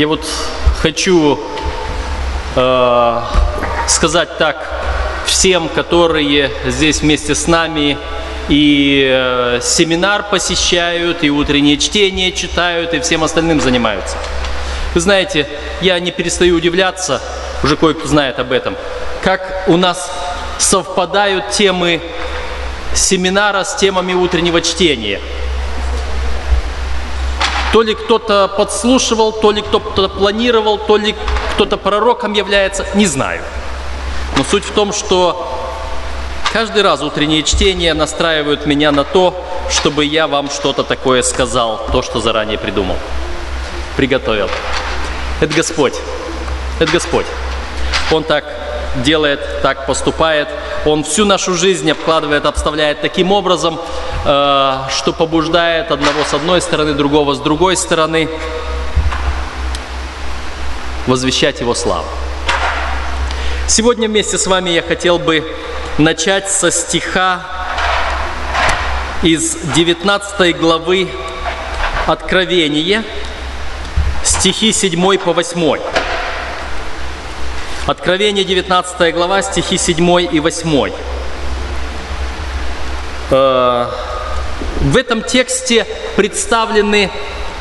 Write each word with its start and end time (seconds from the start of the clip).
Я 0.00 0.08
вот 0.08 0.24
хочу 0.80 1.38
э, 2.56 3.20
сказать 3.86 4.38
так 4.38 4.66
всем, 5.26 5.68
которые 5.68 6.50
здесь 6.64 7.02
вместе 7.02 7.34
с 7.34 7.46
нами 7.46 7.98
и 8.48 9.06
э, 9.06 9.60
семинар 9.62 10.22
посещают, 10.22 11.22
и 11.22 11.28
утреннее 11.28 11.76
чтение 11.76 12.32
читают, 12.32 12.94
и 12.94 13.00
всем 13.00 13.24
остальным 13.24 13.60
занимаются. 13.60 14.16
Вы 14.94 15.02
знаете, 15.02 15.46
я 15.82 16.00
не 16.00 16.12
перестаю 16.12 16.56
удивляться, 16.56 17.20
уже 17.62 17.76
кое-кто 17.76 18.08
знает 18.08 18.38
об 18.38 18.52
этом, 18.52 18.76
как 19.22 19.64
у 19.66 19.76
нас 19.76 20.10
совпадают 20.58 21.50
темы 21.50 22.00
семинара 22.94 23.64
с 23.64 23.76
темами 23.76 24.14
утреннего 24.14 24.62
чтения. 24.62 25.20
То 27.72 27.82
ли 27.82 27.94
кто-то 27.94 28.48
подслушивал, 28.48 29.32
то 29.32 29.52
ли 29.52 29.62
кто-то 29.62 30.08
планировал, 30.08 30.78
то 30.78 30.96
ли 30.96 31.14
кто-то 31.54 31.76
пророком 31.76 32.32
является, 32.32 32.84
не 32.94 33.06
знаю. 33.06 33.42
Но 34.36 34.44
суть 34.44 34.64
в 34.64 34.72
том, 34.72 34.92
что 34.92 35.48
каждый 36.52 36.82
раз 36.82 37.02
утреннее 37.02 37.42
чтение 37.42 37.94
настраивают 37.94 38.66
меня 38.66 38.90
на 38.90 39.04
то, 39.04 39.34
чтобы 39.70 40.04
я 40.04 40.26
вам 40.26 40.50
что-то 40.50 40.82
такое 40.82 41.22
сказал, 41.22 41.86
то, 41.92 42.02
что 42.02 42.20
заранее 42.20 42.58
придумал, 42.58 42.96
приготовил. 43.96 44.48
Это 45.40 45.54
Господь. 45.54 45.94
Это 46.80 46.90
Господь. 46.90 47.26
Он 48.10 48.24
так 48.24 48.44
делает, 48.96 49.40
так 49.62 49.86
поступает. 49.86 50.48
Он 50.84 51.04
всю 51.04 51.24
нашу 51.24 51.54
жизнь 51.54 51.90
обкладывает, 51.90 52.46
обставляет 52.46 53.00
таким 53.00 53.32
образом, 53.32 53.80
э, 54.24 54.78
что 54.90 55.12
побуждает 55.12 55.90
одного 55.90 56.24
с 56.24 56.34
одной 56.34 56.60
стороны, 56.60 56.94
другого 56.94 57.34
с 57.34 57.38
другой 57.38 57.76
стороны 57.76 58.28
возвещать 61.06 61.60
Его 61.60 61.74
славу. 61.74 62.06
Сегодня 63.66 64.08
вместе 64.08 64.36
с 64.38 64.46
вами 64.46 64.70
я 64.70 64.82
хотел 64.82 65.18
бы 65.18 65.44
начать 65.98 66.50
со 66.50 66.70
стиха 66.70 67.42
из 69.22 69.56
19 69.74 70.56
главы 70.58 71.08
Откровения, 72.06 73.04
стихи 74.24 74.72
7 74.72 75.18
по 75.18 75.32
8. 75.32 75.99
Откровение 77.90 78.44
19 78.44 79.12
глава, 79.12 79.42
стихи 79.42 79.76
7 79.76 80.28
и 80.32 80.38
8. 80.38 80.92
Э, 83.32 83.86
в 84.80 84.96
этом 84.96 85.22
тексте 85.24 85.84
представлены 86.14 87.10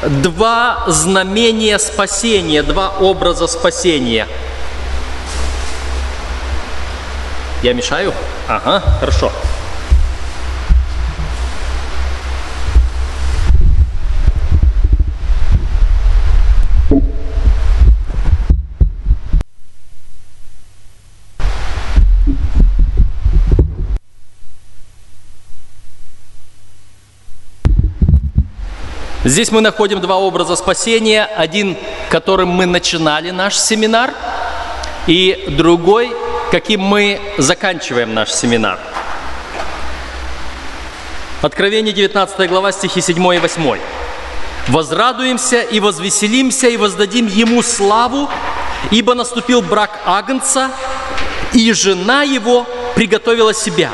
два 0.04 0.84
знамения 0.86 1.80
спасения, 1.80 2.62
два 2.62 2.90
образа 2.90 3.48
спасения. 3.48 4.28
Я 7.64 7.74
мешаю? 7.74 8.14
Ага, 8.48 8.84
хорошо. 9.00 9.32
Здесь 29.30 29.52
мы 29.52 29.62
находим 29.62 30.02
два 30.02 30.18
образа 30.18 30.56
спасения. 30.56 31.24
Один, 31.24 31.78
которым 32.10 32.50
мы 32.50 32.66
начинали 32.66 33.30
наш 33.30 33.56
семинар, 33.56 34.12
и 35.06 35.54
другой, 35.56 36.12
каким 36.50 36.82
мы 36.82 37.22
заканчиваем 37.38 38.16
наш 38.16 38.32
семинар. 38.32 38.80
Откровение 41.44 41.94
19 41.94 42.50
глава, 42.50 42.72
стихи 42.72 43.02
7 43.02 43.36
и 43.36 43.38
8. 43.38 43.80
«Возрадуемся 44.70 45.62
и 45.62 45.80
возвеселимся 45.80 46.68
и 46.68 46.78
воздадим 46.78 47.28
Ему 47.28 47.62
славу, 47.62 48.28
ибо 48.90 49.14
наступил 49.14 49.62
брак 49.62 49.92
Агнца, 50.08 50.72
и 51.54 51.72
жена 51.74 52.24
его 52.24 52.66
приготовила 52.96 53.54
себя, 53.54 53.92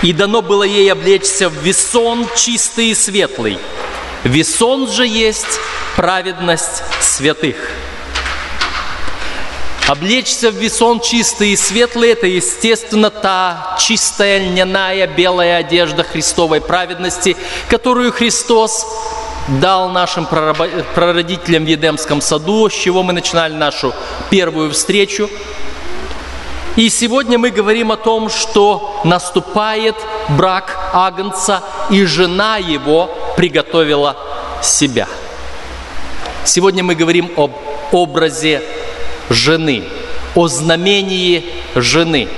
и 0.00 0.14
дано 0.14 0.40
было 0.40 0.62
ей 0.62 0.90
облечься 0.90 1.50
в 1.50 1.56
весон 1.62 2.26
чистый 2.34 2.86
и 2.86 2.94
светлый, 2.94 3.58
Весон 4.24 4.86
же 4.86 5.06
есть 5.06 5.58
праведность 5.96 6.82
святых. 7.00 7.56
Облечься 9.88 10.50
в 10.50 10.54
весон 10.54 11.00
чистый 11.00 11.50
и 11.50 11.56
светлый– 11.56 12.10
это, 12.12 12.26
естественно, 12.26 13.10
та 13.10 13.76
чистая 13.80 14.38
льняная 14.38 15.06
белая 15.06 15.56
одежда 15.56 16.04
Христовой 16.04 16.60
праведности, 16.60 17.36
которую 17.68 18.12
Христос 18.12 18.86
дал 19.48 19.88
нашим 19.88 20.26
прародителям 20.26 21.64
в 21.64 21.68
Едемском 21.68 22.20
саду, 22.20 22.68
с 22.68 22.74
чего 22.74 23.02
мы 23.02 23.14
начинали 23.14 23.54
нашу 23.54 23.92
первую 24.28 24.70
встречу. 24.70 25.30
И 26.76 26.88
сегодня 26.88 27.36
мы 27.38 27.50
говорим 27.50 27.90
о 27.90 27.96
том, 27.96 28.28
что 28.28 29.00
наступает 29.02 29.96
брак 30.28 30.90
Агнца, 30.92 31.62
и 31.90 32.04
жена 32.04 32.58
его 32.58 33.10
приготовила 33.36 34.16
себя. 34.62 35.08
Сегодня 36.44 36.82
мы 36.82 36.94
говорим 36.94 37.30
об 37.36 37.52
образе 37.92 38.62
жены, 39.28 39.84
о 40.34 40.48
знамении 40.48 41.44
жены. 41.74 42.28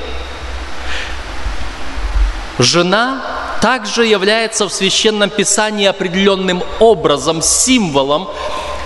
Жена 2.58 3.22
также 3.60 4.04
является 4.06 4.68
в 4.68 4.72
Священном 4.72 5.30
Писании 5.30 5.86
определенным 5.86 6.62
образом, 6.80 7.40
символом, 7.42 8.28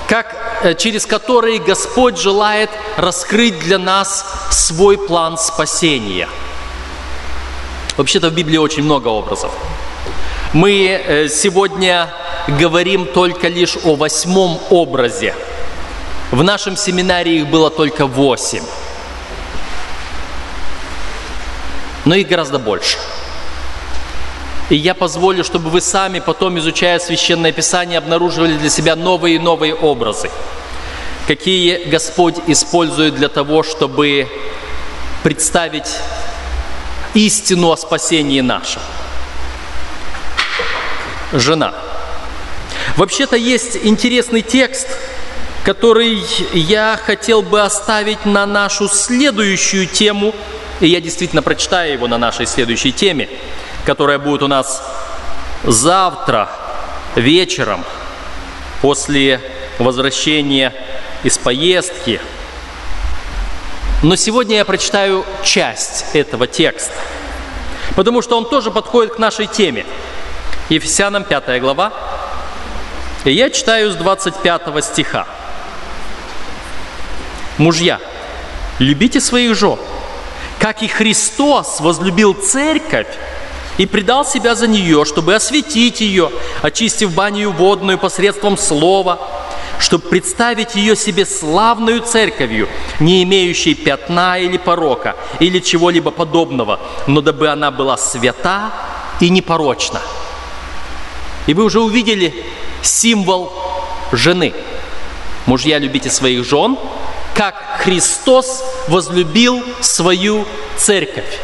как, 0.07 0.37
э, 0.63 0.75
через 0.75 1.07
который 1.07 1.59
Господь 1.59 2.19
желает 2.19 2.71
раскрыть 2.97 3.59
для 3.59 3.79
нас 3.79 4.25
свой 4.51 4.99
план 4.99 5.39
спасения. 5.39 6.29
Вообще-то 7.97 8.29
в 8.29 8.35
Библии 8.35 8.59
очень 8.59 8.83
много 8.83 9.09
образов. 9.09 9.51
Мы 10.57 10.89
э, 10.89 11.29
сегодня 11.29 12.09
говорим 12.49 13.05
только 13.05 13.49
лишь 13.49 13.77
о 13.85 13.95
восьмом 13.95 14.59
образе. 14.71 15.35
В 16.31 16.43
нашем 16.43 16.79
семинаре 16.79 17.41
их 17.41 17.49
было 17.49 17.69
только 17.69 18.07
восемь. 18.07 18.63
Но 22.07 22.15
их 22.15 22.27
гораздо 22.27 22.59
больше. 22.59 22.97
И 24.71 24.77
я 24.77 24.95
позволю, 24.95 25.45
чтобы 25.45 25.69
вы 25.69 25.83
сами 25.83 26.21
потом, 26.21 26.59
изучая 26.59 27.01
Священное 27.01 27.53
Писание, 27.53 27.99
обнаруживали 27.99 28.57
для 28.57 28.71
себя 28.71 28.97
новые 28.97 29.37
и 29.37 29.39
новые 29.39 29.75
образы, 29.75 30.31
какие 31.29 31.85
Господь 31.85 32.37
использует 32.47 33.15
для 33.15 33.29
того, 33.29 33.63
чтобы 33.63 34.27
представить 35.23 35.99
истину 37.13 37.73
о 37.73 37.77
спасении 37.77 38.41
нашем 38.41 38.81
жена. 41.33 41.75
Вообще-то 42.97 43.37
есть 43.37 43.79
интересный 43.83 44.43
текст, 44.43 44.89
который 45.65 46.23
я 46.53 46.99
хотел 47.05 47.43
бы 47.43 47.61
оставить 47.61 48.25
на 48.25 48.47
нашу 48.47 48.89
следующую 48.89 49.87
тему, 49.87 50.35
и 50.81 50.87
я 50.87 51.01
действительно 51.01 51.43
прочитаю 51.43 51.93
его 51.93 52.07
на 52.07 52.19
нашей 52.19 52.47
следующей 52.47 52.93
теме, 52.93 53.29
которая 53.85 54.19
будет 54.19 54.43
у 54.43 54.49
нас 54.49 54.83
завтра 55.65 56.49
вечером 57.17 57.85
после 58.83 59.41
возвращения 59.79 60.73
из 61.23 61.39
поездки. 61.39 62.21
Но 64.03 64.15
сегодня 64.17 64.57
я 64.57 64.65
прочитаю 64.65 65.25
часть 65.43 66.05
этого 66.13 66.47
текста, 66.47 66.95
потому 67.97 68.23
что 68.23 68.39
он 68.39 68.49
тоже 68.49 68.71
подходит 68.71 69.15
к 69.15 69.19
нашей 69.19 69.47
теме– 69.47 69.85
Ефесянам 70.69 71.23
5 71.23 71.61
глава. 71.61 71.93
И 73.25 73.31
я 73.31 73.51
читаю 73.51 73.93
с 73.93 73.95
25 73.95 74.85
стиха. 74.85 75.25
Мужья, 77.57 78.01
любите 78.81 79.21
своих 79.21 79.55
жен, 79.55 79.79
как 80.59 80.83
и 80.83 80.89
Христос 80.89 81.81
возлюбил 81.81 82.35
церковь 82.35 83.07
и 83.79 83.87
предал 83.87 84.25
себя 84.25 84.57
за 84.57 84.67
нее, 84.67 85.05
чтобы 85.05 85.37
осветить 85.37 86.01
ее, 86.01 86.33
очистив 86.63 87.15
баню 87.15 87.53
водную 87.53 87.97
посредством 87.97 88.59
слова, 88.59 89.21
чтобы 89.79 90.09
представить 90.09 90.75
ее 90.75 90.97
себе 90.97 91.27
славную 91.27 92.01
церковью, 92.01 92.69
не 92.99 93.23
имеющей 93.23 93.75
пятна 93.75 94.39
или 94.39 94.57
порока, 94.57 95.15
или 95.39 95.61
чего-либо 95.61 96.11
подобного, 96.11 96.81
но 97.07 97.21
дабы 97.21 97.49
она 97.49 97.71
была 97.71 97.97
свята 97.97 98.73
и 99.21 99.31
непорочна. 99.31 100.01
И 101.47 101.55
вы 101.55 101.65
уже 101.65 101.81
увидели 101.81 102.45
символ 102.83 103.53
жены. 104.13 104.53
Мужья, 105.47 105.79
любите 105.79 106.11
своих 106.11 106.45
жен, 106.45 106.77
как 107.35 107.55
Христос 107.81 108.65
возлюбил 108.89 109.63
свою 109.81 110.47
церковь. 110.77 111.39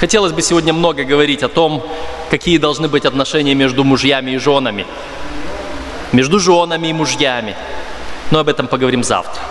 Хотелось 0.00 0.32
бы 0.32 0.42
сегодня 0.42 0.72
много 0.72 1.04
говорить 1.04 1.42
о 1.42 1.48
том, 1.48 1.84
какие 2.30 2.58
должны 2.58 2.88
быть 2.88 3.04
отношения 3.04 3.54
между 3.54 3.82
мужьями 3.82 4.32
и 4.32 4.38
женами, 4.38 4.86
между 6.12 6.38
женами 6.38 6.88
и 6.88 6.92
мужьями. 6.92 7.56
Но 8.30 8.40
об 8.40 8.48
этом 8.48 8.68
поговорим 8.68 9.02
завтра. 9.02 9.42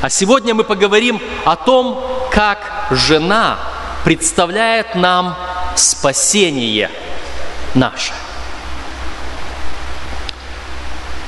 А 0.00 0.08
сегодня 0.08 0.54
мы 0.54 0.62
поговорим 0.62 1.20
о 1.44 1.56
том, 1.56 2.02
как 2.30 2.88
жена 2.90 3.58
представляет 4.04 4.94
нам 4.94 5.36
спасение 5.74 6.90
наше. 7.76 8.12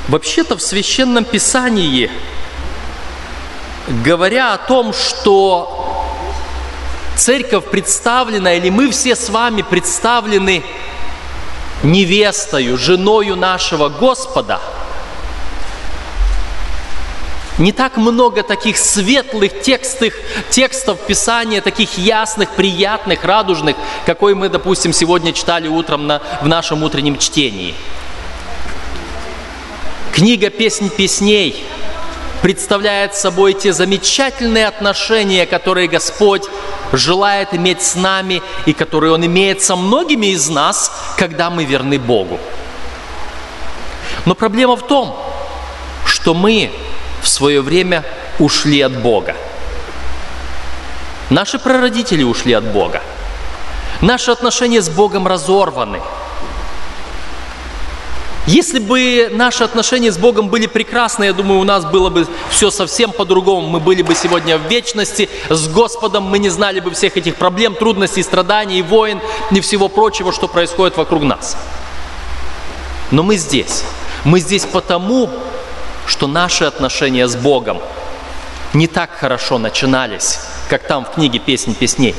Вообще-то 0.09 0.57
в 0.57 0.63
Священном 0.63 1.25
Писании, 1.25 2.11
говоря 4.05 4.55
о 4.55 4.59
том, 4.59 4.93
что 4.93 6.07
церковь 7.17 7.67
представлена, 7.67 8.55
или 8.55 8.71
мы 8.71 8.91
все 8.91 9.15
с 9.15 9.29
вами 9.29 9.63
представлены 9.63 10.65
невестою, 11.83 12.79
женою 12.79 13.37
нашего 13.37 13.89
Господа, 13.89 14.61
не 17.59 17.73
так 17.73 17.97
много 17.97 18.43
таких 18.43 18.79
светлых 18.79 19.61
текстов, 19.61 20.15
текстов 20.51 20.99
Писания, 21.07 21.61
таких 21.61 21.99
ясных, 21.99 22.51
приятных, 22.51 23.25
радужных, 23.25 23.77
какой 24.07 24.35
мы, 24.35 24.49
допустим, 24.49 24.93
сегодня 24.93 25.33
читали 25.33 25.69
утром 25.69 26.07
на, 26.07 26.23
в 26.41 26.49
нашем 26.49 26.83
утреннем 26.83 27.19
чтении– 27.19 27.75
Книга 30.19 30.51
«Песнь 30.51 30.91
песней» 30.91 31.65
представляет 32.43 33.15
собой 33.15 33.53
те 33.53 33.73
замечательные 33.73 34.67
отношения, 34.67 35.47
которые 35.47 35.87
Господь 35.87 36.43
желает 36.93 37.55
иметь 37.55 37.83
с 37.83 37.95
нами 37.95 38.43
и 38.67 38.73
которые 38.73 39.13
Он 39.13 39.25
имеет 39.25 39.63
со 39.63 39.77
многими 39.77 40.27
из 40.33 40.49
нас, 40.49 40.91
когда 41.17 41.51
мы 41.51 41.65
верны 41.65 42.01
Богу. 42.01 42.41
Но 44.25 44.35
проблема 44.35 44.75
в 44.75 44.85
том, 44.89 45.17
что 46.05 46.35
мы 46.35 46.73
в 47.23 47.29
свое 47.29 47.61
время 47.61 48.05
ушли 48.39 48.81
от 48.81 49.01
Бога. 49.03 49.35
Наши 51.31 51.59
прародители 51.59 52.23
ушли 52.23 52.53
от 52.53 52.65
Бога. 52.65 53.03
Наши 54.01 54.31
отношения 54.31 54.81
с 54.81 54.89
Богом 54.89 55.27
разорваны– 55.27 56.01
если 58.49 58.79
бы 58.79 59.29
наши 59.31 59.63
отношения 59.63 60.11
с 60.11 60.17
Богом 60.17 60.49
были 60.49 60.67
прекрасны, 60.67 61.25
я 61.25 61.35
думаю, 61.35 61.61
у 61.61 61.65
нас 61.65 61.85
было 61.85 62.09
бы 62.09 62.27
все 62.49 62.71
совсем 62.71 63.13
по-другому. 63.13 63.69
Мы 63.69 63.79
были 63.79 64.01
бы 64.01 64.15
сегодня 64.15 64.57
в 64.57 64.63
вечности 64.71 65.29
с 65.51 65.69
Господом, 65.69 66.25
мы 66.25 66.39
не 66.39 66.49
знали 66.49 66.81
бы 66.81 66.91
всех 66.93 67.19
этих 67.19 67.37
проблем, 67.37 67.75
трудностей, 67.75 68.23
страданий, 68.23 68.81
войн 68.81 69.21
и 69.51 69.61
всего 69.61 69.91
прочего, 69.91 70.33
что 70.33 70.49
происходит 70.49 70.97
вокруг 70.97 71.25
нас. 71.25 71.59
Но 73.11 73.23
мы 73.23 73.37
здесь. 73.37 73.85
Мы 74.25 74.41
здесь 74.41 74.65
потому, 74.65 75.29
что 76.09 76.27
наши 76.27 76.65
отношения 76.65 77.29
с 77.29 77.37
Богом 77.37 77.81
не 78.73 78.89
так 78.89 79.11
хорошо 79.17 79.59
начинались, 79.59 80.41
как 80.69 80.87
там 80.89 81.05
в 81.05 81.13
книге 81.13 81.39
«Песнь 81.39 81.75
песней». 81.75 82.17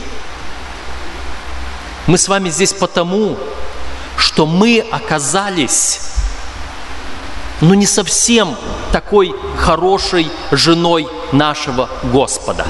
Мы 2.07 2.17
с 2.17 2.29
вами 2.29 2.49
здесь 2.49 2.71
потому, 2.71 3.37
что 4.17 4.45
мы 4.45 4.85
оказались 4.91 6.09
но 7.61 7.73
не 7.73 7.85
совсем 7.85 8.55
такой 8.91 9.35
хорошей 9.57 10.31
женой 10.51 11.07
нашего 11.31 11.89
Господа. 12.03 12.65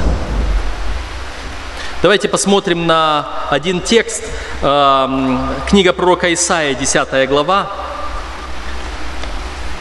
Давайте 2.01 2.27
посмотрим 2.27 2.87
на 2.87 3.27
один 3.49 3.81
текст. 3.81 4.23
Эм, 4.61 5.39
книга 5.67 5.93
пророка 5.93 6.33
Исаия, 6.33 6.73
10 6.73 7.27
глава. 7.27 7.71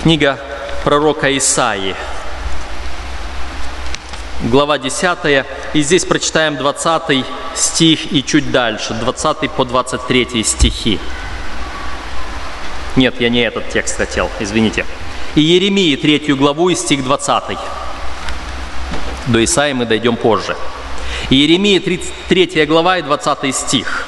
Книга 0.03 0.39
пророка 0.85 1.37
Исаии, 1.37 1.95
глава 4.43 4.79
10. 4.79 5.45
И 5.75 5.83
здесь 5.83 6.05
прочитаем 6.05 6.57
20 6.57 7.25
стих 7.55 8.13
и 8.13 8.25
чуть 8.25 8.51
дальше, 8.51 8.95
20 8.95 9.51
по 9.51 9.65
23 9.65 10.43
стихи. 10.45 10.99
Нет, 12.97 13.21
я 13.21 13.29
не 13.29 13.41
этот 13.41 13.69
текст 13.71 13.97
хотел, 13.97 14.31
извините. 14.41 14.87
И 15.35 15.41
Еремии, 15.41 15.95
третью 15.97 16.37
главу, 16.37 16.69
и 16.69 16.75
стих 16.75 17.05
20. 17.05 17.59
До 19.29 19.45
Исаи 19.45 19.73
мы 19.73 19.85
дойдем 19.85 20.17
позже. 20.17 20.57
И 21.31 21.37
Еремия, 21.37 21.81
33 21.81 22.65
глава 22.67 22.99
и 22.99 23.03
20 23.03 23.55
стих. 23.55 24.07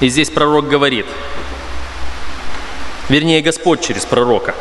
И 0.00 0.08
здесь 0.08 0.30
пророк 0.30 0.68
говорит, 0.68 1.06
вернее, 3.08 3.42
Господь 3.42 3.80
через 3.80 4.04
пророка. 4.04 4.54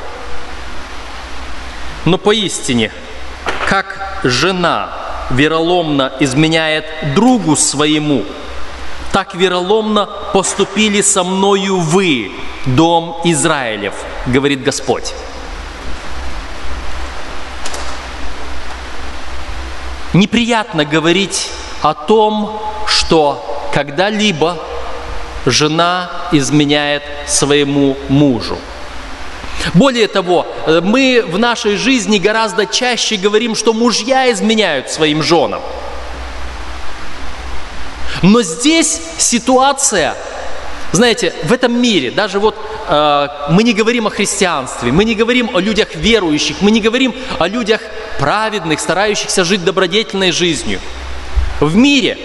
Но 2.06 2.18
поистине, 2.18 2.92
как 3.68 4.22
жена 4.24 4.94
вероломно 5.30 6.14
изменяет 6.20 6.86
другу 7.16 7.56
своему, 7.56 8.24
так 9.12 9.36
вероломно 9.36 10.08
поступили 10.34 11.02
со 11.02 11.24
мною 11.24 11.80
вы, 11.80 12.32
дом 12.66 13.20
Израилев, 13.24 13.94
говорит 14.26 14.64
Господь. 14.64 15.14
Неприятно 20.14 20.86
говорить 20.86 21.50
о 21.82 21.94
том, 21.94 22.62
что 22.88 23.70
когда-либо 23.74 24.58
жена 25.50 26.10
изменяет 26.32 27.04
своему 27.28 27.98
мужу. 28.10 28.58
Более 29.74 30.08
того, 30.08 30.46
мы 30.84 31.26
в 31.28 31.40
нашей 31.40 31.78
жизни 31.78 32.20
гораздо 32.20 32.66
чаще 32.66 33.18
говорим, 33.18 33.56
что 33.56 33.74
мужья 33.74 34.32
изменяют 34.32 34.90
своим 34.90 35.24
женам– 35.24 35.62
но 38.22 38.42
здесь 38.42 39.00
ситуация, 39.18 40.16
знаете, 40.92 41.34
в 41.44 41.54
этом 41.54 41.80
мире, 41.80 42.12
даже 42.12 42.40
вот 42.40 42.56
э, 42.88 43.28
мы 43.50 43.64
не 43.64 43.74
говорим 43.74 44.08
о 44.08 44.10
христианстве, 44.10 44.92
мы 44.92 45.04
не 45.04 45.16
говорим 45.16 45.56
о 45.56 45.60
людях 45.60 45.96
верующих, 45.96 46.58
мы 46.62 46.72
не 46.72 46.82
говорим 46.82 47.14
о 47.38 47.48
людях 47.48 47.82
праведных, 48.20 48.80
старающихся 48.80 49.44
жить 49.44 49.64
добродетельной 49.64 50.32
жизнью. 50.32 50.80
В 51.60 51.76
мире 51.76 52.18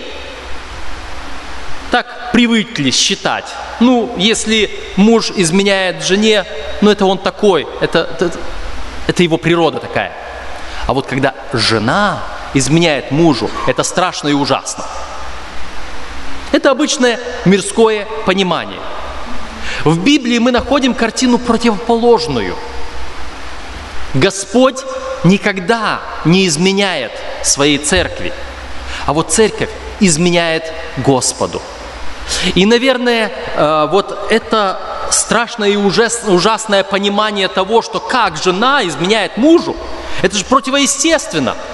привыкли 2.32 2.90
считать. 2.90 3.44
Ну, 3.80 4.14
если 4.16 4.70
муж 4.96 5.30
изменяет 5.36 6.02
жене, 6.02 6.44
ну 6.80 6.90
это 6.90 7.06
он 7.06 7.18
такой, 7.18 7.66
это, 7.80 8.08
это, 8.18 8.32
это 9.06 9.22
его 9.22 9.36
природа 9.36 9.78
такая. 9.78 10.12
А 10.86 10.94
вот 10.94 11.06
когда 11.06 11.34
жена 11.52 12.22
изменяет 12.54 13.10
мужу, 13.10 13.50
это 13.66 13.82
страшно 13.82 14.28
и 14.28 14.32
ужасно. 14.32 14.84
Это 16.50 16.70
обычное 16.70 17.18
мирское 17.44 18.06
понимание. 18.26 18.80
В 19.84 19.98
Библии 19.98 20.38
мы 20.38 20.50
находим 20.50 20.94
картину 20.94 21.38
противоположную. 21.38 22.56
Господь 24.14 24.80
никогда 25.24 26.00
не 26.24 26.46
изменяет 26.46 27.12
своей 27.42 27.78
церкви, 27.78 28.32
а 29.06 29.12
вот 29.12 29.32
церковь 29.32 29.70
изменяет 30.00 30.70
Господу. 30.98 31.62
И, 32.54 32.66
наверное, 32.66 33.32
э, 33.54 33.88
вот 33.90 34.26
это 34.30 34.80
страшное 35.10 35.70
и 35.70 35.76
ужасное 35.76 36.84
понимание 36.84 37.48
того, 37.48 37.82
что 37.82 38.00
как 38.00 38.36
жена 38.36 38.86
изменяет 38.86 39.36
мужу, 39.36 39.76
это 40.22 40.36
же 40.36 40.44
противоестественно– 40.44 41.56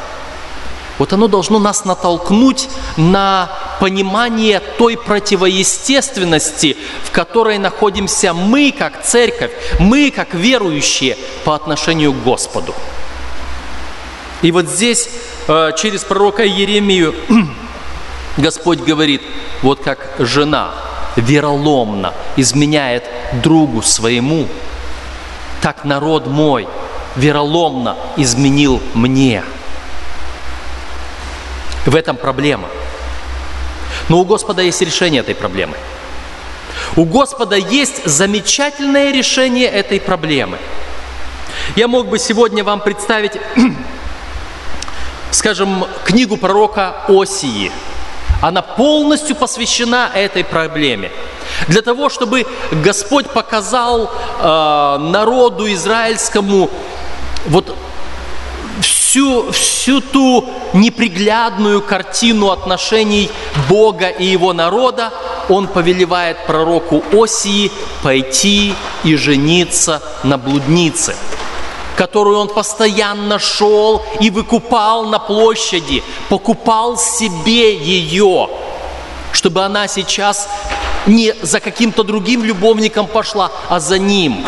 вот 0.99 1.13
оно 1.13 1.29
должно 1.29 1.59
нас 1.59 1.85
натолкнуть 1.85 2.69
на 2.97 3.51
понимание 3.81 4.61
той 4.61 4.97
противоестественности, 4.97 6.77
в 7.05 7.13
которой 7.13 7.59
находимся 7.59 8.35
мы, 8.35 8.75
как 8.77 9.05
церковь, 9.05 9.53
мы, 9.79 10.11
как 10.11 10.35
верующие, 10.35 11.17
по 11.45 11.55
отношению 11.55 12.13
к 12.13 12.23
Господу. 12.25 12.75
И 14.43 14.51
вот 14.51 14.67
здесь 14.67 15.09
э, 15.47 15.71
через 15.77 16.03
пророка 16.03 16.45
Еремию 16.45 17.15
Господь 18.37 18.81
говорит, 18.81 19.23
вот 19.63 19.81
как 19.81 19.99
жена 20.19 20.75
вероломно 21.17 22.15
изменяет 22.37 23.05
другу 23.43 23.83
своему, 23.83 24.47
так 25.61 25.85
народ 25.85 26.27
мой 26.27 26.69
вероломно 27.17 27.97
изменил 28.17 28.81
мне– 28.95 29.43
в 31.89 31.97
этом 31.97 32.17
проблема. 32.17 32.69
Но 34.09 34.21
у 34.21 34.25
Господа 34.25 34.63
есть 34.63 34.81
решение 34.81 35.21
этой 35.21 35.35
проблемы. 35.35 35.77
У 36.97 37.05
Господа 37.05 37.57
есть 37.57 38.05
замечательное 38.05 39.13
решение 39.13 39.69
этой 39.69 40.01
проблемы. 40.01 40.59
Я 41.77 41.89
мог 41.89 42.09
бы 42.09 42.19
сегодня 42.19 42.63
вам 42.63 42.81
представить, 42.81 43.33
скажем, 45.31 45.87
книгу 46.05 46.37
пророка 46.37 47.05
Осии. 47.09 47.73
Она 48.41 48.63
полностью 48.63 49.35
посвящена 49.35 50.11
этой 50.15 50.45
проблеме. 50.45 51.11
Для 51.67 51.83
того, 51.83 52.09
чтобы 52.09 52.47
Господь 52.71 53.29
показал 53.31 54.05
э, 54.05 54.99
народу 55.01 55.73
израильскому 55.73 56.71
вот 57.47 57.75
всю, 58.81 59.51
всю 59.51 60.01
ту 60.01 60.49
неприглядную 60.73 61.83
картину 61.83 62.51
отношений 62.51 63.31
Бога 63.69 64.09
и 64.09 64.25
его 64.25 64.53
народа, 64.53 65.13
он 65.49 65.67
повелевает 65.67 66.47
пророку 66.47 67.03
Осии 67.13 67.73
пойти 68.03 68.75
и 69.03 69.17
жениться 69.17 70.01
на 70.23 70.39
блуднице– 70.39 71.17
которую 71.99 72.39
он 72.39 72.47
постоянно 72.47 73.41
шел 73.41 74.05
и 74.21 74.31
выкупал 74.31 75.07
на 75.07 75.19
площади, 75.19 76.05
покупал 76.29 76.97
себе 76.97 77.77
ее, 77.77 78.49
чтобы 79.33 79.65
она 79.65 79.89
сейчас 79.89 80.49
не 81.09 81.35
за 81.43 81.59
каким-то 81.59 82.05
другим 82.05 82.45
любовником 82.45 83.09
пошла, 83.09 83.51
а 83.69 83.81
за 83.81 83.99
ним. 83.99 84.47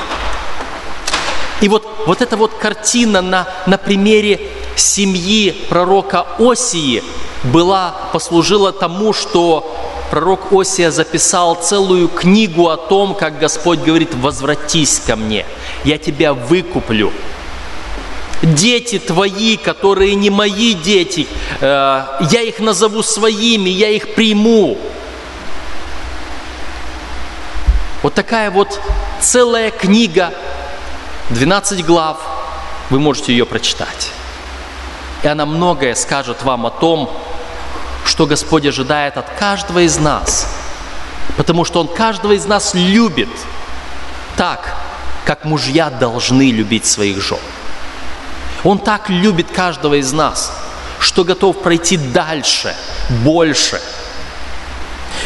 И 1.61 1.69
вот, 1.69 1.85
вот 2.07 2.23
эта 2.23 2.37
вот 2.37 2.54
картина 2.54 3.21
на, 3.21 3.49
на 3.66 3.78
примере 3.78 4.40
семьи 4.76 5.50
пророка 5.69 6.28
Осии 6.38 7.02
была, 7.42 7.97
послужила 8.12 8.71
тому, 8.71 9.12
что 9.12 9.76
пророк 10.12 10.52
Осия 10.52 10.92
записал 10.92 11.57
целую 11.57 12.07
книгу 12.07 12.69
о 12.69 12.76
том, 12.76 13.12
как 13.16 13.40
Господь 13.40 13.80
говорит, 13.80 14.14
возвратись 14.14 15.00
ко 15.04 15.16
мне, 15.16 15.45
я 15.83 15.99
тебя 15.99 16.33
выкуплю, 16.33 17.12
дети 18.43 18.99
твои, 18.99 19.57
которые 19.57 20.15
не 20.15 20.31
мои 20.31 20.75
дети, 20.75 21.27
э, 21.61 22.03
я 22.31 22.43
их 22.43 22.61
назову 22.61 23.03
своими, 23.03 23.71
я 23.71 23.89
их 23.91 24.15
приму. 24.15 24.79
Вот 28.03 28.15
такая 28.15 28.51
вот 28.51 28.81
целая 29.21 29.71
книга, 29.71 30.33
12 31.31 31.85
глав, 31.85 32.19
вы 32.89 32.99
можете 32.99 33.33
ее 33.33 33.45
прочитать. 33.45 34.11
И 35.23 35.29
она 35.29 35.45
многое 35.45 35.95
скажет 35.95 36.43
вам 36.43 36.65
о 36.65 36.71
том, 36.71 37.11
что 38.07 38.27
Господь 38.27 38.67
ожидает 38.67 39.19
от 39.19 39.29
каждого 39.39 39.81
из 39.81 39.99
нас. 39.99 40.49
Потому 41.37 41.65
что 41.65 41.81
Он 41.81 41.89
каждого 41.89 42.33
из 42.33 42.47
нас 42.47 42.73
любит 42.75 43.29
так, 44.37 44.75
как 45.27 45.45
мужья 45.45 45.91
должны 45.91 46.51
любить 46.51 46.87
своих 46.87 47.21
жен. 47.21 47.39
Он 48.64 48.79
так 48.79 49.09
любит 49.09 49.50
каждого 49.50 49.95
из 49.95 50.12
нас, 50.12 50.52
что 50.99 51.25
готов 51.25 51.62
пройти 51.62 51.97
дальше, 51.97 52.75
больше. 53.25 53.81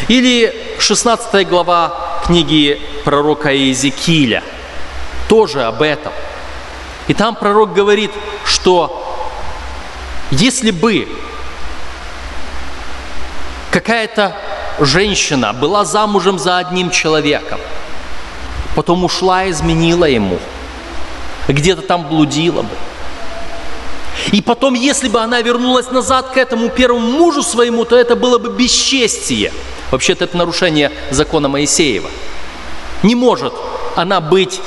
Или 0.08 0.76
16 0.78 1.48
глава 1.48 2.20
книги 2.24 2.80
пророка 3.04 3.52
Иезекииля, 3.52 4.42
тоже 5.28 5.64
об 5.64 5.82
этом. 5.82 6.12
И 7.08 7.14
там 7.14 7.34
пророк 7.34 7.74
говорит, 7.74 8.12
что 8.44 9.00
если 10.30 10.70
бы 10.70 11.08
какая-то 13.70 14.36
женщина 14.80 15.52
была 15.52 15.84
замужем 15.84 16.38
за 16.38 16.58
одним 16.58 16.90
человеком, 16.90 17.60
потом 18.74 19.04
ушла, 19.04 19.50
изменила 19.50 20.06
ему, 20.06 20.38
где-то 21.48 21.82
там 21.82 22.08
блудила 22.08 22.62
бы, 22.62 22.74
и 24.32 24.40
потом, 24.40 24.74
если 24.74 25.08
бы 25.08 25.20
она 25.20 25.40
вернулась 25.40 25.90
назад 25.90 26.30
к 26.30 26.36
этому 26.36 26.68
первому 26.68 27.10
мужу 27.18 27.42
своему, 27.42 27.84
то 27.84 27.96
это 27.96 28.16
было 28.16 28.38
бы 28.38 28.50
бесчестие. 28.50 29.52
Вообще-то 29.90 30.24
это 30.24 30.36
нарушение 30.36 30.92
закона 31.10 31.48
Моисеева. 31.48 32.10
Не 33.02 33.14
может 33.14 33.52
она 33.96 34.20
быть 34.20 34.60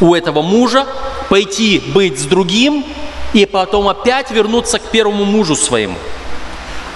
у 0.00 0.14
этого 0.14 0.42
мужа, 0.42 0.86
пойти 1.28 1.82
быть 1.94 2.18
с 2.18 2.24
другим 2.24 2.84
и 3.32 3.46
потом 3.46 3.88
опять 3.88 4.30
вернуться 4.30 4.78
к 4.78 4.90
первому 4.90 5.24
мужу 5.24 5.56
своему. 5.56 5.96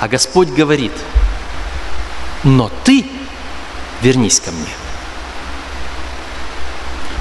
А 0.01 0.09
Господь 0.09 0.49
говорит, 0.49 0.93
но 2.45 2.71
ты 2.85 3.07
вернись 4.03 4.41
ко 4.41 4.51
мне. 4.51 4.75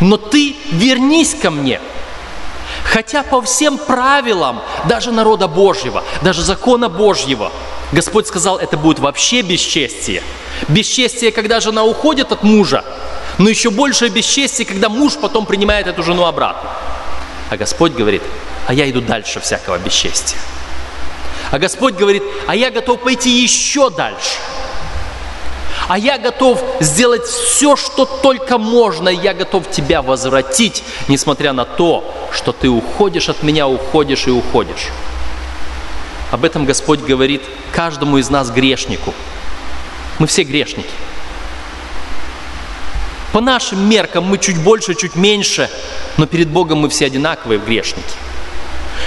Но 0.01 0.17
ты 0.17 0.55
вернись 0.71 1.35
ко 1.35 1.51
мне. 1.51 1.79
Хотя 2.85 3.23
по 3.23 3.41
всем 3.41 3.77
правилам 3.77 4.61
даже 4.87 5.11
народа 5.11 5.47
Божьего, 5.47 6.03
даже 6.21 6.41
закона 6.41 6.87
Божьего, 6.87 7.51
Господь 7.91 8.27
сказал, 8.27 8.57
это 8.57 8.77
будет 8.77 8.99
вообще 8.99 9.41
бесчестие. 9.41 10.21
Бесчестие, 10.69 11.31
когда 11.31 11.59
жена 11.59 11.83
уходит 11.83 12.31
от 12.31 12.43
мужа, 12.43 12.85
но 13.37 13.49
еще 13.49 13.71
большее 13.71 14.11
бесчестие, 14.11 14.65
когда 14.65 14.87
муж 14.87 15.13
потом 15.19 15.45
принимает 15.45 15.87
эту 15.87 16.03
жену 16.03 16.25
обратно. 16.25 16.69
А 17.49 17.57
Господь 17.57 17.93
говорит, 17.93 18.21
а 18.67 18.73
я 18.73 18.89
иду 18.89 19.01
дальше 19.01 19.39
всякого 19.39 19.77
бесчестия. 19.77 20.39
А 21.51 21.59
Господь 21.59 21.95
говорит, 21.95 22.23
а 22.47 22.55
я 22.55 22.69
готов 22.69 23.01
пойти 23.01 23.29
еще 23.29 23.89
дальше– 23.89 24.37
а 25.87 25.97
я 25.97 26.17
готов 26.17 26.63
сделать 26.79 27.25
все, 27.25 27.75
что 27.75 28.05
только 28.05 28.57
можно, 28.57 29.09
я 29.09 29.33
готов 29.33 29.69
тебя 29.69 30.01
возвратить, 30.01 30.83
несмотря 31.07 31.53
на 31.53 31.65
то, 31.65 32.13
что 32.31 32.51
ты 32.51 32.69
уходишь 32.69 33.29
от 33.29 33.43
меня, 33.43 33.67
уходишь 33.67 34.27
и 34.27 34.31
уходишь. 34.31 34.89
Об 36.31 36.43
этом 36.43 36.65
Господь 36.65 37.01
говорит 37.01 37.43
каждому 37.71 38.17
из 38.17 38.29
нас 38.29 38.49
грешнику. 38.49 39.13
Мы 40.17 40.27
все 40.27 40.43
грешники. 40.43 40.89
По 43.31 43.41
нашим 43.41 43.87
меркам 43.87 44.23
мы 44.23 44.37
чуть 44.37 44.57
больше, 44.57 44.95
чуть 44.95 45.15
меньше, 45.15 45.69
но 46.17 46.25
перед 46.25 46.47
Богом 46.47 46.79
мы 46.79 46.89
все 46.89 47.05
одинаковые 47.05 47.59
грешники. 47.59 48.15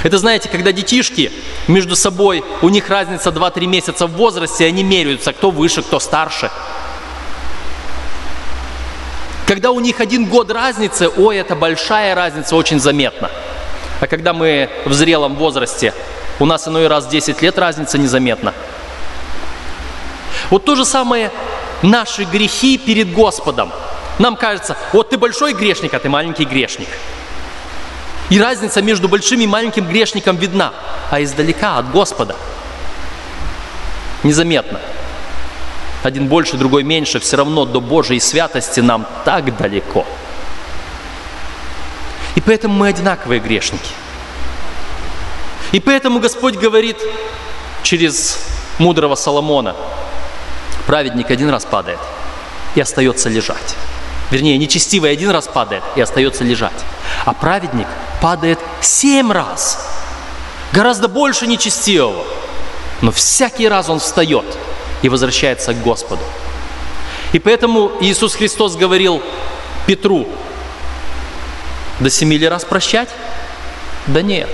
Это, 0.05 0.19
знаете, 0.19 0.49
когда 0.49 0.71
детишки 0.71 1.33
между 1.69 1.97
собой, 1.97 2.43
у 2.63 2.69
них 2.71 2.89
разница 2.89 3.29
2-3 3.29 3.67
месяца 3.67 4.07
в 4.07 4.13
возрасте, 4.13 4.65
они 4.67 4.83
меряются, 4.83 5.33
кто 5.33 5.51
выше, 5.51 5.83
кто 5.83 6.01
старше. 6.01 6.51
Когда 9.47 9.71
у 9.71 9.81
них 9.81 10.01
один 10.01 10.27
год 10.27 10.51
разницы, 10.51 11.09
ой, 11.09 11.37
это 11.37 11.55
большая 11.55 12.15
разница, 12.15 12.57
очень 12.57 12.81
заметна. 12.81 13.31
А 14.01 14.07
когда 14.07 14.33
мы 14.33 14.71
в 14.85 14.93
зрелом 14.93 15.37
возрасте, 15.37 15.95
у 16.39 16.47
нас 16.47 16.69
иной 16.69 16.87
раз 16.87 17.07
10 17.07 17.43
лет 17.43 17.59
разница 17.59 17.99
незаметна. 17.99 18.55
Вот 20.51 20.65
то 20.65 20.77
же 20.77 20.85
самое 20.85 21.31
наши 21.83 22.25
грехи 22.25 22.79
перед 22.79 23.13
Господом. 23.13 23.73
Нам 24.19 24.37
кажется, 24.37 24.77
вот 24.93 25.11
ты 25.11 25.19
большой 25.19 25.53
грешник, 25.53 25.95
а 25.95 25.99
ты 25.99 26.09
маленький 26.09 26.45
грешник– 26.45 26.89
и 28.31 28.41
разница 28.41 28.83
между 28.83 29.09
большим 29.09 29.41
и 29.41 29.47
маленьким 29.47 29.87
грешником 29.89 30.37
видна, 30.37 30.73
а 31.11 31.23
издалека 31.23 31.79
от 31.79 31.91
Господа 31.91 32.37
незаметно. 34.23 34.81
Один 36.03 36.29
больше, 36.29 36.57
другой 36.57 36.85
меньше, 36.85 37.19
все 37.21 37.37
равно 37.37 37.65
до 37.65 37.81
Божьей 37.81 38.21
святости 38.21 38.81
нам 38.81 39.07
так 39.25 39.57
далеко. 39.57 40.07
И 42.35 42.41
поэтому 42.41 42.75
мы 42.75 42.89
одинаковые 42.89 43.41
грешники. 43.41 43.91
И 45.73 45.81
поэтому 45.81 46.21
Господь 46.21 46.57
говорит 46.57 46.99
через 47.83 48.39
мудрого 48.79 49.17
Соломона, 49.17 49.75
праведник 50.87 51.31
один 51.31 51.51
раз 51.51 51.65
падает 51.65 51.99
и 52.75 52.81
остается 52.81 53.29
лежать. 53.29 53.75
Вернее, 54.31 54.59
нечестивый 54.59 55.13
один 55.13 55.31
раз 55.31 55.49
падает 55.49 55.83
и 55.97 56.01
остается 56.01 56.45
лежать. 56.45 56.85
А 57.25 57.33
праведник 57.33 57.87
падает 58.21 58.59
семь 58.81 59.33
раз. 59.33 59.87
Гораздо 60.73 61.09
больше 61.09 61.47
нечестивого. 61.47 62.25
Но 63.01 63.11
всякий 63.11 63.69
раз 63.69 63.89
он 63.89 64.01
встает 64.01 64.45
и 65.03 65.09
возвращается 65.09 65.73
к 65.73 65.83
Господу. 65.83 66.23
И 67.33 67.39
поэтому 67.39 67.93
Иисус 68.01 68.35
Христос 68.35 68.77
говорил 68.77 69.23
Петру, 69.87 70.29
до 72.01 72.11
семи 72.11 72.39
ли 72.39 72.49
раз 72.49 72.65
прощать? 72.65 73.09
Да 74.07 74.23
нет, 74.23 74.49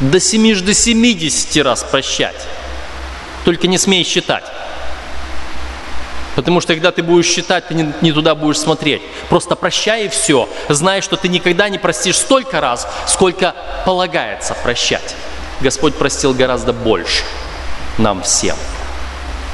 до 0.00 0.20
семи 0.20 0.54
до 0.54 0.74
семидесяти 0.74 1.60
раз 1.60 1.82
прощать. 1.82 2.46
Только 3.44 3.66
не 3.66 3.78
смей 3.78 4.04
считать. 4.04 4.44
Потому 6.34 6.60
что 6.60 6.74
когда 6.74 6.92
ты 6.92 7.02
будешь 7.02 7.26
считать, 7.26 7.68
ты 7.68 7.74
не, 7.74 7.92
не 8.00 8.12
туда 8.12 8.34
будешь 8.34 8.58
смотреть. 8.58 9.02
Просто 9.28 9.54
прощай 9.54 10.06
и 10.06 10.08
все. 10.08 10.48
Знай, 10.68 11.02
что 11.02 11.16
ты 11.16 11.28
никогда 11.28 11.68
не 11.68 11.78
простишь 11.78 12.16
столько 12.16 12.60
раз, 12.60 12.86
сколько 13.06 13.54
полагается 13.84 14.54
прощать. 14.62 15.14
Господь 15.60 15.94
простил 15.94 16.32
гораздо 16.34 16.72
больше 16.72 17.24
нам 17.98 18.22
всем. 18.22 18.56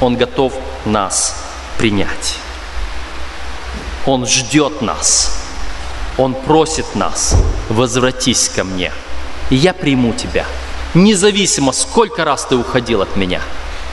Он 0.00 0.16
готов 0.16 0.52
нас 0.84 1.34
принять. 1.78 2.36
Он 4.06 4.26
ждет 4.26 4.80
нас. 4.80 5.38
Он 6.18 6.34
просит 6.34 6.96
нас, 6.96 7.36
возвратись 7.68 8.48
ко 8.48 8.64
мне, 8.64 8.92
и 9.50 9.54
я 9.54 9.72
приму 9.72 10.12
тебя, 10.12 10.46
независимо, 10.92 11.70
сколько 11.70 12.24
раз 12.24 12.44
ты 12.44 12.56
уходил 12.56 13.02
от 13.02 13.14
меня, 13.14 13.40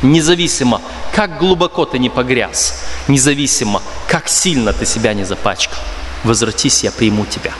независимо, 0.02 0.82
как 1.14 1.38
глубоко 1.38 1.86
ты 1.86 2.00
не 2.00 2.10
погряз, 2.10 2.84
независимо, 3.08 3.82
как 4.08 4.28
сильно 4.28 4.74
ты 4.74 4.86
себя 4.86 5.14
не 5.14 5.24
запачкал. 5.24 5.80
Возвратись, 6.24 6.84
я 6.84 6.92
приму 6.92 7.26
тебя. 7.26 7.54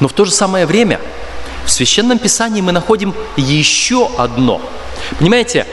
Но 0.00 0.08
в 0.08 0.12
то 0.12 0.24
же 0.24 0.30
самое 0.30 0.66
время 0.66 1.00
в 1.64 1.70
Священном 1.70 2.18
Писании 2.18 2.60
мы 2.60 2.72
находим 2.72 3.14
еще 3.36 4.10
одно. 4.18 4.60
Понимаете, 5.18 5.66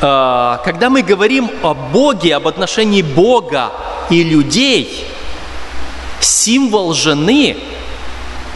э, 0.00 0.58
когда 0.64 0.88
мы 0.88 1.02
говорим 1.02 1.50
о 1.62 1.74
Боге, 1.74 2.34
об 2.34 2.48
отношении 2.48 3.02
Бога 3.02 3.72
и 4.08 4.24
людей, 4.24 5.06
символ 6.20 6.94
жены– 6.94 7.58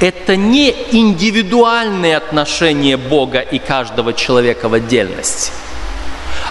это 0.01 0.35
не 0.35 0.71
индивидуальные 0.71 2.17
отношения 2.17 2.97
Бога 2.97 3.41
и 3.41 3.59
каждого 3.59 4.15
человека 4.15 4.69
в 4.69 4.75
отдельности. 4.75 5.53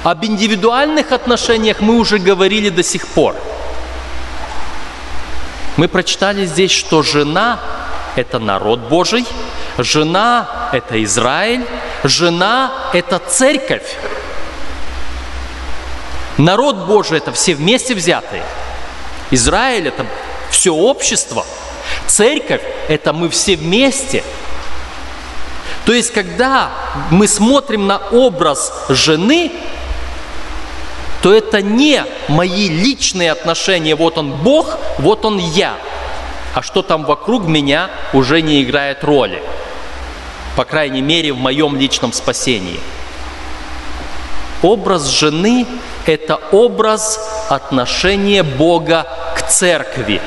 Об 0.03 0.23
индивидуальных 0.23 1.11
отношениях 1.11 1.81
мы 1.81 1.97
уже 1.97 2.19
говорили 2.19 2.69
до 2.69 2.83
сих 2.83 3.07
пор. 3.07 3.35
Мы 5.77 5.87
прочитали 5.87 6.45
здесь, 6.45 6.71
что 6.71 7.01
жена– 7.01 7.59
это 8.15 8.37
народ 8.37 8.81
Божий, 8.81 9.25
жена– 9.77 10.69
это 10.73 11.03
Израиль, 11.03 11.65
жена– 12.03 12.71
это 12.93 13.19
церковь. 13.19 13.97
Народ 16.37 16.85
Божий– 16.85 17.17
это 17.19 17.31
все 17.31 17.55
вместе 17.55 17.95
взятые. 17.95 18.43
Израиль– 19.31 19.87
это 19.89 20.05
все 20.51 20.73
общество. 20.73 21.45
Церковь– 22.07 22.61
это 22.87 23.13
мы 23.13 23.29
все 23.29 23.55
вместе. 23.55 24.23
То 25.85 25.93
есть, 25.93 26.11
когда 26.11 26.69
мы 27.09 27.27
смотрим 27.27 27.87
на 27.87 27.97
образ 28.11 28.71
жены, 28.89 29.51
то 31.21 31.33
это 31.33 31.61
не 31.61 32.03
мои 32.27 32.69
личные 32.69 33.31
отношения, 33.31 33.95
вот 33.95 34.17
он 34.17 34.31
Бог, 34.31 34.77
вот 34.99 35.25
он 35.25 35.37
я, 35.37 35.75
а 36.53 36.61
что 36.61 36.81
там 36.81 37.05
вокруг 37.05 37.45
меня 37.45 37.89
уже 38.13 38.41
не 38.41 38.63
играет 38.63 39.03
роли, 39.03 39.41
по 40.55 40.65
крайней 40.65 41.01
мере 41.01 41.33
в 41.33 41.37
моем 41.37 41.75
личном 41.75 42.13
спасении. 42.13 42.79
Образ 44.61 45.07
жены– 45.07 45.65
это 46.05 46.35
образ 46.51 47.19
отношения 47.49 48.43
Бога 48.43 49.07
к 49.35 49.47
церкви. 49.47 50.21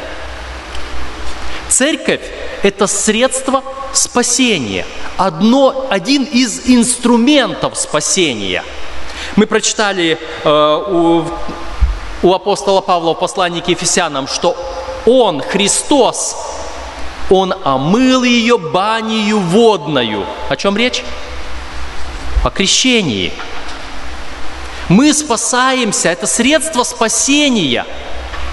Церковь– 1.82 2.20
это 2.62 2.86
средство 2.86 3.64
спасения, 3.92 4.86
одно, 5.16 5.88
один 5.90 6.22
из 6.22 6.68
инструментов 6.68 7.76
спасения– 7.76 8.62
мы 9.36 9.46
прочитали 9.46 10.16
э, 10.44 10.84
у, 10.88 11.24
у 12.22 12.34
апостола 12.34 12.82
Павла 12.82 13.14
в 13.14 13.18
послании 13.18 13.60
к 13.60 13.68
Ефесянам, 13.68 14.28
что 14.28 14.56
Он, 15.06 15.40
Христос, 15.40 16.36
Он 17.30 17.54
омыл 17.64 18.22
ее 18.22 18.58
банию 18.58 19.40
водною. 19.40 20.24
О 20.48 20.56
чем 20.56 20.76
речь? 20.76 21.02
О 22.44 22.50
крещении. 22.50 23.32
Мы 24.88 25.14
спасаемся, 25.14 26.10
это 26.10 26.26
средство 26.26 26.84
спасения. 26.84 27.86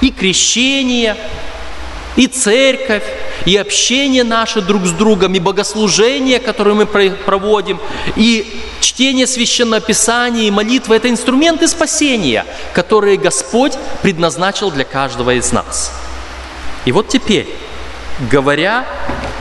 И 0.02 0.12
крещение, 0.12 1.18
и 2.16 2.28
церковь, 2.28 3.04
и 3.46 3.56
общение 3.56 4.24
наше 4.24 4.62
друг 4.62 4.86
с 4.86 4.92
другом, 4.92 5.36
и 5.36 5.40
богослужение, 5.40 6.40
которое 6.40 6.74
мы 6.74 6.86
проводим, 6.86 7.80
и 8.16 8.62
чтение 8.82 9.28
Священного 9.28 9.82
Писания, 9.82 10.44
и 10.48 10.52
молитва– 10.52 10.94
это 10.96 11.10
инструменты 11.10 11.68
спасения, 11.68 12.46
которые 12.74 13.18
Господь 13.18 13.74
предназначил 14.02 14.72
для 14.72 14.86
каждого 14.86 15.32
из 15.36 15.52
нас. 15.52 15.92
И 16.86 16.92
вот 16.92 17.08
теперь, 17.08 17.48
говоря 18.32 18.86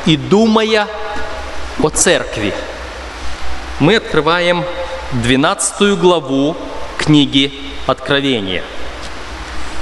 и 0.06 0.16
думая 0.16 0.86
о 1.82 1.88
церкви, 1.88 2.52
мы 3.80 3.96
открываем 3.96 4.64
12 5.12 5.98
главу 5.98 6.56
книги 6.98 7.52
Откровения. 7.86 8.62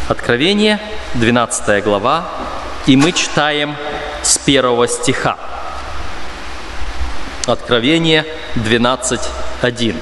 Откровение, 0.09 0.79
12 1.14 1.83
глава, 1.83 2.29
и 2.87 2.96
мы 2.96 3.12
читаем 3.12 3.77
с 4.22 4.38
первого 4.38 4.87
стиха. 4.88 5.37
Откровение 7.46 8.25
12.1. 8.55 9.96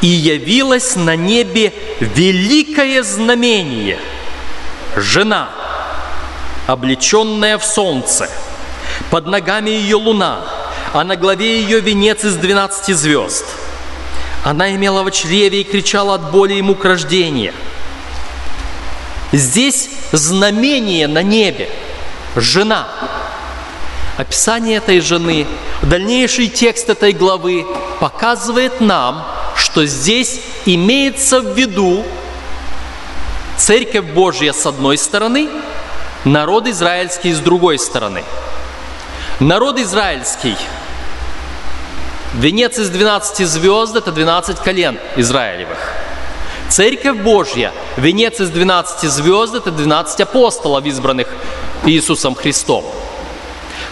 «И 0.00 0.06
явилось 0.06 0.96
на 0.96 1.14
небе 1.14 1.72
великое 2.00 3.02
знамение, 3.02 3.98
жена, 4.96 5.50
облеченная 6.66 7.58
в 7.58 7.64
солнце, 7.64 8.30
под 9.10 9.26
ногами 9.26 9.70
ее 9.70 9.96
луна, 9.96 10.40
а 10.92 11.04
на 11.04 11.16
главе 11.16 11.60
ее 11.60 11.80
венец 11.80 12.24
из 12.24 12.36
двенадцати 12.36 12.92
звезд. 12.92 13.44
Она 14.44 14.74
имела 14.74 15.02
в 15.02 15.10
чреве 15.10 15.60
и 15.60 15.64
кричала 15.64 16.14
от 16.14 16.30
боли 16.30 16.54
и 16.54 16.62
мук 16.62 16.84
рождения. 16.84 17.52
Здесь 19.32 19.90
знамение 20.12 21.06
на 21.06 21.22
небе– 21.22 21.68
жена. 22.36 22.88
Описание 24.16 24.76
этой 24.76 25.00
жены, 25.00 25.46
дальнейший 25.82 26.48
текст 26.48 26.90
этой 26.90 27.12
главы 27.12 27.66
показывает 28.00 28.80
нам, 28.80 29.26
что 29.56 29.86
здесь 29.86 30.40
имеется 30.66 31.40
в 31.40 31.56
виду 31.56 32.04
Церковь 33.56 34.06
Божья 34.06 34.52
с 34.52 34.66
одной 34.66 34.98
стороны, 34.98 35.48
народ 36.24 36.66
израильский 36.66 37.32
с 37.32 37.38
другой 37.38 37.78
стороны. 37.78 38.24
Народ 39.38 39.78
израильский, 39.78 40.56
венец 42.34 42.78
из 42.78 42.90
12 42.90 43.46
звезд– 43.46 43.96
это 43.96 44.12
12 44.12 44.58
колен 44.58 44.98
Израилевых. 45.16 45.99
Церковь 46.70 47.18
Божья, 47.18 47.72
венец 47.96 48.38
из 48.38 48.48
12 48.50 49.10
звезд– 49.10 49.54
это 49.56 49.72
12 49.72 50.20
апостолов, 50.20 50.86
избранных 50.86 51.26
Иисусом 51.84 52.36
Христом. 52.36 52.84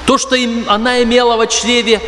То, 0.06 0.16
что 0.16 0.36
она 0.68 1.02
имела 1.02 1.36
в 1.36 1.44
чреве, 1.48 2.00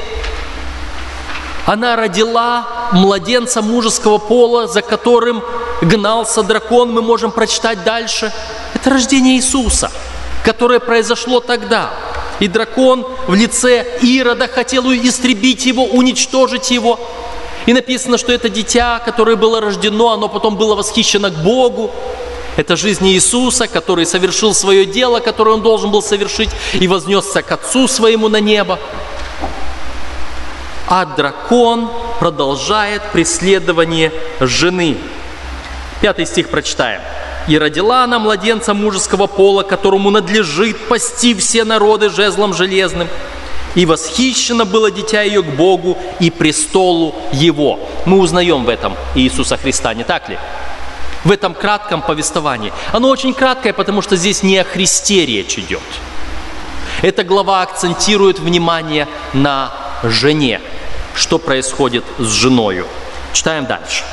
она 1.67 1.97
родила 1.97 2.91
младенца 2.93 3.63
мужеского 3.63 4.19
пола, 4.19 4.69
за 4.69 4.81
которым 4.81 5.43
гнался 5.83 6.45
дракон, 6.45 6.93
мы 6.93 7.03
можем 7.03 7.33
прочитать 7.33 7.83
дальше. 7.83 8.33
Это 8.73 8.91
рождение 8.91 9.39
Иисуса, 9.39 9.91
которое 10.45 10.79
произошло 10.79 11.41
тогда. 11.41 11.91
И 12.39 12.47
дракон 12.47 13.05
в 13.27 13.35
лице 13.35 13.99
Ирода 14.03 14.47
хотел 14.47 14.91
истребить 14.93 15.67
его, 15.67 15.85
уничтожить 15.85 16.71
его. 16.71 17.01
И 17.67 17.73
написано, 17.73 18.19
что 18.19 18.33
это 18.33 18.49
дитя, 18.49 19.01
которое 19.05 19.37
было 19.37 19.61
рождено, 19.61 20.11
оно 20.11 20.29
потом 20.29 20.57
было 20.57 20.75
восхищено 20.75 21.31
к 21.31 21.35
Богу. 21.35 21.91
Это 22.57 22.77
жизнь 22.77 23.07
Иисуса, 23.09 23.69
который 23.69 24.07
совершил 24.07 24.55
свое 24.55 24.85
дело, 24.85 25.21
которое 25.21 25.53
он 25.53 25.63
должен 25.63 25.91
был 25.91 26.03
совершить, 26.03 26.51
и 26.75 26.89
вознесся 26.89 27.43
к 27.43 27.53
Отцу 27.53 27.87
своему 27.87 28.29
на 28.29 28.41
небо. 28.41 28.79
А 30.89 31.05
дракон 31.07 31.89
продолжает 32.19 33.03
преследование 33.13 34.13
жены. 34.41 34.99
Пятый 36.01 36.27
стих 36.27 36.49
прочитаем. 36.49 37.01
«И 37.47 37.57
родила 37.59 38.05
она 38.05 38.19
младенца 38.19 38.75
мужеского 38.75 39.27
пола, 39.27 39.63
которому 39.63 40.11
надлежит 40.11 40.77
пасти 40.89 41.35
все 41.35 41.65
народы 41.65 42.11
жезлом 42.11 42.53
железным. 42.53 43.09
И 43.75 43.87
восхищено 43.87 44.65
было 44.65 44.91
дитя 44.91 45.23
ее 45.23 45.43
к 45.43 45.51
Богу 45.57 45.97
и 46.19 46.31
престолу 46.31 47.15
его». 47.33 47.79
Мы 48.05 48.19
узнаем 48.19 48.65
в 48.65 48.69
этом 48.69 48.97
Иисуса 49.15 49.57
Христа, 49.57 49.95
не 49.95 50.05
так 50.05 50.29
ли? 50.29 50.39
в 51.25 51.31
этом 51.31 51.55
кратком 51.55 52.03
повествовании. 52.03 52.73
Оно 52.93 53.09
очень 53.09 53.35
краткое, 53.35 53.73
потому 53.73 54.03
что 54.03 54.17
здесь 54.17 54.43
не 54.43 54.59
о 54.59 54.65
Христе 54.65 55.27
речь 55.27 55.59
идет. 55.59 55.83
Эта 57.03 57.25
глава 57.25 57.63
акцентирует 57.63 58.39
внимание 58.39 59.09
на 59.33 59.73
жене, 60.03 60.61
что 61.15 61.39
происходит 61.39 62.05
с 62.19 62.27
женою. 62.27 62.87
Читаем 63.33 63.67
дальше. 63.67 64.05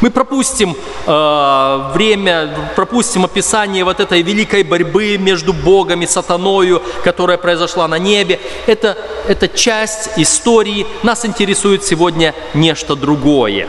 Мы 0.00 0.10
пропустим 0.10 0.76
э, 1.06 1.90
время, 1.94 2.54
пропустим 2.76 3.24
описание 3.24 3.84
вот 3.84 4.00
этой 4.00 4.22
великой 4.22 4.62
борьбы 4.62 5.16
между 5.16 5.52
Богом 5.52 6.02
и 6.02 6.06
сатаною, 6.06 6.82
которая 7.02 7.38
произошла 7.38 7.88
на 7.88 7.98
небе. 7.98 8.38
Это, 8.66 8.98
это 9.26 9.48
часть 9.48 10.10
истории. 10.16 10.86
Нас 11.02 11.24
интересует 11.24 11.82
сегодня 11.84 12.34
нечто 12.52 12.94
другое. 12.94 13.68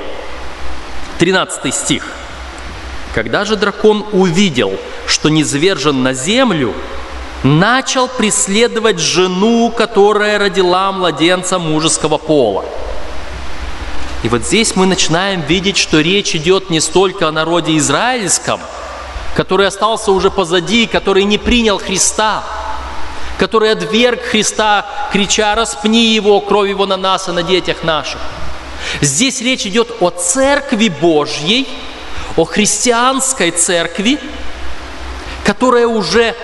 13 1.20 1.74
стих 1.74 2.12
Когда 3.16 3.46
же 3.46 3.56
дракон 3.56 4.06
увидел, 4.12 4.74
что 5.08 5.30
низвержен 5.30 6.04
на 6.04 6.14
землю, 6.14 6.74
начал 7.44 8.08
преследовать 8.08 9.00
жену, 9.00 9.72
которая 9.76 10.38
родила 10.38 10.92
младенца 10.92 11.58
мужеского 11.58 12.18
пола. 12.18 12.66
И 14.28 14.30
вот 14.30 14.44
здесь 14.44 14.76
мы 14.76 14.86
начинаем 14.86 15.40
видеть, 15.40 15.78
что 15.78 16.02
речь 16.02 16.36
идет 16.36 16.70
не 16.70 16.82
столько 16.82 17.30
о 17.30 17.32
народе 17.32 17.78
израильском, 17.78 18.60
который 19.38 19.68
остался 19.68 20.12
уже 20.12 20.30
позади, 20.30 20.86
который 20.86 21.24
не 21.24 21.38
принял 21.38 21.80
Христа, 21.80 22.44
который 23.40 23.72
отверг 23.72 24.22
Христа, 24.22 24.86
крича 25.14 25.56
«распни 25.56 26.08
его, 26.14 26.42
кровь 26.42 26.68
его 26.68 26.86
на 26.86 26.98
нас 26.98 27.30
и 27.30 27.32
на 27.32 27.42
детях 27.42 27.86
наших». 27.86 28.20
Здесь 29.00 29.40
речь 29.40 29.66
идет 29.66 29.96
о 30.02 30.10
Церкви 30.10 30.90
Божьей, 30.90 31.66
о 32.36 32.44
христианской 32.44 33.52
церкви, 33.52 34.20
которая 35.46 35.88
уже 35.88 36.36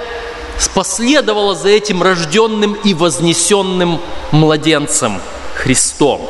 последовала 0.74 1.54
за 1.54 1.68
этим 1.68 2.02
рожденным 2.02 2.76
и 2.76 2.94
вознесенным 2.94 4.00
младенцем 4.32 5.20
Христом. 5.56 6.22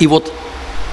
И 0.00 0.06
вот 0.06 0.32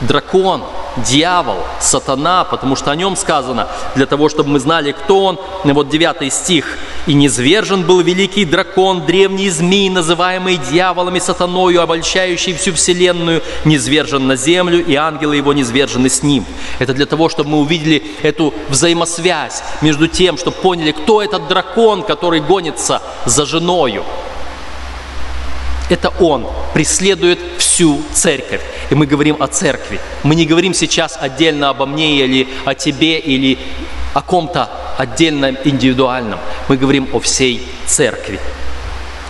дракон, 0.02 0.64
дьявол, 0.98 1.58
сатана, 1.80 2.44
потому 2.44 2.76
что 2.76 2.92
о 2.92 2.96
нем 2.96 3.16
сказано, 3.16 3.68
для 3.96 4.06
того, 4.06 4.30
чтобы 4.30 4.50
мы 4.50 4.60
знали, 4.60 4.92
кто 4.92 5.24
он. 5.24 5.40
Вот 5.64 5.90
9 5.90 6.32
стих. 6.34 6.78
«И 7.08 7.14
низвержен 7.14 7.84
был 7.84 8.02
великий 8.02 8.46
дракон, 8.46 9.06
древний 9.06 9.50
змей, 9.50 9.90
называемый 9.90 10.58
дьяволом 10.58 11.16
и 11.16 11.20
сатаною, 11.20 11.82
обольщающий 11.82 12.54
всю 12.54 12.74
вселенную, 12.74 13.42
низвержен 13.66 14.28
на 14.28 14.36
землю, 14.36 14.86
и 14.86 14.96
ангелы 14.96 15.36
его 15.36 15.54
низвержены 15.54 16.10
с 16.10 16.22
ним». 16.22 16.46
Это 16.80 16.94
для 16.94 17.06
того, 17.06 17.30
чтобы 17.30 17.52
мы 17.52 17.60
увидели 17.60 18.04
эту 18.22 18.54
взаимосвязь 18.70 19.64
между 19.82 20.08
тем, 20.08 20.38
чтобы 20.38 20.58
поняли, 20.58 20.92
кто 20.92 21.24
этот 21.24 21.48
дракон, 21.48 22.04
который 22.04 22.40
гонится 22.40 23.02
за 23.26 23.46
женою. 23.46 24.04
Это 25.92 26.08
он 26.22 26.48
преследует 26.74 27.38
всю 27.58 28.02
церковь. 28.14 28.62
И 28.90 28.96
мы 28.96 29.06
говорим 29.06 29.36
о 29.42 29.48
церкви. 29.48 30.00
Мы 30.24 30.36
не 30.36 30.46
говорим 30.46 30.74
сейчас 30.74 31.18
отдельно 31.20 31.68
обо 31.68 31.86
мне 31.86 32.24
или 32.24 32.48
о 32.64 32.74
тебе, 32.76 33.20
или 33.20 33.60
о 34.14 34.22
ком-то 34.22 34.70
отдельном, 34.98 35.58
индивидуальном. 35.66 36.40
Мы 36.70 36.78
говорим 36.78 37.10
о 37.12 37.20
всей 37.20 37.68
церкви. 37.88 38.40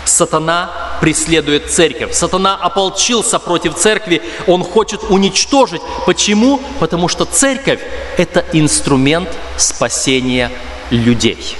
Сатана 0.06 0.69
преследует 1.02 1.71
церковь. 1.71 2.13
Сатана 2.13 2.56
ополчился 2.56 3.39
против 3.39 3.74
церкви, 3.74 4.21
он 4.45 4.63
хочет 4.63 5.02
уничтожить. 5.10 5.82
Почему? 6.06 6.60
Потому 6.80 7.08
что 7.08 7.26
церковь– 7.26 7.80
это 8.17 8.45
инструмент 8.54 9.30
спасения 9.58 10.52
людей. 10.91 11.58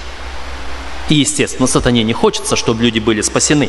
И, 1.08 1.16
естественно, 1.16 1.66
сатане 1.66 2.04
не 2.04 2.12
хочется, 2.12 2.54
чтобы 2.54 2.84
люди 2.84 3.00
были 3.00 3.20
спасены. 3.20 3.68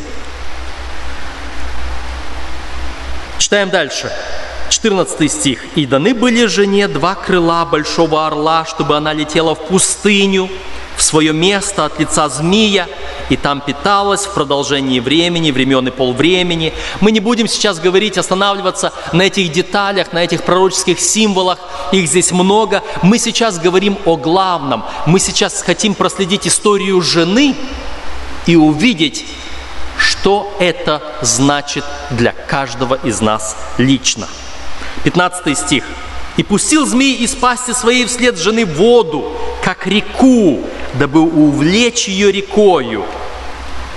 Читаем 3.54 3.70
дальше. 3.70 4.10
14 4.68 5.30
стих. 5.30 5.64
«И 5.76 5.86
даны 5.86 6.12
были 6.12 6.46
жене 6.46 6.88
два 6.88 7.14
крыла 7.14 7.64
большого 7.64 8.26
орла, 8.26 8.64
чтобы 8.64 8.96
она 8.96 9.12
летела 9.12 9.54
в 9.54 9.68
пустыню, 9.68 10.50
в 10.96 11.02
свое 11.04 11.32
место 11.32 11.84
от 11.84 12.00
лица 12.00 12.28
змея, 12.28 12.88
и 13.30 13.36
там 13.36 13.60
питалась 13.60 14.26
в 14.26 14.34
продолжении 14.34 14.98
времени, 14.98 15.52
времен 15.52 15.86
и 15.86 15.92
полвремени. 15.92 16.74
Мы 17.00 17.12
не 17.12 17.20
будем 17.20 17.46
сейчас 17.46 17.78
говорить, 17.78 18.18
останавливаться 18.18 18.92
на 19.12 19.22
этих 19.22 19.52
деталях, 19.52 20.12
на 20.12 20.24
этих 20.24 20.42
пророческих 20.42 20.98
символах, 20.98 21.60
их 21.92 22.08
здесь 22.08 22.32
много. 22.32 22.82
Мы 23.02 23.20
сейчас 23.20 23.60
говорим 23.60 23.98
о 24.04 24.16
главном. 24.16 24.82
Мы 25.06 25.20
сейчас 25.20 25.62
хотим 25.62 25.94
проследить 25.94 26.48
историю 26.48 27.00
жены 27.00 27.54
и 28.46 28.56
увидеть, 28.56 29.24
что 30.04 30.54
это 30.58 31.02
значит 31.22 31.84
для 32.10 32.32
каждого 32.32 32.94
из 32.94 33.20
нас 33.20 33.56
лично. 33.78 34.28
15 35.04 35.58
стих. 35.58 35.84
«И 36.36 36.42
пустил 36.42 36.86
змей 36.86 37.14
из 37.14 37.34
пасти 37.34 37.70
своей 37.70 38.06
вслед 38.06 38.38
жены 38.38 38.66
воду, 38.66 39.32
как 39.62 39.86
реку, 39.86 40.60
дабы 40.94 41.20
увлечь 41.20 42.08
ее 42.08 42.32
рекою. 42.32 43.04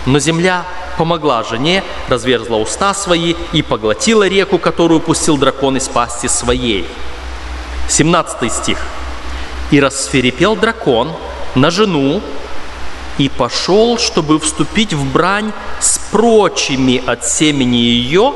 Но 0.06 0.20
земля 0.20 0.64
помогла 0.98 1.44
жене, 1.44 1.84
разверзла 2.10 2.58
уста 2.58 2.94
свои 2.94 3.36
и 3.54 3.62
поглотила 3.64 4.28
реку, 4.28 4.60
которую 4.60 5.00
пустил 5.00 5.38
дракон 5.38 5.78
из 5.78 5.88
пасти 5.88 6.28
своей». 6.28 6.86
17 7.90 8.52
стих. 8.52 8.80
«И 9.72 9.80
расферепел 9.80 10.56
дракон 10.56 11.12
на 11.56 11.72
жену, 11.72 12.22
и 13.18 13.30
пошел, 13.30 13.98
чтобы 13.98 14.40
вступить 14.40 14.94
в 14.94 15.12
брань 15.12 15.52
с 15.80 15.98
прочими 16.12 17.04
от 17.06 17.26
семени 17.26 17.78
ее, 17.78 18.34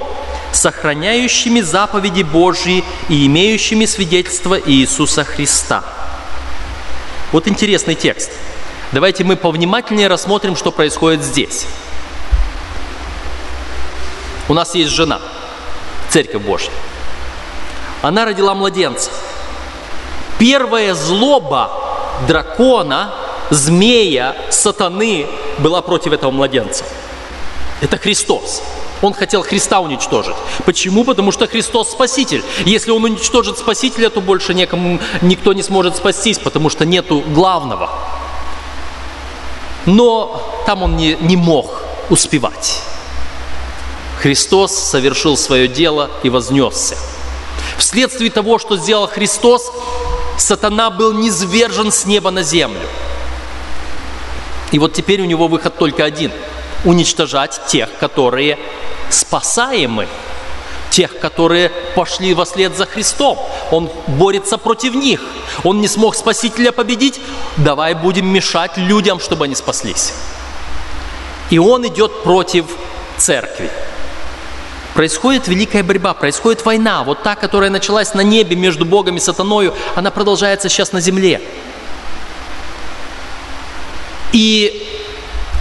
сохраняющими 0.52 1.62
заповеди 1.62 2.24
Божьи 2.24 2.84
и 3.10 3.26
имеющими 3.28 3.86
свидетельство 3.86 4.60
Иисуса 4.60 5.24
Христа. 5.24 5.84
Вот 7.32 7.48
интересный 7.48 7.96
текст. 7.96 8.32
Давайте 8.92 9.24
мы 9.24 9.38
повнимательнее 9.38 10.08
рассмотрим, 10.08 10.56
что 10.56 10.72
происходит 10.72 11.24
здесь. 11.24 11.66
У 14.50 14.54
нас 14.54 14.76
есть 14.76 14.92
жена, 14.92 15.22
Церковь 16.10 16.42
Божья. 16.42 16.72
Она 18.02 18.26
родила 18.26 18.54
младенца. 18.54 19.12
Первая 20.40 20.94
злоба 20.94 21.72
дракона 22.28 23.14
змея, 23.52 24.36
сатаны 24.50 25.28
была 25.60 25.84
против 25.84 26.14
этого 26.14 26.32
младенца. 26.32 26.84
Это 27.82 27.98
Христос. 27.98 28.64
Он 29.02 29.14
хотел 29.14 29.44
Христа 29.44 29.80
уничтожить. 29.80 30.36
Почему? 30.66 31.04
Потому 31.04 31.32
что 31.32 31.48
Христос 31.48 31.92
Спаситель. 31.92 32.44
Если 32.66 32.92
Он 32.92 33.04
уничтожит 33.04 33.58
Спасителя, 33.58 34.10
то 34.10 34.22
больше 34.22 34.54
некому, 34.54 35.00
никто 35.22 35.54
не 35.54 35.64
сможет 35.64 35.96
спастись, 35.96 36.38
потому 36.40 36.70
что 36.70 36.86
нету 36.86 37.24
главного. 37.28 37.90
Но 39.86 40.64
там 40.68 40.84
он 40.84 40.96
не, 40.96 41.16
не 41.16 41.36
мог 41.36 41.82
успевать. 42.12 42.84
Христос 44.20 44.72
совершил 44.78 45.36
свое 45.36 45.68
дело 45.68 46.12
и 46.22 46.30
вознесся. 46.30 46.96
Вследствие 47.80 48.30
того, 48.30 48.60
что 48.60 48.78
сделал 48.78 49.08
Христос, 49.08 49.72
сатана 50.38 50.92
был 50.92 51.14
низвержен 51.14 51.92
с 51.92 52.06
неба 52.06 52.30
на 52.30 52.44
землю. 52.44 52.88
И 54.72 54.80
вот 54.80 54.94
теперь 54.94 55.22
у 55.22 55.26
него 55.26 55.48
выход 55.48 55.78
только 55.78 56.04
один– 56.04 56.32
уничтожать 56.86 57.62
тех, 57.68 57.90
которые 58.00 58.58
спасаемы, 59.10 60.08
тех, 60.90 61.20
которые 61.20 61.70
пошли 61.96 62.34
во 62.34 62.46
след 62.46 62.76
за 62.76 62.86
Христом. 62.86 63.38
Он 63.72 63.90
борется 64.08 64.58
против 64.58 64.96
них. 64.96 65.22
Он 65.64 65.82
не 65.82 65.88
смог 65.88 66.16
Спасителя 66.16 66.72
победить, 66.72 67.20
давай 67.58 67.94
будем 67.94 68.28
мешать 68.28 68.78
людям, 68.78 69.20
чтобы 69.20 69.46
они 69.46 69.56
спаслись. 69.56 70.14
И 71.50 71.60
он 71.60 71.86
идет 71.88 72.24
против 72.24 72.66
церкви. 73.18 73.70
Происходит 74.94 75.48
великая 75.48 75.84
борьба, 75.84 76.14
происходит 76.14 76.66
война. 76.66 77.04
Вот 77.04 77.24
та, 77.24 77.36
которая 77.36 77.70
началась 77.70 78.14
на 78.14 78.22
небе 78.22 78.56
между 78.56 78.86
Богом 78.86 79.16
и 79.18 79.20
сатаною, 79.20 79.74
она 79.96 80.12
продолжается 80.12 80.68
сейчас 80.68 80.92
на 80.92 81.00
земле. 81.00 81.42
И 84.34 84.88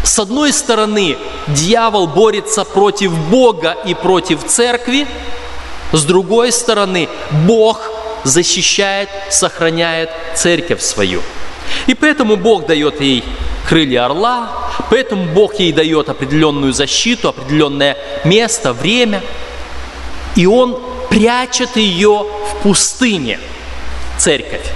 с 0.04 0.18
одной 0.18 0.52
стороны, 0.52 1.16
дьявол 1.48 2.06
борется 2.06 2.64
против 2.64 3.12
Бога 3.30 3.76
и 3.84 3.94
против 3.94 4.44
церкви, 4.46 5.06
с 5.92 6.04
другой 6.04 6.52
стороны, 6.52 7.08
Бог 7.46 7.90
защищает, 8.24 9.08
сохраняет 9.30 10.10
церковь 10.34 10.82
свою. 10.82 11.20
И 11.86 11.94
поэтому 11.94 12.36
Бог 12.36 12.66
дает 12.66 13.00
ей 13.00 13.24
крылья 13.68 14.06
орла, 14.06 14.50
поэтому 14.90 15.24
Бог 15.32 15.54
ей 15.58 15.72
дает 15.72 16.08
определенную 16.08 16.72
защиту, 16.72 17.28
определенное 17.28 17.96
место, 18.24 18.72
время, 18.72 19.22
и 20.36 20.46
Он 20.46 20.80
прячет 21.08 21.76
ее 21.76 22.24
в 22.24 22.62
пустыне, 22.62 23.38
церковь. 24.18 24.66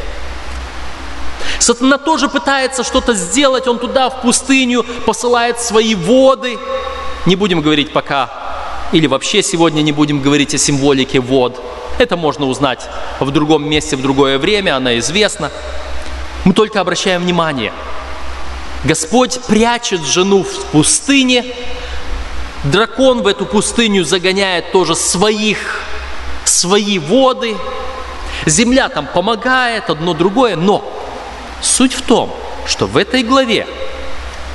Сатана 1.59 1.99
тоже 1.99 2.29
пытается 2.29 2.85
что-то 2.85 3.15
сделать, 3.15 3.67
он 3.67 3.79
туда, 3.79 4.11
в 4.11 4.23
пустыню, 4.23 4.85
посылает 5.07 5.61
свои 5.61 5.95
воды. 5.95 6.59
Не 7.27 7.37
будем 7.37 7.61
говорить 7.61 7.93
пока, 7.93 8.31
или 8.93 9.07
вообще 9.07 9.43
сегодня 9.43 9.83
не 9.83 9.93
будем 9.93 10.21
говорить 10.21 10.55
о 10.55 10.59
символике 10.59 11.21
вод. 11.21 11.61
Это 11.99 12.17
можно 12.17 12.47
узнать 12.47 12.87
в 13.21 13.31
другом 13.31 13.69
месте, 13.69 13.97
в 13.97 14.03
другое 14.03 14.39
время, 14.39 14.77
она 14.77 14.99
известна. 14.99 15.51
Мы 16.45 16.53
только 16.53 16.81
обращаем 16.81 17.23
внимание. 17.23 17.73
Господь 18.85 19.41
прячет 19.47 20.03
жену 20.03 20.43
в 20.43 20.65
пустыне, 20.67 21.47
дракон 22.65 23.23
в 23.23 23.27
эту 23.27 23.47
пустыню 23.47 24.05
загоняет 24.05 24.73
тоже 24.73 24.95
своих, 24.95 25.81
свои 26.45 26.99
воды– 26.99 27.57
Земля 28.47 28.89
там 28.89 29.07
помогает, 29.07 29.89
одно 29.89 30.13
другое, 30.13 30.57
но 30.57 30.85
суть 31.65 31.95
в 31.95 32.03
том, 32.03 32.35
что 32.67 32.87
в 32.87 32.97
этой 32.97 33.23
главе 33.23 33.67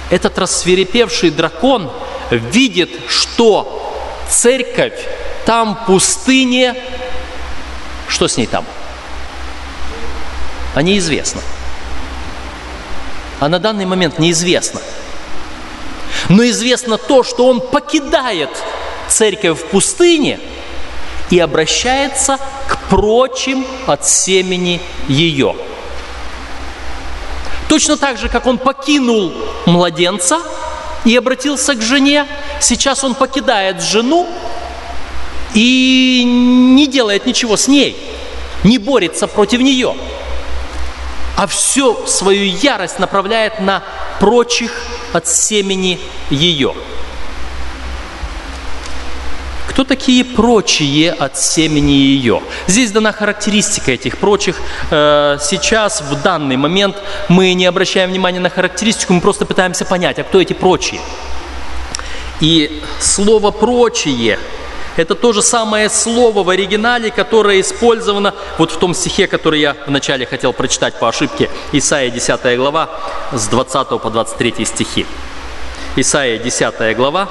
этот 0.10 0.38
рассверепевший 0.38 1.30
дракон 1.30 1.92
видит, 2.32 2.90
что 3.08 3.76
церковь 4.30 5.00
там 5.46 5.76
в 5.76 5.86
пустыне, 5.86 6.76
что 8.08 8.28
с 8.28 8.38
ней 8.38 8.48
там? 8.48 8.66
А 10.76 10.82
неизвестно. 10.82 11.42
А 13.40 13.50
на 13.50 13.60
данный 13.60 13.86
момент 13.86 14.20
неизвестно. 14.20 14.82
Но 16.28 16.44
известно 16.46 16.98
то, 16.98 17.24
что 17.24 17.48
он 17.48 17.62
покидает 17.62 18.50
церковь 19.08 19.60
в 19.60 19.66
пустыне 19.68 20.40
и 21.30 21.40
обращается 21.40 22.38
к 22.68 22.90
прочим 22.90 23.66
от 23.88 24.08
семени 24.08 24.82
ее. 25.08 25.56
Точно 27.70 27.98
так 27.98 28.18
же, 28.18 28.30
как 28.30 28.48
он 28.48 28.58
покинул 28.58 29.32
младенца 29.68 30.42
и 31.06 31.16
обратился 31.16 31.76
к 31.76 31.82
жене, 31.84 32.26
сейчас 32.60 33.04
он 33.04 33.14
покидает 33.14 33.84
жену 33.84 34.28
и 35.54 36.24
не 36.26 36.88
делает 36.88 37.28
ничего 37.28 37.58
с 37.58 37.68
ней, 37.68 37.96
не 38.64 38.80
борется 38.80 39.28
против 39.28 39.62
нее, 39.62 39.96
а 41.38 41.46
всю 41.46 42.08
свою 42.08 42.44
ярость 42.44 42.98
направляет 42.98 43.60
на 43.60 43.84
прочих 44.20 44.72
от 45.14 45.28
семени 45.28 46.00
ее. 46.32 46.74
Кто 49.80 49.86
такие 49.86 50.26
прочие 50.26 51.14
от 51.14 51.38
семени 51.38 51.94
ее? 51.94 52.44
Здесь 52.68 52.92
дана 52.92 53.14
характеристика 53.14 53.94
этих 53.94 54.18
прочих. 54.18 54.58
Э, 54.92 55.38
сейчас, 55.40 56.02
в 56.02 56.22
данный 56.22 56.58
момент, 56.58 56.98
мы 57.30 57.54
не 57.54 57.66
обращаем 57.66 58.10
внимания 58.10 58.42
на 58.42 58.50
характеристику, 58.50 59.14
мы 59.14 59.22
просто 59.22 59.46
пытаемся 59.46 59.86
понять, 59.86 60.20
а 60.20 60.26
кто 60.26 60.42
эти 60.42 60.52
прочие? 60.52 61.00
И 62.42 62.84
слово 63.00 63.52
«прочие» 63.52 64.38
это 64.98 65.16
то 65.16 65.32
же 65.32 65.42
самое 65.42 65.90
слово 65.90 66.44
в 66.44 66.50
оригинале, 66.50 67.10
которое 67.10 67.62
использовано 67.62 68.34
вот 68.58 68.72
в 68.72 68.80
том 68.80 68.94
стихе, 68.94 69.28
который 69.28 69.62
я 69.62 69.78
вначале 69.88 70.26
хотел 70.26 70.52
прочитать 70.52 71.00
по 71.00 71.08
ошибке. 71.08 71.50
Исаия 71.72 72.12
10 72.12 72.58
глава 72.58 72.90
с 73.32 73.48
20 73.48 74.02
по 74.02 74.10
23 74.10 74.66
стихи. 74.66 75.06
Исаия 75.96 76.38
10 76.38 76.96
глава 76.96 77.28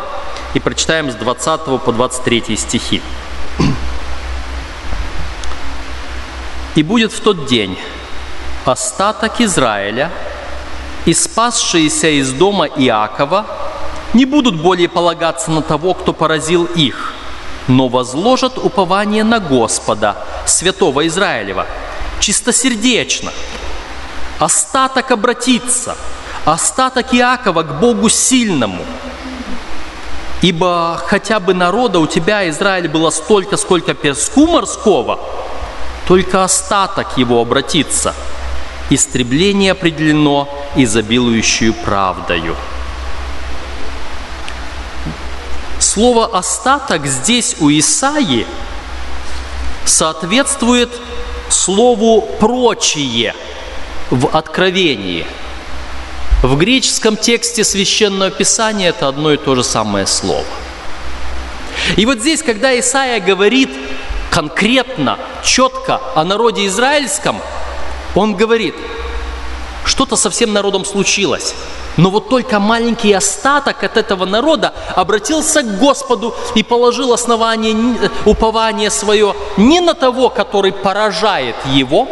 и 0.54 0.60
прочитаем 0.60 1.10
с 1.10 1.14
20 1.14 1.80
по 1.80 1.92
23 1.92 2.56
стихи. 2.56 3.00
«И 6.74 6.82
будет 6.82 7.12
в 7.12 7.20
тот 7.20 7.46
день 7.46 7.78
остаток 8.64 9.40
Израиля 9.40 10.10
и 11.06 11.14
спасшиеся 11.14 12.08
из 12.08 12.32
дома 12.32 12.66
Иакова 12.66 13.46
не 14.12 14.24
будут 14.24 14.60
более 14.60 14.88
полагаться 14.88 15.50
на 15.50 15.62
того, 15.62 15.94
кто 15.94 16.12
поразил 16.12 16.64
их, 16.64 17.14
но 17.68 17.88
возложат 17.88 18.58
упование 18.58 19.24
на 19.24 19.38
Господа, 19.38 20.16
святого 20.46 21.06
Израилева, 21.06 21.66
чистосердечно. 22.20 23.32
Остаток 24.38 25.10
обратится, 25.10 25.96
остаток 26.44 27.14
Иакова 27.14 27.62
к 27.62 27.80
Богу 27.80 28.08
сильному– 28.08 28.84
Ибо 30.40 31.00
хотя 31.04 31.40
бы 31.40 31.52
народа 31.52 31.98
у 31.98 32.06
тебя, 32.06 32.48
Израиль, 32.48 32.88
было 32.88 33.10
столько, 33.10 33.56
сколько 33.56 33.94
песку 33.94 34.46
морского, 34.46 35.18
только 36.06 36.44
остаток 36.44 37.18
его 37.18 37.40
обратится. 37.40 38.14
Истребление 38.88 39.72
определено 39.72 40.48
изобилующую 40.76 41.74
правдою. 41.74 42.54
Слово 45.80 46.26
«остаток» 46.26 47.06
здесь 47.06 47.56
у 47.60 47.70
Исаи 47.70 48.46
соответствует 49.84 50.90
слову 51.50 52.22
«прочие» 52.38 53.34
в 54.10 54.28
Откровении– 54.28 55.26
в 56.42 56.56
греческом 56.56 57.16
тексте 57.16 57.64
Священного 57.64 58.30
Писания 58.30 58.90
это 58.90 59.08
одно 59.08 59.32
и 59.32 59.36
то 59.36 59.54
же 59.54 59.64
самое 59.64 60.06
слово. 60.06 60.44
И 61.96 62.06
вот 62.06 62.20
здесь, 62.20 62.42
когда 62.42 62.78
Исаия 62.78 63.20
говорит 63.20 63.70
конкретно, 64.30 65.18
четко 65.42 66.00
о 66.14 66.24
народе 66.24 66.66
израильском, 66.66 67.36
он 68.14 68.36
говорит, 68.36 68.74
что-то 69.84 70.16
со 70.16 70.30
всем 70.30 70.52
народом 70.52 70.84
случилось. 70.84 71.54
Но 71.96 72.10
вот 72.10 72.28
только 72.28 72.60
маленький 72.60 73.12
остаток 73.12 73.82
от 73.82 73.96
этого 73.96 74.24
народа 74.24 74.72
обратился 74.94 75.62
к 75.62 75.78
Господу 75.78 76.36
и 76.54 76.62
положил 76.62 77.12
основание, 77.12 77.74
упование 78.24 78.90
свое 78.90 79.34
не 79.56 79.80
на 79.80 79.94
того, 79.94 80.28
который 80.28 80.70
поражает 80.70 81.56
его, 81.66 82.08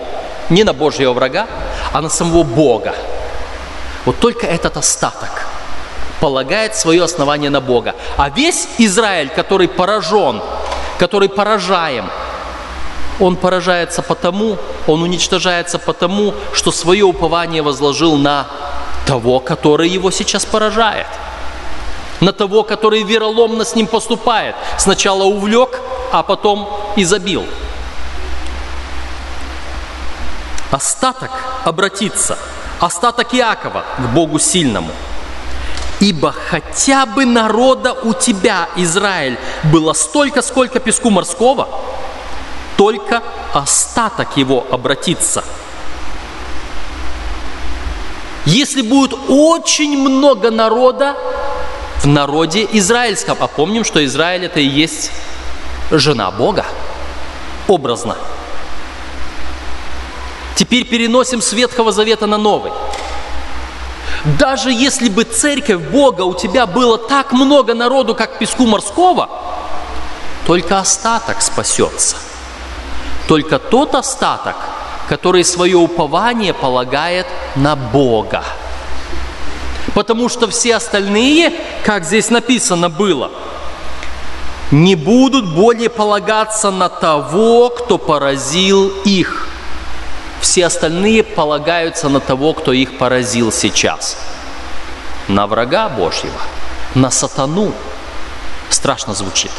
не 0.51 0.65
на 0.65 0.73
Божьего 0.73 1.13
врага, 1.13 1.47
а 1.93 2.01
на 2.01 2.09
самого 2.09 2.43
Бога. 2.43 2.97
Вот 4.07 4.21
только 4.21 4.47
этот 4.47 4.77
остаток 4.77 5.47
полагает 6.21 6.77
свое 6.77 7.05
основание 7.05 7.51
на 7.51 7.61
Бога. 7.61 7.95
А 8.17 8.31
весь 8.31 8.69
Израиль, 8.79 9.29
который 9.29 9.69
поражен, 9.69 10.41
который 10.99 11.29
поражаем, 11.29 12.09
он 13.19 13.37
поражается 13.37 14.03
потому, 14.03 14.59
он 14.87 15.03
уничтожается 15.03 15.79
потому, 15.79 16.35
что 16.55 16.71
свое 16.71 17.05
упование 17.05 17.63
возложил 17.63 18.17
на 18.17 18.47
того, 19.07 19.41
который 19.41 19.89
его 19.89 20.11
сейчас 20.11 20.45
поражает. 20.47 21.09
На 22.21 22.33
того, 22.33 22.63
который 22.63 23.03
вероломно 23.03 23.65
с 23.65 23.75
ним 23.75 23.89
поступает. 23.89 24.55
Сначала 24.79 25.25
увлек, 25.25 25.81
а 26.13 26.23
потом 26.23 26.69
и 26.95 27.05
забил. 27.05 27.45
Остаток 30.71 31.31
обратится– 31.65 32.39
остаток 32.81 33.35
Иакова 33.35 33.85
к 33.99 34.15
Богу 34.15 34.39
сильному. 34.39 34.91
Ибо 36.01 36.33
хотя 36.33 37.07
бы 37.07 37.25
народа 37.25 37.95
у 37.95 38.13
тебя, 38.13 38.69
Израиль, 38.77 39.39
было 39.65 39.95
столько, 39.95 40.43
сколько 40.43 40.79
песку 40.79 41.11
морского, 41.11 41.69
только 42.77 43.23
остаток 43.55 44.37
его 44.37 44.67
обратится. 44.71 45.43
Если 48.45 48.83
будет 48.83 49.15
очень 49.29 49.99
много 49.99 50.51
народа 50.51 51.17
в 52.03 52.07
народе 52.07 52.69
израильском, 52.73 53.39
а 53.41 53.47
помним, 53.47 53.83
что 53.83 54.05
Израиль 54.05 54.45
это 54.45 54.61
и 54.61 54.67
есть 54.67 55.11
жена 55.91 56.31
Бога, 56.31 56.67
образно– 57.67 58.17
Теперь 60.57 60.87
переносим 60.87 61.43
с 61.43 61.53
Ветхого 61.53 61.93
Завета 61.93 62.27
на 62.27 62.39
Новый. 62.39 62.73
Даже 64.39 64.73
если 64.73 65.11
бы 65.11 65.25
церковь 65.25 65.83
Бога 65.93 66.23
у 66.23 66.33
тебя 66.33 66.67
было 66.67 66.97
так 66.97 67.33
много 67.33 67.75
народу, 67.75 68.15
как 68.15 68.39
песку 68.39 68.65
морского, 68.65 69.29
только 70.47 70.79
остаток 70.79 71.43
спасется. 71.43 72.17
Только 73.29 73.59
тот 73.59 73.95
остаток, 73.95 74.57
который 75.11 75.45
свое 75.45 75.77
упование 75.77 76.55
полагает 76.55 77.27
на 77.55 77.77
Бога. 77.77 78.43
Потому 79.95 80.31
что 80.31 80.49
все 80.49 80.77
остальные, 80.77 81.53
как 81.85 82.05
здесь 82.05 82.31
написано 82.31 82.89
было, 82.89 83.31
не 84.71 84.95
будут 84.95 85.55
более 85.55 85.91
полагаться 85.91 86.71
на 86.71 86.89
того, 86.89 87.69
кто 87.69 87.99
поразил 87.99 88.89
их. 89.05 89.46
Все 90.47 90.67
остальные 90.67 91.25
полагаются 91.25 92.09
на 92.09 92.21
того, 92.21 92.53
кто 92.55 92.73
их 92.73 92.99
поразил 92.99 93.51
сейчас. 93.51 94.17
На 95.27 95.49
врага 95.49 95.89
Божьего, 95.89 96.41
на 96.95 97.11
сатану. 97.11 97.75
Страшно 98.71 99.13
звучит. 99.13 99.51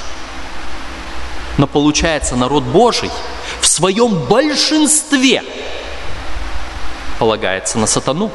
Но 1.58 1.68
получается, 1.68 2.38
народ 2.38 2.64
Божий 2.64 3.12
в 3.60 3.68
своем 3.68 4.16
большинстве 4.16 5.44
полагается 7.20 7.78
на 7.78 7.86
сатану. 7.86 8.32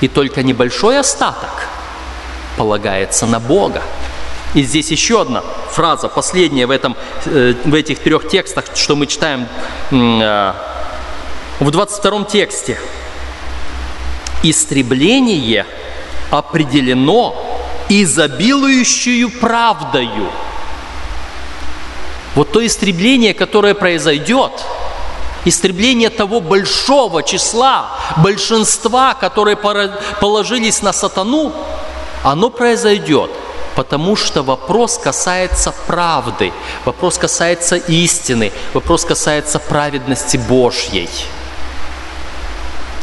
И 0.00 0.08
только 0.08 0.42
небольшой 0.42 0.98
остаток 0.98 1.68
полагается 2.56 3.26
на 3.26 3.38
Бога. 3.38 3.84
И 4.54 4.64
здесь 4.64 4.90
еще 4.90 5.22
одна 5.22 5.44
фраза, 5.70 6.08
последняя 6.08 6.66
в, 6.66 6.72
этом, 6.72 6.96
э, 7.26 7.54
в 7.64 7.74
этих 7.74 8.00
трех 8.00 8.28
текстах, 8.28 8.64
что 8.74 8.96
мы 8.96 9.06
читаем 9.06 9.46
э, 9.92 10.52
в 11.60 11.70
22 11.70 12.24
тексте. 12.24 12.78
Истребление 14.42 15.66
определено 16.30 17.34
изобилующую 17.88 19.30
правдою. 19.30 20.30
Вот 22.34 22.52
то 22.52 22.64
истребление, 22.64 23.34
которое 23.34 23.74
произойдет, 23.74 24.52
истребление 25.44 26.10
того 26.10 26.40
большого 26.40 27.22
числа, 27.22 27.90
большинства, 28.18 29.14
которые 29.14 29.56
положились 29.56 30.82
на 30.82 30.92
сатану, 30.92 31.52
оно 32.22 32.50
произойдет, 32.50 33.30
потому 33.74 34.14
что 34.14 34.42
вопрос 34.42 34.98
касается 34.98 35.74
правды, 35.86 36.52
вопрос 36.84 37.18
касается 37.18 37.76
истины, 37.76 38.52
вопрос 38.74 39.04
касается 39.04 39.58
праведности 39.58 40.36
Божьей. 40.36 41.08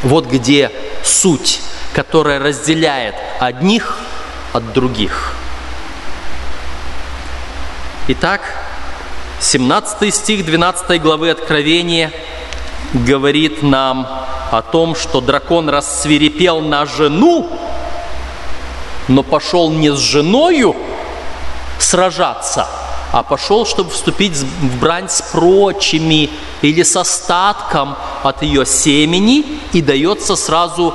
Вот 0.06 0.28
где 0.28 0.72
суть, 1.04 1.62
которая 1.91 2.39
разделяет 2.39 3.15
одних 3.39 3.98
от 4.54 4.72
других. 4.72 5.34
Итак, 8.10 8.41
17 9.41 10.13
стих 10.13 10.46
12 10.46 11.02
главы 11.02 11.32
Откровения 11.32 12.12
говорит 12.94 13.63
нам 13.63 14.08
о 14.52 14.62
том, 14.62 14.96
что 14.96 15.22
дракон 15.22 15.70
рассверепел 15.70 16.62
на 16.62 16.86
жену, 16.86 17.50
но 19.08 19.24
пошел 19.24 19.72
не 19.72 19.89
с 19.89 19.98
женою 19.98 20.76
сражаться, 21.80 22.68
а 23.15 23.23
пошел, 23.23 23.65
чтобы 23.65 23.91
вступить 23.91 24.36
в 24.36 24.80
брань 24.82 25.08
с 25.08 25.21
прочими 25.21 26.30
или 26.62 26.84
с 26.84 26.97
остатком 26.97 27.95
от 28.23 28.43
ее 28.43 28.65
семени, 28.65 29.45
и 29.71 29.82
дается 29.82 30.36
сразу 30.36 30.93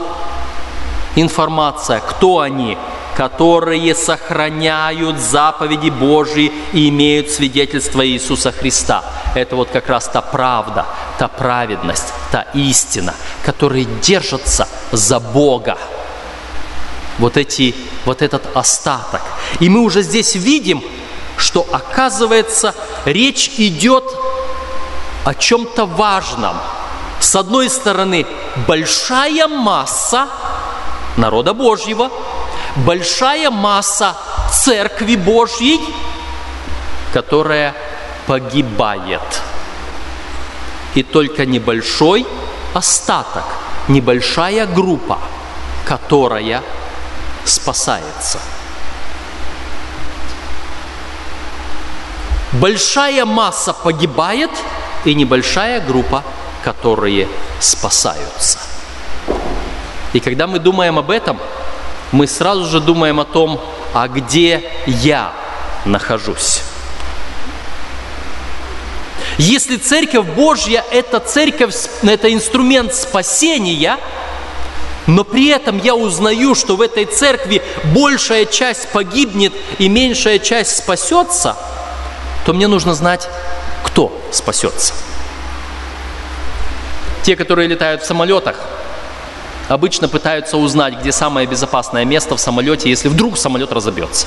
информация, 1.16 2.00
кто 2.00 2.40
они, 2.40 2.76
которые 3.16 3.94
сохраняют 3.94 5.18
заповеди 5.18 5.88
Божьи 5.88 6.52
и 6.74 6.90
имеют 6.90 7.30
свидетельство 7.30 8.06
Иисуса 8.06 8.52
Христа. 8.52 9.02
Это 9.35 9.56
вот 9.56 9.70
как 9.70 9.88
раз 9.88 10.06
та 10.06 10.20
правда, 10.20 10.85
та 11.18 11.26
праведность, 11.26 12.12
та 12.30 12.42
истина, 12.52 13.14
которые 13.46 13.87
держатся 14.02 14.68
за 14.92 15.20
Бога. 15.20 15.78
Вот, 17.18 17.38
эти, 17.38 17.74
вот 18.04 18.20
этот 18.20 18.54
остаток. 18.54 19.22
И 19.59 19.70
мы 19.70 19.80
уже 19.80 20.02
здесь 20.02 20.35
видим, 20.35 20.83
что 21.40 21.66
оказывается 21.72 22.74
речь 23.05 23.50
идет 23.57 24.05
о 25.24 25.35
чем-то 25.35 25.87
важном. 25.87 26.57
С 27.18 27.35
одной 27.37 27.68
стороны, 27.68 28.26
большая 28.66 29.48
масса 29.48 30.29
народа 31.16 31.53
Божьего– 31.55 32.11
большая 32.76 33.50
масса 33.50 34.16
Церкви 34.53 35.16
Божьей, 35.16 35.81
которая 37.12 37.74
погибает. 38.26 39.42
И 40.94 41.03
только 41.03 41.46
небольшой 41.46 42.26
остаток, 42.74 43.44
небольшая 43.88 44.66
группа, 44.66 45.18
которая 45.85 46.62
спасается. 47.44 48.38
Большая 52.52 53.24
масса 53.24 53.72
погибает, 53.72 54.50
и 55.04 55.14
небольшая 55.14 55.80
группа, 55.80 56.22
которые 56.62 57.28
спасаются. 57.58 58.58
И 60.12 60.20
когда 60.20 60.46
мы 60.46 60.58
думаем 60.58 60.98
об 60.98 61.10
этом– 61.10 61.38
мы 62.12 62.26
сразу 62.26 62.66
же 62.66 62.80
думаем 62.80 63.20
о 63.20 63.24
том, 63.24 63.60
а 63.94 64.08
где 64.08 64.70
я 64.86 65.32
нахожусь. 65.84 66.62
Если 69.38 69.76
Церковь 69.76 70.26
Божья– 70.26 70.84
это 70.90 71.18
церковь, 71.20 71.74
это 72.02 72.32
инструмент 72.32 72.94
спасения, 72.94 73.98
но 75.06 75.24
при 75.24 75.48
этом 75.48 75.80
я 75.82 75.94
узнаю, 75.94 76.54
что 76.54 76.76
в 76.76 76.82
этой 76.82 77.06
церкви 77.06 77.62
большая 77.94 78.44
часть 78.44 78.88
погибнет 78.88 79.52
и 79.78 79.88
меньшая 79.88 80.38
часть 80.38 80.76
спасется, 80.76 81.56
то 82.44 82.53
мне 82.53 82.66
нужно 82.66 82.94
знать, 82.94 83.29
кто 83.85 84.12
спасется. 84.33 84.94
Те, 87.22 87.37
которые 87.37 87.68
летают 87.68 88.03
в 88.03 88.07
самолетах– 88.07 88.57
обычно 89.70 90.09
пытаются 90.09 90.57
узнать, 90.57 90.98
где 90.98 91.12
самое 91.12 91.46
безопасное 91.46 92.05
место 92.05 92.37
в 92.37 92.40
самолете, 92.40 92.90
если 92.90 93.09
вдруг 93.09 93.38
самолет 93.38 93.72
разобьется. 93.72 94.26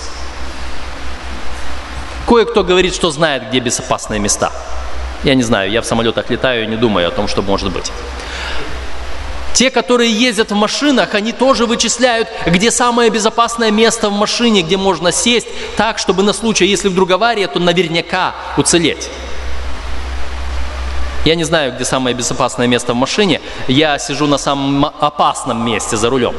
Кое-кто 2.27 2.63
говорит, 2.63 2.95
что 2.95 3.11
знает, 3.11 3.49
где 3.49 3.59
безопасные 3.59 4.19
места. 4.19 4.51
Я 5.23 5.35
не 5.35 5.43
знаю, 5.43 5.69
я 5.69 5.81
в 5.81 5.85
самолетах 5.85 6.29
летаю 6.29 6.63
и 6.63 6.67
не 6.67 6.77
думаю 6.77 7.07
о 7.09 7.11
том, 7.11 7.27
что 7.27 7.41
может 7.41 7.71
быть. 7.71 7.91
Те, 9.53 9.69
которые 9.69 10.11
ездят 10.11 10.51
в 10.51 10.55
машинах, 10.55 11.13
они 11.13 11.31
тоже 11.31 11.65
вычисляют, 11.65 12.27
где 12.47 12.71
самое 12.71 13.09
безопасное 13.11 13.69
место 13.69 14.09
в 14.09 14.13
машине, 14.13 14.63
где 14.63 14.77
можно 14.77 15.11
сесть 15.11 15.47
так, 15.77 15.99
чтобы 15.99 16.23
на 16.23 16.33
случай, 16.33 16.65
если 16.65 16.87
вдруг 16.87 17.11
авария, 17.11 17.47
то 17.47 17.59
наверняка 17.59 18.33
уцелеть. 18.57 19.09
Я 21.23 21.35
не 21.35 21.43
знаю, 21.43 21.73
где 21.73 21.85
самое 21.85 22.15
безопасное 22.15 22.67
место 22.67 22.93
в 22.93 22.97
машине. 22.97 23.41
Я 23.67 23.97
сижу 23.99 24.27
на 24.27 24.37
самом 24.37 24.85
опасном 24.85 25.65
месте 25.65 25.95
за 25.95 26.09
рулем. 26.09 26.35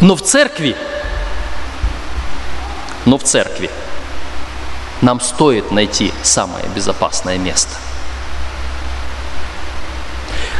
Но 0.00 0.14
в 0.14 0.22
церкви, 0.22 0.76
но 3.06 3.16
в 3.16 3.24
церкви 3.24 3.70
нам 5.00 5.20
стоит 5.20 5.72
найти 5.72 6.12
самое 6.22 6.66
безопасное 6.74 7.38
место. 7.38 7.74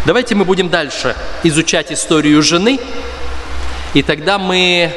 Давайте 0.07 0.37
мы 0.37 0.45
будем 0.45 0.69
дальше 0.69 1.17
изучать 1.43 1.91
историю 1.91 2.41
жены, 2.41 2.79
и 3.93 4.05
тогда 4.05 4.39
мы, 4.39 4.95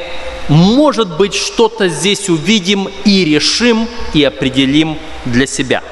может 0.48 1.16
быть, 1.16 1.34
что-то 1.34 1.88
здесь 1.88 2.28
увидим 2.28 2.88
и 3.04 3.24
решим, 3.24 3.88
и 4.14 4.22
определим 4.22 5.00
для 5.24 5.48
себя. 5.48 5.82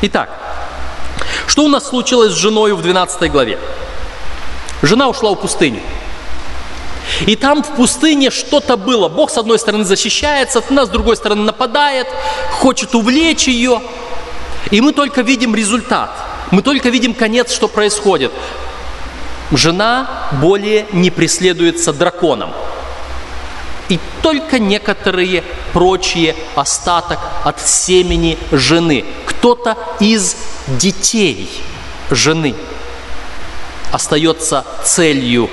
Итак, 0.00 0.30
что 1.46 1.66
у 1.66 1.68
нас 1.68 1.86
случилось 1.86 2.32
с 2.32 2.36
женой 2.36 2.72
в 2.72 2.80
12 2.80 3.30
главе? 3.30 3.58
Жена 4.80 5.10
ушла 5.10 5.32
в 5.32 5.34
пустыню. 5.34 5.82
И 7.26 7.36
там 7.36 7.62
в 7.62 7.76
пустыне 7.76 8.30
что-то 8.30 8.78
было. 8.78 9.10
Бог 9.10 9.30
с 9.30 9.36
одной 9.36 9.58
стороны 9.58 9.84
защищается, 9.84 10.60
от 10.60 10.70
нас 10.70 10.88
с 10.88 10.90
другой 10.90 11.18
стороны 11.18 11.42
нападает, 11.42 12.06
хочет 12.52 12.94
увлечь 12.94 13.48
ее. 13.48 13.82
И 14.70 14.80
мы 14.80 14.94
только 14.94 15.20
видим 15.20 15.54
результат. 15.54 16.25
Мы 16.50 16.62
только 16.62 16.90
видим 16.90 17.14
конец, 17.14 17.52
что 17.52 17.68
происходит. 17.68 18.32
Жена 19.50 20.28
более 20.40 20.86
не 20.92 21.10
преследуется 21.10 21.92
драконом. 21.92 22.52
И 23.88 24.00
только 24.22 24.58
некоторые 24.58 25.44
прочие 25.72 26.34
остаток 26.54 27.18
от 27.44 27.60
семени 27.60 28.38
жены. 28.50 29.04
Кто-то 29.26 29.76
из 30.00 30.36
детей 30.66 31.48
жены 32.10 32.54
остается 33.92 34.64
целью 34.84 35.48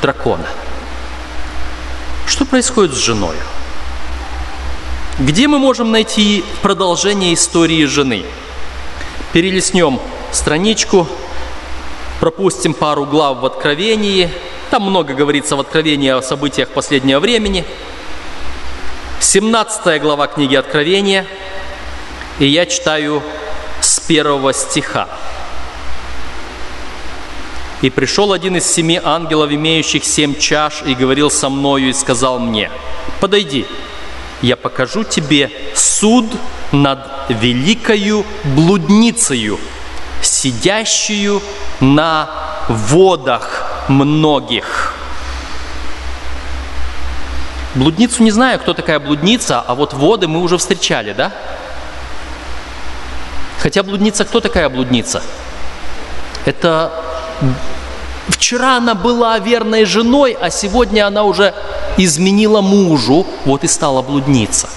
дракона. 0.00 0.46
Что 2.26 2.44
происходит 2.46 2.94
с 2.94 2.98
женой? 2.98 3.36
Где 5.18 5.46
мы 5.46 5.58
можем 5.58 5.92
найти 5.92 6.44
продолжение 6.62 7.34
истории 7.34 7.84
жены? 7.84 8.24
Перелистнем 9.34 10.00
страничку, 10.32 11.06
пропустим 12.20 12.72
пару 12.72 13.04
глав 13.04 13.40
в 13.40 13.44
Откровении. 13.44 14.30
Там 14.70 14.84
много 14.84 15.12
говорится 15.12 15.56
в 15.56 15.60
Откровении 15.60 16.08
о 16.08 16.22
событиях 16.22 16.70
последнего 16.70 17.20
времени. 17.20 17.66
17 19.20 20.00
глава 20.00 20.26
книги 20.28 20.54
Откровения– 20.54 21.26
и 22.38 22.46
я 22.46 22.66
читаю 22.66 23.22
с 23.80 24.00
первого 24.00 24.52
стиха. 24.52 25.08
«И 27.82 27.90
пришел 27.90 28.32
один 28.32 28.56
из 28.56 28.66
семи 28.66 29.00
ангелов, 29.02 29.52
имеющих 29.52 30.04
семь 30.04 30.38
чаш, 30.38 30.82
и 30.86 30.94
говорил 30.94 31.30
со 31.30 31.48
мною, 31.48 31.90
и 31.90 31.92
сказал 31.92 32.38
мне, 32.38 32.70
«Подойди, 33.20 33.66
я 34.44 34.56
покажу 34.56 35.04
тебе 35.04 35.50
суд 35.74 36.26
над 36.70 36.98
великою 37.28 38.24
блудницею, 38.44 39.58
сидящую 40.22 41.40
на 41.80 42.28
водах 42.68 43.84
многих». 43.88 44.94
Блудницу 47.74 48.22
не 48.22 48.30
знаю, 48.30 48.60
кто 48.60 48.72
такая 48.72 49.00
блудница, 49.00 49.60
а 49.60 49.74
вот 49.74 49.94
воды 49.94 50.28
мы 50.28 50.40
уже 50.40 50.58
встречали, 50.58 51.12
да? 51.12 51.32
Хотя 53.58 53.82
блудница, 53.82 54.24
кто 54.24 54.40
такая 54.40 54.68
блудница? 54.68 55.22
Это 56.44 56.92
вчера 58.28 58.76
она 58.76 58.94
была 58.94 59.38
верной 59.38 59.84
женой, 59.84 60.36
а 60.40 60.50
сегодня 60.50 61.06
она 61.06 61.24
уже 61.24 61.54
изменила 61.96 62.60
мужу, 62.60 63.26
вот 63.44 63.64
и 63.64 63.68
стала 63.68 64.02
блудница. 64.02 64.68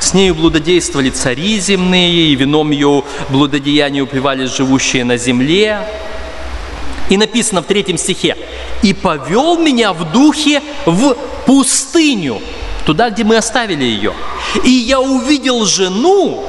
С 0.00 0.12
нею 0.12 0.34
блудодействовали 0.34 1.10
цари 1.10 1.58
земные, 1.58 2.28
и 2.28 2.34
вином 2.34 2.70
ее 2.70 3.04
блудодеяния 3.30 4.02
упивались 4.02 4.54
живущие 4.54 5.04
на 5.04 5.16
земле. 5.16 5.80
И 7.08 7.16
написано 7.16 7.62
в 7.62 7.66
третьем 7.66 7.98
стихе, 7.98 8.36
«И 8.82 8.92
повел 8.92 9.58
меня 9.58 9.92
в 9.92 10.12
духе 10.12 10.62
в 10.84 11.14
пустыню, 11.46 12.40
туда, 12.84 13.10
где 13.10 13.24
мы 13.24 13.36
оставили 13.36 13.84
ее. 13.84 14.12
И 14.62 14.70
я 14.70 15.00
увидел 15.00 15.64
жену, 15.64 16.44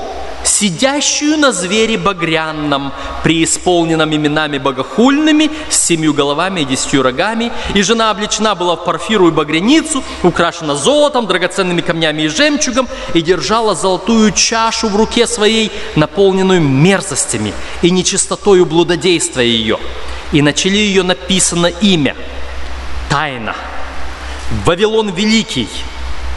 сидящую 0.47 1.37
на 1.37 1.51
звере 1.51 1.97
багрянном, 1.97 2.93
преисполненном 3.23 4.15
именами 4.15 4.57
богохульными, 4.57 5.49
с 5.69 5.85
семью 5.85 6.13
головами 6.13 6.61
и 6.61 6.65
десятью 6.65 7.03
рогами, 7.03 7.51
и 7.73 7.81
жена 7.81 8.11
облечена 8.11 8.55
была 8.55 8.75
в 8.75 8.85
парфиру 8.85 9.27
и 9.27 9.31
багряницу, 9.31 10.03
украшена 10.23 10.75
золотом, 10.75 11.27
драгоценными 11.27 11.81
камнями 11.81 12.23
и 12.23 12.27
жемчугом, 12.27 12.87
и 13.13 13.21
держала 13.21 13.75
золотую 13.75 14.31
чашу 14.31 14.89
в 14.89 14.95
руке 14.95 15.27
своей, 15.27 15.71
наполненную 15.95 16.61
мерзостями 16.61 17.53
и 17.81 17.91
нечистотою 17.91 18.65
блудодействия 18.65 19.45
ее. 19.45 19.79
И 20.31 20.41
начали 20.41 20.77
ее 20.77 21.03
написано 21.03 21.67
имя– 21.67 22.15
Тайна, 23.09 23.55
Вавилон 24.65 25.09
Великий, 25.13 25.69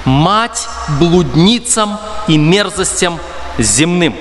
мать 0.05 0.69
блудницам 1.01 1.99
и 2.29 2.39
мерзостям 2.39 3.19
земным. 3.59 4.15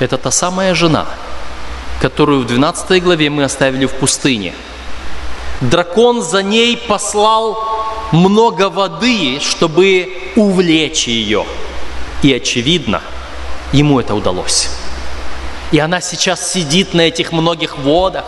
Это 0.00 0.16
та 0.16 0.30
самая 0.30 0.74
жена, 0.74 1.06
которую 2.00 2.42
в 2.42 2.46
12 2.46 3.02
главе 3.02 3.30
мы 3.30 3.44
оставили 3.44 3.86
в 3.86 3.94
пустыне. 3.94 4.54
Дракон 5.60 6.22
за 6.22 6.42
ней 6.42 6.76
послал 6.76 7.58
много 8.12 8.70
воды, 8.70 9.40
чтобы 9.40 10.32
увлечь 10.36 11.08
ее. 11.08 11.44
И 12.22 12.32
очевидно, 12.32 13.02
ему 13.72 13.98
это 13.98 14.14
удалось. 14.14 14.70
И 15.72 15.78
она 15.78 16.00
сейчас 16.00 16.50
сидит 16.50 16.94
на 16.94 17.02
этих 17.02 17.32
многих 17.32 17.76
водах. 17.78 18.24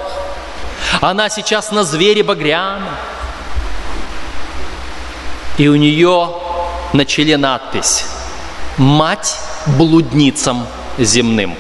Она 1.00 1.28
сейчас 1.28 1.70
на 1.70 1.84
звере 1.84 2.22
багряна 2.22 2.98
и 5.61 5.68
у 5.68 5.76
нее 5.76 6.30
на 6.94 7.04
челе 7.04 7.36
надпись 7.36 8.06
«Мать 8.78 9.38
блудницам 9.76 10.66
земным». 10.96 11.54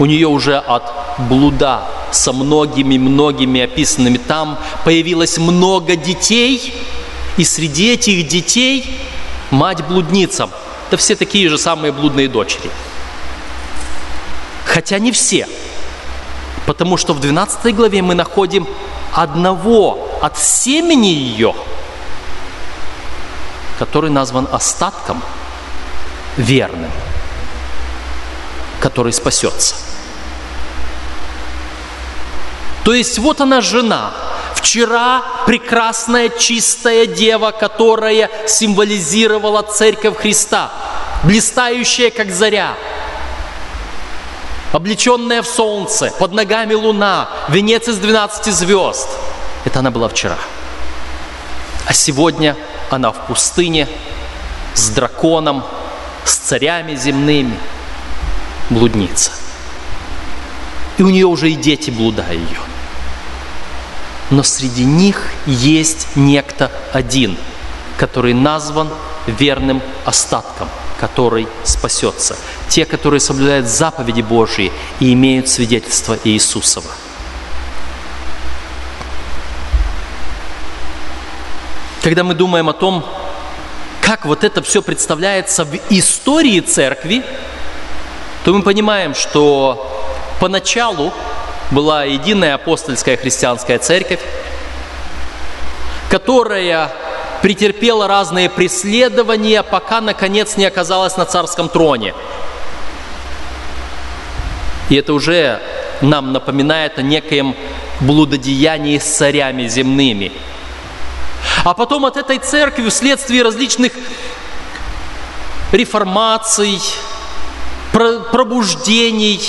У 0.00 0.06
нее 0.06 0.26
уже 0.26 0.58
от 0.58 0.82
блуда 1.28 1.84
со 2.10 2.32
многими-многими 2.32 3.60
описанными 3.60 4.16
там 4.16 4.58
появилось 4.84 5.38
много 5.38 5.94
детей, 5.94 6.74
и 7.36 7.44
среди 7.44 7.92
этих 7.92 8.26
детей 8.26 8.98
мать 9.52 9.86
блудницам. 9.86 10.50
Да 10.90 10.96
все 10.96 11.14
такие 11.14 11.48
же 11.48 11.56
самые 11.56 11.92
блудные 11.92 12.26
дочери. 12.26 12.68
Хотя 14.64 14.98
не 14.98 15.12
все. 15.12 15.46
Потому 16.66 16.96
что 16.96 17.14
в 17.14 17.20
12 17.20 17.76
главе 17.76 18.02
мы 18.02 18.16
находим 18.16 18.66
одного 19.12 20.18
от 20.20 20.36
семени 20.36 21.06
ее– 21.06 21.54
который 23.78 24.10
назван 24.10 24.48
остатком 24.50 25.22
верным, 26.36 26.90
который 28.80 29.12
спасется. 29.12 29.76
То 32.84 32.92
есть 32.92 33.18
вот 33.18 33.40
она 33.40 33.60
жена, 33.60 34.12
вчера 34.54 35.22
прекрасная 35.46 36.28
чистая 36.28 37.06
дева, 37.06 37.50
которая 37.50 38.30
символизировала 38.46 39.62
церковь 39.62 40.18
Христа, 40.18 40.70
блистающая 41.22 42.10
как 42.10 42.30
заря, 42.30 42.74
облеченная 44.72 45.40
в 45.40 45.46
солнце, 45.46 46.12
под 46.18 46.32
ногами 46.32 46.74
луна, 46.74 47.28
венец 47.48 47.88
из 47.88 47.96
12 47.96 48.52
звезд. 48.52 49.08
Это 49.64 49.78
она 49.78 49.90
была 49.90 50.08
вчера. 50.08 50.36
А 51.86 51.94
сегодня 51.94 52.56
она 52.94 53.12
в 53.12 53.26
пустыне 53.26 53.88
с 54.74 54.88
драконом, 54.90 55.64
с 56.24 56.36
царями 56.36 56.94
земными, 56.96 57.58
блудница. 58.70 59.30
И 60.98 61.02
у 61.02 61.10
нее 61.10 61.26
уже 61.26 61.50
и 61.50 61.54
дети 61.54 61.90
блуда 61.90 62.24
ее. 62.30 62.58
Но 64.30 64.42
среди 64.42 64.84
них 64.84 65.28
есть 65.46 66.08
некто 66.14 66.70
один, 66.92 67.36
который 67.98 68.32
назван 68.32 68.88
верным 69.26 69.82
остатком, 70.04 70.68
который 70.98 71.46
спасется. 71.64 72.36
Те, 72.68 72.84
которые 72.84 73.20
соблюдают 73.20 73.66
заповеди 73.66 74.22
Божьи 74.22 74.72
и 75.00 75.12
имеют 75.12 75.48
свидетельство 75.48 76.16
Иисусова. 76.24 76.90
Когда 82.04 82.22
мы 82.22 82.34
думаем 82.34 82.68
о 82.68 82.74
том, 82.74 83.02
как 84.02 84.26
вот 84.26 84.44
это 84.44 84.62
все 84.62 84.82
представляется 84.82 85.64
в 85.64 85.74
истории 85.88 86.60
церкви, 86.60 87.22
то 88.44 88.52
мы 88.52 88.60
понимаем, 88.60 89.14
что 89.14 89.90
поначалу 90.38 91.14
была 91.70 92.04
единая 92.04 92.56
апостольская 92.56 93.16
христианская 93.16 93.78
церковь, 93.78 94.20
которая 96.10 96.92
претерпела 97.40 98.06
разные 98.06 98.50
преследования, 98.50 99.62
пока 99.62 100.02
наконец 100.02 100.58
не 100.58 100.66
оказалась 100.66 101.16
на 101.16 101.24
царском 101.24 101.70
троне. 101.70 102.12
И 104.90 104.96
это 104.96 105.14
уже 105.14 105.58
нам 106.02 106.34
напоминает 106.34 106.98
о 106.98 107.02
некоем 107.02 107.56
блудодеянии 108.00 108.98
с 108.98 109.04
царями 109.04 109.68
земными– 109.68 110.32
а 111.64 111.72
потом 111.72 112.04
от 112.04 112.18
этой 112.18 112.38
церкви 112.38 112.90
вследствие 112.90 113.42
различных 113.42 113.92
реформаций, 115.72 116.78
пробуждений, 117.90 119.40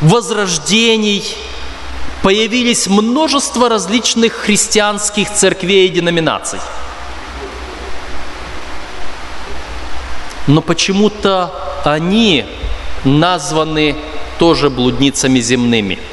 возрождений 0.00 1.24
появились 2.22 2.86
множество 2.86 3.68
различных 3.68 4.32
христианских 4.32 5.32
церквей 5.32 5.86
и 5.86 5.90
деноминаций. 5.90 6.60
Но 10.46 10.62
почему-то 10.62 11.52
они 11.84 12.46
названы 13.04 13.96
тоже 14.38 14.70
блудницами 14.70 15.40
земными– 15.40 15.98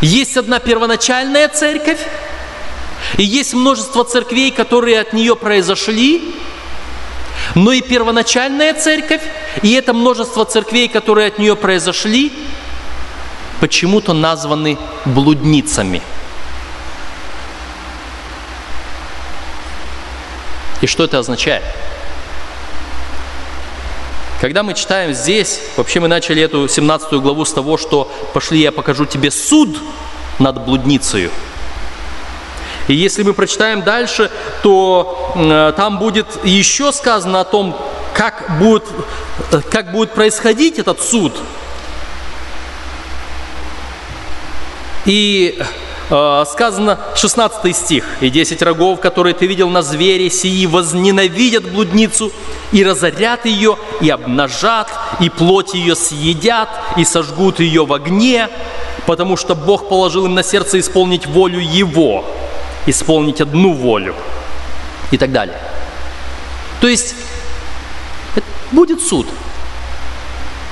Есть 0.00 0.36
одна 0.36 0.58
первоначальная 0.58 1.48
церковь, 1.48 2.00
и 3.16 3.22
есть 3.22 3.54
множество 3.54 4.04
церквей, 4.04 4.50
которые 4.50 5.00
от 5.00 5.12
нее 5.12 5.36
произошли, 5.36 6.34
но 7.54 7.72
и 7.72 7.80
первоначальная 7.80 8.74
церковь, 8.74 9.22
и 9.62 9.72
это 9.72 9.94
множество 9.94 10.44
церквей, 10.44 10.88
которые 10.88 11.28
от 11.28 11.38
нее 11.38 11.56
произошли, 11.56 12.32
почему-то 13.60 14.12
названы 14.12 14.78
блудницами. 15.06 16.02
И 20.82 20.86
что 20.86 21.04
это 21.04 21.18
означает? 21.18 21.64
Когда 24.40 24.62
мы 24.62 24.74
читаем 24.74 25.14
здесь, 25.14 25.60
вообще 25.76 25.98
мы 26.00 26.08
начали 26.08 26.42
эту 26.42 26.68
17 26.68 27.12
главу 27.14 27.44
с 27.44 27.52
того, 27.52 27.78
что 27.78 28.10
«пошли, 28.34 28.60
я 28.60 28.70
покажу 28.70 29.06
тебе 29.06 29.30
суд 29.30 29.78
над 30.38 30.62
блудницей». 30.64 31.30
И 32.88 32.94
если 32.94 33.22
мы 33.22 33.32
прочитаем 33.32 33.82
дальше, 33.82 34.30
то 34.62 35.32
э, 35.34 35.72
там 35.76 35.98
будет 35.98 36.26
еще 36.44 36.92
сказано 36.92 37.40
о 37.40 37.44
том, 37.44 37.76
как 38.14 38.58
будет, 38.58 38.84
э, 39.52 39.60
как 39.70 39.90
будет 39.90 40.12
происходить 40.12 40.78
этот 40.78 41.00
суд. 41.00 41.32
И 45.04 45.60
сказано 46.06 47.00
16 47.16 47.76
стих. 47.76 48.04
«И 48.20 48.30
десять 48.30 48.62
рогов, 48.62 49.00
которые 49.00 49.34
ты 49.34 49.46
видел 49.46 49.68
на 49.68 49.82
звере, 49.82 50.30
сии 50.30 50.66
возненавидят 50.66 51.70
блудницу, 51.72 52.32
и 52.72 52.84
разорят 52.84 53.46
ее, 53.46 53.76
и 54.00 54.10
обнажат, 54.10 54.88
и 55.20 55.28
плоть 55.28 55.74
ее 55.74 55.96
съедят, 55.96 56.68
и 56.96 57.04
сожгут 57.04 57.60
ее 57.60 57.84
в 57.84 57.92
огне, 57.92 58.48
потому 59.06 59.36
что 59.36 59.54
Бог 59.54 59.88
положил 59.88 60.26
им 60.26 60.34
на 60.34 60.42
сердце 60.42 60.78
исполнить 60.80 61.26
волю 61.26 61.60
Его, 61.60 62.24
исполнить 62.86 63.40
одну 63.40 63.72
волю 63.72 64.14
и 65.10 65.18
так 65.18 65.32
далее. 65.32 65.58
То 66.80 66.88
есть 66.88 67.14
будет 68.72 69.00
суд 69.00 69.26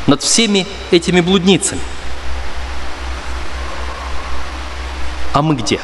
над 0.06 0.22
всеми 0.22 0.66
этими 0.90 1.20
блудницами. 1.20 1.80
А 5.34 5.42
мы 5.42 5.54
где? 5.54 5.78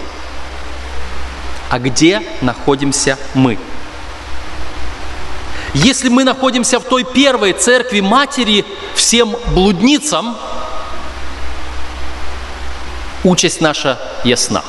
а 1.70 1.78
где 1.78 2.20
находимся 2.40 3.16
мы. 3.32 3.56
Если 5.72 6.08
мы 6.08 6.24
находимся 6.24 6.80
в 6.80 6.84
той 6.84 7.04
первой 7.04 7.52
церкви 7.52 8.00
матери 8.00 8.64
всем 8.96 9.36
блудницам, 9.54 10.36
участь 13.22 13.60
наша 13.60 14.00
ясна. 14.24 14.64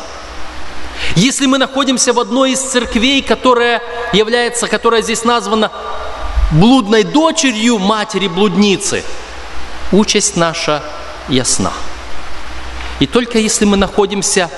Если 1.15 1.47
мы 1.47 1.57
находимся 1.57 2.13
в 2.13 2.19
одной 2.19 2.51
из 2.51 2.59
церквей, 2.59 3.23
которая 3.23 3.81
является, 4.13 4.67
которая 4.67 5.01
здесь 5.01 5.23
названа 5.23 5.71
блудной 6.51 7.03
дочерью 7.03 7.79
матери 7.79 8.27
блудницы, 8.27 9.03
участь 9.91 10.37
наша 10.37 10.83
ясна. 11.29 11.73
И 12.99 13.07
только 13.07 13.39
если 13.39 13.65
мы 13.65 13.77
находимся 13.77 14.51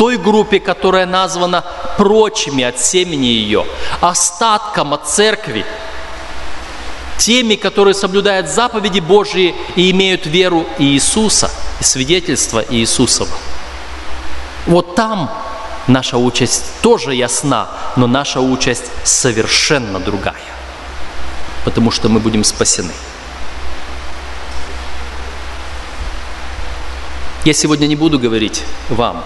той 0.00 0.16
группе, 0.16 0.60
которая 0.60 1.04
названа 1.04 1.62
прочими 1.98 2.64
от 2.64 2.80
семени 2.80 3.26
ее, 3.26 3.66
остатком 4.00 4.94
от 4.94 5.06
церкви, 5.06 5.66
теми, 7.18 7.56
которые 7.56 7.92
соблюдают 7.92 8.48
заповеди 8.48 9.00
Божьи 9.00 9.54
и 9.76 9.90
имеют 9.90 10.24
веру 10.24 10.64
Иисуса 10.78 11.50
и 11.80 11.84
свидетельство 11.84 12.64
Иисусова. 12.66 13.28
Вот 14.64 14.94
там 14.94 15.30
наша 15.86 16.16
участь 16.16 16.64
тоже 16.80 17.14
ясна, 17.14 17.68
но 17.96 18.06
наша 18.06 18.40
участь 18.40 18.90
совершенно 19.04 20.00
другая, 20.00 20.54
потому 21.66 21.90
что 21.90 22.08
мы 22.08 22.20
будем 22.20 22.42
спасены. 22.42 22.94
Я 27.44 27.52
сегодня 27.52 27.86
не 27.86 27.96
буду 27.96 28.18
говорить 28.18 28.62
вам, 28.88 29.22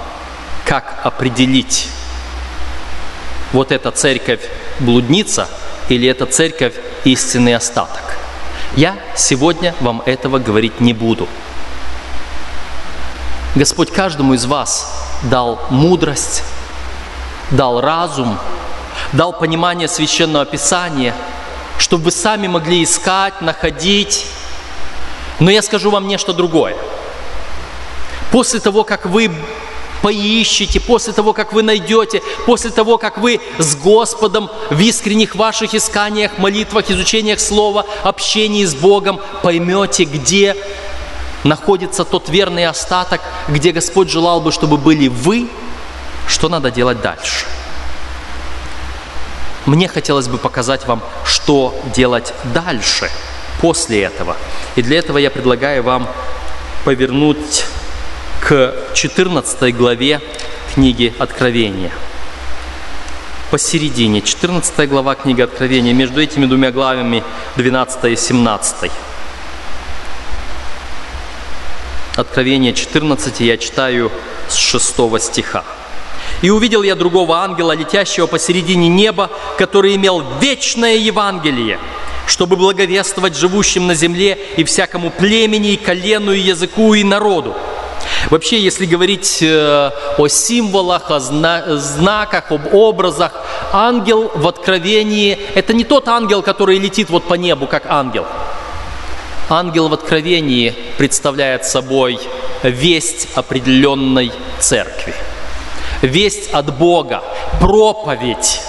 как 0.64 1.00
определить, 1.04 1.88
вот 3.52 3.70
эта 3.72 3.90
церковь 3.90 4.40
блудница 4.80 5.48
или 5.88 6.08
эта 6.08 6.26
церковь 6.26 6.74
истинный 7.04 7.54
остаток. 7.54 8.02
Я 8.76 8.96
сегодня 9.16 9.74
вам 9.80 10.02
этого 10.06 10.38
говорить 10.38 10.80
не 10.80 10.92
буду. 10.92 11.28
Господь 13.54 13.92
каждому 13.92 14.34
из 14.34 14.46
вас 14.46 14.92
дал 15.22 15.60
мудрость, 15.70 16.42
дал 17.50 17.80
разум, 17.80 18.38
дал 19.12 19.32
понимание 19.32 19.86
священного 19.86 20.44
писания, 20.44 21.14
чтобы 21.78 22.04
вы 22.04 22.10
сами 22.10 22.48
могли 22.48 22.82
искать, 22.82 23.40
находить. 23.40 24.26
Но 25.38 25.50
я 25.50 25.62
скажу 25.62 25.90
вам 25.90 26.08
нечто 26.08 26.32
другое– 26.32 26.76
после 28.34 28.58
того, 28.58 28.82
как 28.82 29.06
вы 29.06 29.30
поищете, 30.04 30.80
после 30.80 31.14
того, 31.14 31.32
как 31.32 31.54
вы 31.54 31.62
найдете, 31.62 32.22
после 32.44 32.70
того, 32.70 32.98
как 32.98 33.16
вы 33.16 33.40
с 33.58 33.74
Господом 33.74 34.50
в 34.68 34.78
искренних 34.78 35.34
ваших 35.34 35.74
исканиях, 35.74 36.36
молитвах, 36.36 36.90
изучениях 36.90 37.40
Слова, 37.40 37.86
общении 38.02 38.66
с 38.66 38.74
Богом 38.74 39.18
поймете, 39.42 40.04
где 40.04 40.56
находится 41.42 42.04
тот 42.04 42.28
верный 42.28 42.66
остаток, 42.66 43.22
где 43.48 43.72
Господь 43.72 44.10
желал 44.10 44.42
бы, 44.42 44.52
чтобы 44.52 44.76
были 44.76 45.08
вы, 45.08 45.48
что 46.28 46.50
надо 46.50 46.70
делать 46.70 47.00
дальше. 47.00 47.46
Мне 49.64 49.88
хотелось 49.88 50.28
бы 50.28 50.36
показать 50.36 50.86
вам, 50.86 51.02
что 51.24 51.74
делать 51.94 52.34
дальше, 52.52 53.10
после 53.62 54.02
этого. 54.02 54.36
И 54.76 54.82
для 54.82 54.98
этого 54.98 55.16
я 55.16 55.30
предлагаю 55.30 55.82
вам 55.82 56.06
повернуть 56.84 57.64
к 58.44 58.74
14 58.92 59.74
главе 59.74 60.20
книги 60.74 61.14
Откровения. 61.18 61.90
Посередине, 63.50 64.20
14 64.20 64.86
глава 64.86 65.14
книги 65.14 65.40
Откровения, 65.40 65.94
между 65.94 66.20
этими 66.20 66.44
двумя 66.44 66.70
главами 66.70 67.24
12 67.56 68.04
и 68.04 68.16
17. 68.16 68.90
Откровение 72.16 72.74
14 72.74 73.40
я 73.40 73.56
читаю 73.56 74.12
с 74.48 74.56
6 74.56 74.94
стиха. 75.20 75.64
«И 76.42 76.50
увидел 76.50 76.82
я 76.82 76.96
другого 76.96 77.38
ангела, 77.38 77.72
летящего 77.72 78.26
посередине 78.26 78.88
неба, 78.88 79.30
который 79.56 79.96
имел 79.96 80.22
вечное 80.42 80.96
Евангелие, 80.96 81.78
чтобы 82.26 82.56
благовествовать 82.56 83.36
живущим 83.38 83.86
на 83.86 83.94
земле 83.94 84.38
и 84.58 84.64
всякому 84.64 85.08
племени, 85.08 85.72
и 85.72 85.76
колену, 85.76 86.32
и 86.32 86.40
языку, 86.40 86.92
и 86.92 87.04
народу. 87.04 87.56
Вообще, 88.30 88.58
если 88.58 88.86
говорить 88.86 89.42
э, 89.42 89.90
о 90.16 90.28
символах, 90.28 91.10
о 91.10 91.20
знаках, 91.20 92.50
об 92.50 92.74
образах, 92.74 93.32
ангел 93.72 94.30
в 94.34 94.48
Откровении– 94.48 95.38
это 95.54 95.74
не 95.74 95.84
тот 95.84 96.08
ангел, 96.08 96.42
который 96.42 96.78
летит 96.78 97.10
вот 97.10 97.24
по 97.24 97.34
небу, 97.34 97.66
как 97.66 97.84
ангел. 97.86 98.26
Ангел 99.50 99.88
в 99.88 99.94
Откровении 99.94 100.74
представляет 100.96 101.66
собой 101.66 102.18
весть 102.62 103.28
определенной 103.34 104.32
церкви. 104.58 105.14
Весть 106.00 106.52
от 106.52 106.76
Бога, 106.78 107.22
проповедь, 107.60 108.60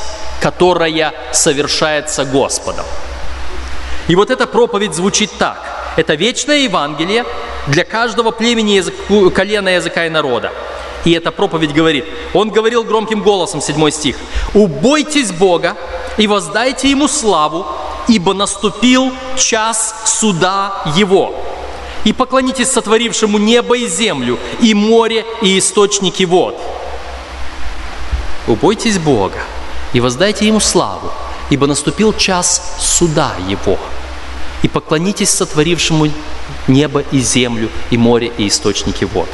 которая 0.41 1.13
совершается 1.31 2.25
Господом. 2.25 2.85
И 4.07 4.15
вот 4.15 4.29
эта 4.29 4.47
проповедь 4.47 4.93
звучит 4.93 5.31
так. 5.39 5.74
Это 5.95 6.15
вечное 6.15 6.57
Евангелие, 6.57 7.25
для 7.67 7.83
каждого 7.83 8.31
племени, 8.31 8.73
языку, 8.73 9.29
колена, 9.31 9.69
языка 9.69 10.05
и 10.05 10.09
народа. 10.09 10.51
И 11.03 11.11
эта 11.11 11.31
проповедь 11.31 11.73
говорит, 11.73 12.05
он 12.33 12.49
говорил 12.49 12.83
громким 12.83 13.21
голосом, 13.21 13.61
7 13.61 13.89
стих, 13.91 14.17
«Убойтесь 14.53 15.31
Бога 15.31 15.75
и 16.17 16.27
воздайте 16.27 16.89
Ему 16.89 17.07
славу, 17.07 17.65
ибо 18.07 18.33
наступил 18.33 19.11
час 19.37 19.95
суда 20.05 20.83
Его. 20.95 21.33
И 22.03 22.13
поклонитесь 22.13 22.71
сотворившему 22.71 23.37
небо 23.37 23.77
и 23.77 23.87
землю, 23.87 24.37
и 24.61 24.73
море, 24.73 25.25
и 25.41 25.57
источники 25.59 26.23
вод». 26.23 26.59
Убойтесь 28.47 28.99
Бога 28.99 29.39
и 29.93 29.99
воздайте 29.99 30.45
Ему 30.47 30.59
славу, 30.59 31.11
ибо 31.49 31.67
наступил 31.67 32.13
час 32.13 32.77
суда 32.79 33.31
Его. 33.47 33.77
И 34.61 34.67
поклонитесь 34.67 35.29
сотворившему 35.29 36.07
небо 36.67 37.03
и 37.11 37.19
землю, 37.19 37.69
и 37.89 37.97
море, 37.97 38.31
и 38.37 38.47
источники 38.47 39.05
вод. 39.05 39.29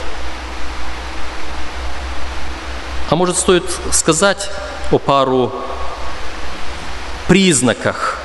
А 3.10 3.16
может 3.16 3.38
стоит 3.38 3.66
сказать 3.92 4.50
о 4.92 4.98
пару 4.98 5.52
признаках 7.28 8.20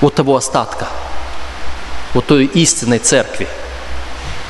вот 0.00 0.14
того 0.14 0.36
остатка, 0.36 0.88
вот 2.14 2.26
той 2.26 2.46
истинной 2.46 2.98
церкви. 2.98 3.48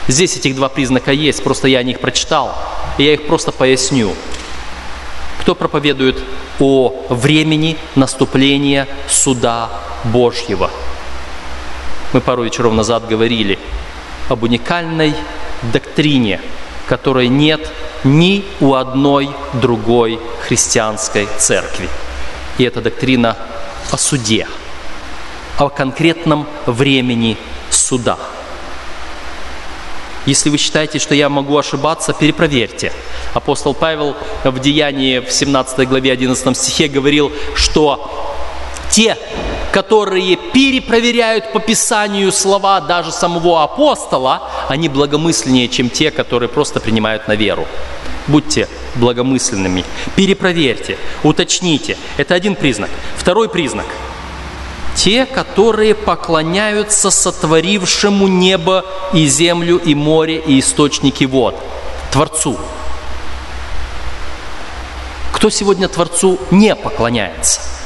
Здесь 0.07 0.36
этих 0.36 0.57
два 0.57 0.70
признака 0.70 1.12
есть, 1.12 1.43
просто 1.43 1.68
я 1.68 1.80
о 1.80 1.82
них 1.82 2.01
прочитал, 2.01 2.57
и 2.97 3.05
я 3.05 3.14
их 3.14 3.26
просто 3.26 3.53
поясню. 3.53 4.14
Кто 5.43 5.55
проповедует 5.55 6.18
о 6.59 6.95
времени 7.11 7.76
наступления 7.95 8.89
суда 9.09 9.70
Божьего– 10.05 10.70
мы 12.12 12.20
пару 12.20 12.42
вечеров 12.42 12.72
назад 12.72 13.06
говорили 13.06 13.59
об 14.28 14.42
уникальной 14.42 15.14
доктрине, 15.72 16.40
которой 16.86 17.28
нет 17.28 17.70
ни 18.04 18.44
у 18.61 18.74
одной 18.74 19.30
другой 19.54 20.18
христианской 20.46 21.28
церкви. 21.38 21.88
И 22.59 22.64
это 22.64 22.80
доктрина 22.80 23.36
о 23.90 23.98
суде, 23.98 24.46
о 25.59 25.68
конкретном 25.68 26.46
времени 26.66 27.36
суда. 27.70 28.18
Если 30.26 30.50
вы 30.50 30.59
считаете, 30.59 30.98
что 30.98 31.14
я 31.14 31.28
могу 31.28 31.56
ошибаться, 31.56 32.12
перепроверьте. 32.12 32.92
Апостол 33.34 33.72
Павел 33.72 34.14
в 34.44 34.59
Деянии 34.59 35.20
в 35.20 35.30
17 35.30 35.88
главе 35.88 36.12
11 36.12 36.56
стихе 36.56 36.88
говорил, 36.88 37.32
что 37.54 38.36
те, 38.90 39.16
которые 39.78 40.34
перепроверяют 40.34 41.52
по 41.52 41.60
Писанию 41.60 42.32
слова 42.32 42.80
даже 42.80 43.12
самого 43.12 43.62
апостола, 43.62 44.42
они 44.66 44.88
благомысленнее, 44.88 45.68
чем 45.68 45.88
те, 45.88 46.10
которые 46.10 46.48
просто 46.48 46.80
принимают 46.80 47.28
на 47.28 47.36
веру. 47.36 47.64
Будьте 48.26 48.68
благомысленными, 48.96 49.84
перепроверьте, 50.16 50.98
уточните. 51.22 51.96
Это 52.16 52.34
один 52.34 52.56
признак. 52.56 52.90
Второй 53.16 53.48
признак. 53.48 53.86
Те, 54.96 55.26
которые 55.26 55.94
поклоняются 55.94 57.12
сотворившему 57.12 58.26
небо 58.26 58.84
и 59.12 59.28
землю, 59.28 59.76
и 59.76 59.94
море, 59.94 60.42
и 60.44 60.58
источники 60.58 61.22
вод, 61.22 61.54
Творцу. 62.10 62.58
Кто 65.32 65.50
сегодня 65.50 65.86
Творцу 65.86 66.36
не 66.50 66.74
поклоняется? 66.74 67.77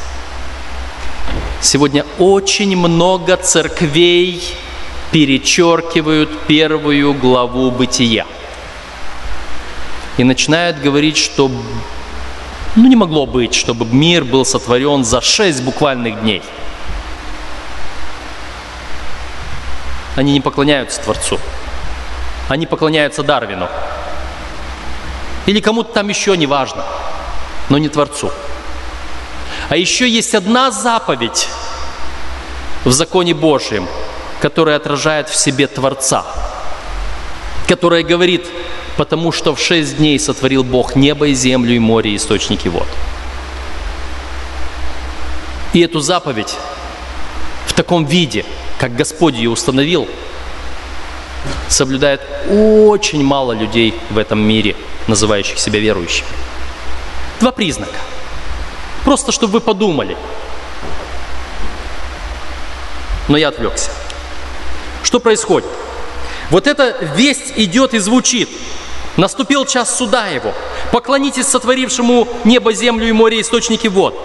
Сегодня 1.63 2.05
очень 2.19 2.77
много 2.77 3.37
церквей 3.37 4.43
перечеркивают 5.13 6.47
первую 6.49 7.15
главу 7.15 7.71
бытия 7.71 8.27
и 10.17 10.25
начинают 10.25 10.81
говорить, 10.81 11.17
что 11.17 11.49
Ну 12.75 12.89
не 12.89 12.97
могло 12.97 13.27
быть, 13.27 13.55
чтобы 13.55 13.87
мир 13.87 14.25
был 14.25 14.45
сотворен 14.45 15.05
за 15.05 15.21
шесть 15.21 15.63
буквальных 15.63 16.21
дней. 16.23 16.43
Они 20.17 20.33
не 20.33 20.41
поклоняются 20.41 21.01
Творцу. 21.01 21.39
Они 22.49 22.67
поклоняются 22.67 23.23
Дарвину. 23.23 23.69
Или 25.47 25.61
кому-то 25.61 25.93
там 25.93 26.09
еще, 26.09 26.37
не 26.37 26.47
важно, 26.47 26.85
но 27.69 27.79
не 27.79 27.89
Творцу. 27.89 28.33
А 29.69 29.77
еще 29.77 30.09
есть 30.09 30.35
одна 30.35 30.71
заповедь 30.71 31.49
в 32.85 32.93
законе 32.93 33.35
Божьем, 33.35 33.87
которая 34.41 34.77
отражает 34.77 35.29
в 35.29 35.37
себе 35.37 35.67
Творца, 35.67 36.25
которая 37.69 38.03
говорит, 38.03 38.45
потому 38.97 39.33
что 39.33 39.55
в 39.55 39.61
шесть 39.61 39.97
дней 39.97 40.19
сотворил 40.19 40.65
Бог 40.65 40.97
небо 40.97 41.29
и 41.29 41.35
землю 41.35 41.75
и 41.75 41.79
море 41.79 42.13
и 42.13 42.17
источники 42.17 42.69
вод. 42.69 42.89
И 45.73 45.81
эту 45.81 46.01
заповедь 46.01 46.55
в 47.67 47.73
таком 47.73 48.05
виде, 48.05 48.45
как 48.79 48.95
Господь 48.95 49.35
ее 49.35 49.49
установил, 49.49 50.07
соблюдает 51.69 52.21
очень 52.51 53.25
мало 53.25 53.53
людей 53.53 53.95
в 54.11 54.19
этом 54.19 54.41
мире, 54.41 54.77
называющих 55.07 55.59
себя 55.59 55.81
верующими. 55.81 56.29
Два 57.41 57.53
признака. 57.53 57.99
Просто 59.13 59.31
чтобы 59.31 59.53
вы 59.53 59.61
подумали. 59.61 60.17
Но 63.29 63.37
я 63.37 63.49
отвлекся. 63.49 63.91
Что 65.03 65.21
происходит? 65.21 65.69
Вот 66.49 66.67
эта 66.67 66.97
весть 67.15 67.53
идет 67.57 67.93
и 67.93 67.99
звучит. 67.99 68.49
Наступил 69.19 69.67
час 69.67 69.95
суда 69.95 70.29
его. 70.29 70.55
Поклонитесь 70.93 71.47
сотворившему 71.47 72.27
небо, 72.45 72.73
землю 72.73 73.07
и 73.07 73.13
море, 73.13 73.43
источники 73.43 73.87
вод. 73.87 74.19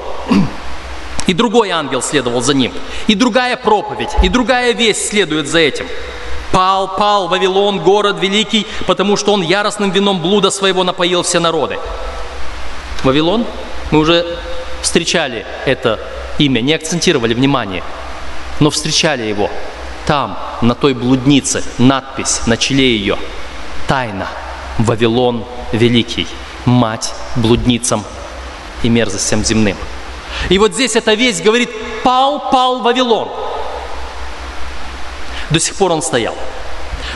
И 1.25 1.33
другой 1.33 1.71
ангел 1.71 2.01
следовал 2.01 2.39
за 2.39 2.53
ним. 2.53 2.71
И 3.07 3.15
другая 3.15 3.57
проповедь, 3.57 4.11
и 4.23 4.29
другая 4.29 4.71
весть 4.71 5.09
следует 5.09 5.49
за 5.49 5.59
этим. 5.59 5.85
Пал, 6.53 6.95
пал 6.95 7.27
Вавилон, 7.27 7.79
город 7.79 8.19
великий, 8.21 8.65
потому 8.85 9.17
что 9.17 9.33
он 9.33 9.41
яростным 9.41 9.91
вином 9.91 10.21
блуда 10.21 10.49
своего 10.49 10.85
напоил 10.85 11.23
все 11.23 11.39
народы. 11.39 11.77
Вавилон, 13.03 13.45
мы 13.91 13.99
уже 13.99 14.36
встречали 14.81 15.45
это 15.65 15.99
имя, 16.37 16.61
не 16.61 16.73
акцентировали 16.73 17.33
внимание, 17.33 17.83
но 18.59 18.69
встречали 18.69 19.23
его. 19.23 19.49
Там, 20.05 20.37
на 20.61 20.73
той 20.73 20.93
блуднице, 20.93 21.63
надпись 21.77 22.47
на 22.47 22.57
челе 22.57 22.95
ее. 22.95 23.17
Тайна. 23.87 24.27
Вавилон 24.77 25.45
великий. 25.71 26.27
Мать 26.65 27.13
блудницам 27.35 28.03
и 28.83 28.89
мерзостям 28.89 29.43
земным. 29.43 29.77
И 30.49 30.57
вот 30.57 30.73
здесь 30.73 30.95
эта 30.95 31.13
весть 31.13 31.43
говорит, 31.43 31.69
пал, 32.03 32.51
пал 32.51 32.81
Вавилон. 32.81 33.29
До 35.49 35.59
сих 35.59 35.75
пор 35.75 35.91
он 35.91 36.01
стоял. 36.01 36.35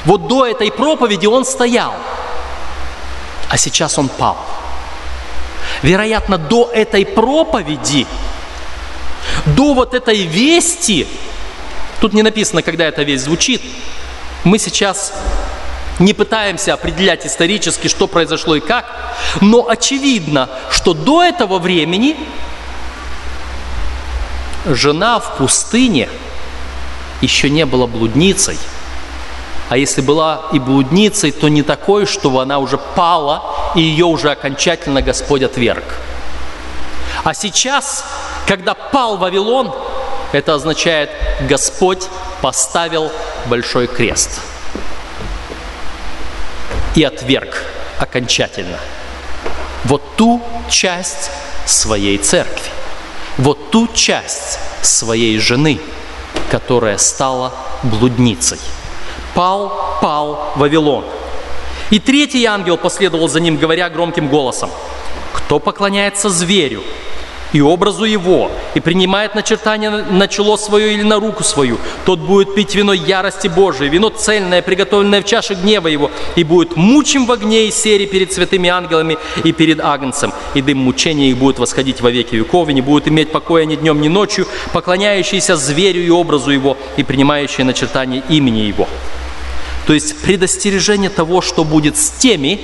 Вот 0.05 0.28
до 0.28 0.45
этой 0.45 0.72
проповеди 0.72 1.28
он 1.28 1.45
стоял, 1.45 1.93
а 3.49 3.57
сейчас 3.57 3.97
он 3.99 4.07
пал. 4.07 4.38
Вероятно, 5.84 6.38
до 6.38 6.69
этой 6.71 7.05
проповеди, 7.05 8.05
до 9.45 9.73
вот 9.73 9.93
этой 9.93 10.23
вести, 10.23 11.07
тут 11.99 12.13
не 12.13 12.21
написано, 12.21 12.61
когда 12.61 12.86
эта 12.86 13.03
весть 13.03 13.23
звучит, 13.23 13.61
мы 14.43 14.57
сейчас 14.59 15.13
не 15.99 16.13
пытаемся 16.13 16.73
определять 16.73 17.25
исторически, 17.25 17.88
что 17.88 18.07
произошло 18.07 18.55
и 18.55 18.59
как, 18.59 19.15
но 19.39 19.67
очевидно, 19.67 20.49
что 20.69 20.93
до 20.93 21.23
этого 21.23 21.59
времени 21.59 22.17
жена 24.65 25.19
в 25.19 25.38
пустыне 25.38 26.09
еще 27.21 27.49
не 27.49 27.65
была 27.65 27.88
блудницей. 27.88 28.57
А 29.72 29.78
если 29.78 30.01
была 30.01 30.43
и 30.51 30.59
блудницей, 30.59 31.32
то 31.32 31.47
не 31.47 31.63
такой, 31.63 32.05
чтобы 32.05 32.41
она 32.41 32.59
уже 32.59 32.78
пала, 32.78 33.72
и 33.74 33.82
ее 33.82 34.05
уже 34.05 34.30
окончательно 34.30 35.01
Господь 35.01 35.43
отверг. 35.43 35.86
А 37.24 37.34
сейчас, 37.34 38.03
когда 38.45 38.74
пал 38.74 39.15
Вавилон, 39.15 39.74
это 40.34 40.55
означает, 40.55 41.09
Господь 41.47 42.05
поставил 42.41 43.09
большой 43.45 43.88
крест 43.88 44.41
и 46.95 47.03
отверг 47.03 47.63
окончательно 47.97 48.78
вот 49.86 50.01
ту 50.17 50.41
часть 50.69 51.32
своей 51.65 52.17
церкви 52.17 52.69
вот 53.38 53.72
ту 53.72 53.88
часть 53.88 54.59
своей 54.82 55.39
жены, 55.39 55.80
которая 56.49 56.97
стала 56.97 57.53
блудницей. 57.84 58.59
Пал, 59.34 59.97
пал 60.01 60.51
Вавилон. 60.55 61.05
И 61.89 61.99
третий 61.99 62.45
ангел 62.45 62.77
последовал 62.77 63.27
за 63.27 63.39
ним, 63.39 63.57
говоря 63.57 63.89
громким 63.89 64.27
голосом, 64.29 64.69
«Кто 65.34 65.59
поклоняется 65.59 66.29
зверю 66.29 66.82
и 67.53 67.59
образу 67.59 68.05
его, 68.05 68.49
и 68.75 68.79
принимает 68.79 69.36
начертание 69.36 69.89
на 69.89 70.27
чело 70.29 70.55
свое 70.55 70.93
или 70.93 71.03
на 71.03 71.19
руку 71.19 71.43
свою, 71.43 71.77
тот 72.05 72.19
будет 72.19 72.55
пить 72.55 72.75
вино 72.75 72.93
ярости 72.93 73.49
Божией, 73.49 73.89
вино 73.89 74.07
цельное, 74.09 74.61
приготовленное 74.61 75.21
в 75.21 75.25
чаше 75.25 75.55
гнева 75.55 75.88
его, 75.88 76.11
и 76.38 76.45
будет 76.45 76.77
мучим 76.77 77.25
в 77.25 77.32
огне 77.34 77.67
и 77.67 77.71
сере 77.71 78.05
перед 78.05 78.32
святыми 78.32 78.69
ангелами 78.69 79.17
и 79.43 79.51
перед 79.51 79.82
Агнцем, 79.82 80.34
и 80.53 80.61
дым 80.61 80.77
мучения 80.77 81.29
их 81.29 81.38
будет 81.38 81.59
восходить 81.59 81.99
во 81.99 82.09
веки 82.09 82.36
веков, 82.36 82.69
и 82.69 82.73
не 82.73 82.82
будет 82.82 83.09
иметь 83.09 83.32
покоя 83.32 83.65
ни 83.65 83.75
днем, 83.75 83.99
ни 83.99 84.07
ночью, 84.07 84.47
поклоняющиеся 84.71 85.57
зверю 85.57 86.01
и 86.01 86.09
образу 86.09 86.51
его, 86.51 86.77
и 86.95 87.03
принимающие 87.03 87.65
начертание 87.65 88.23
имени 88.29 88.59
его». 88.59 88.88
То 89.91 89.95
есть 89.95 90.21
предостережение 90.21 91.09
того, 91.09 91.41
что 91.41 91.65
будет 91.65 91.97
с 91.97 92.11
теми, 92.11 92.61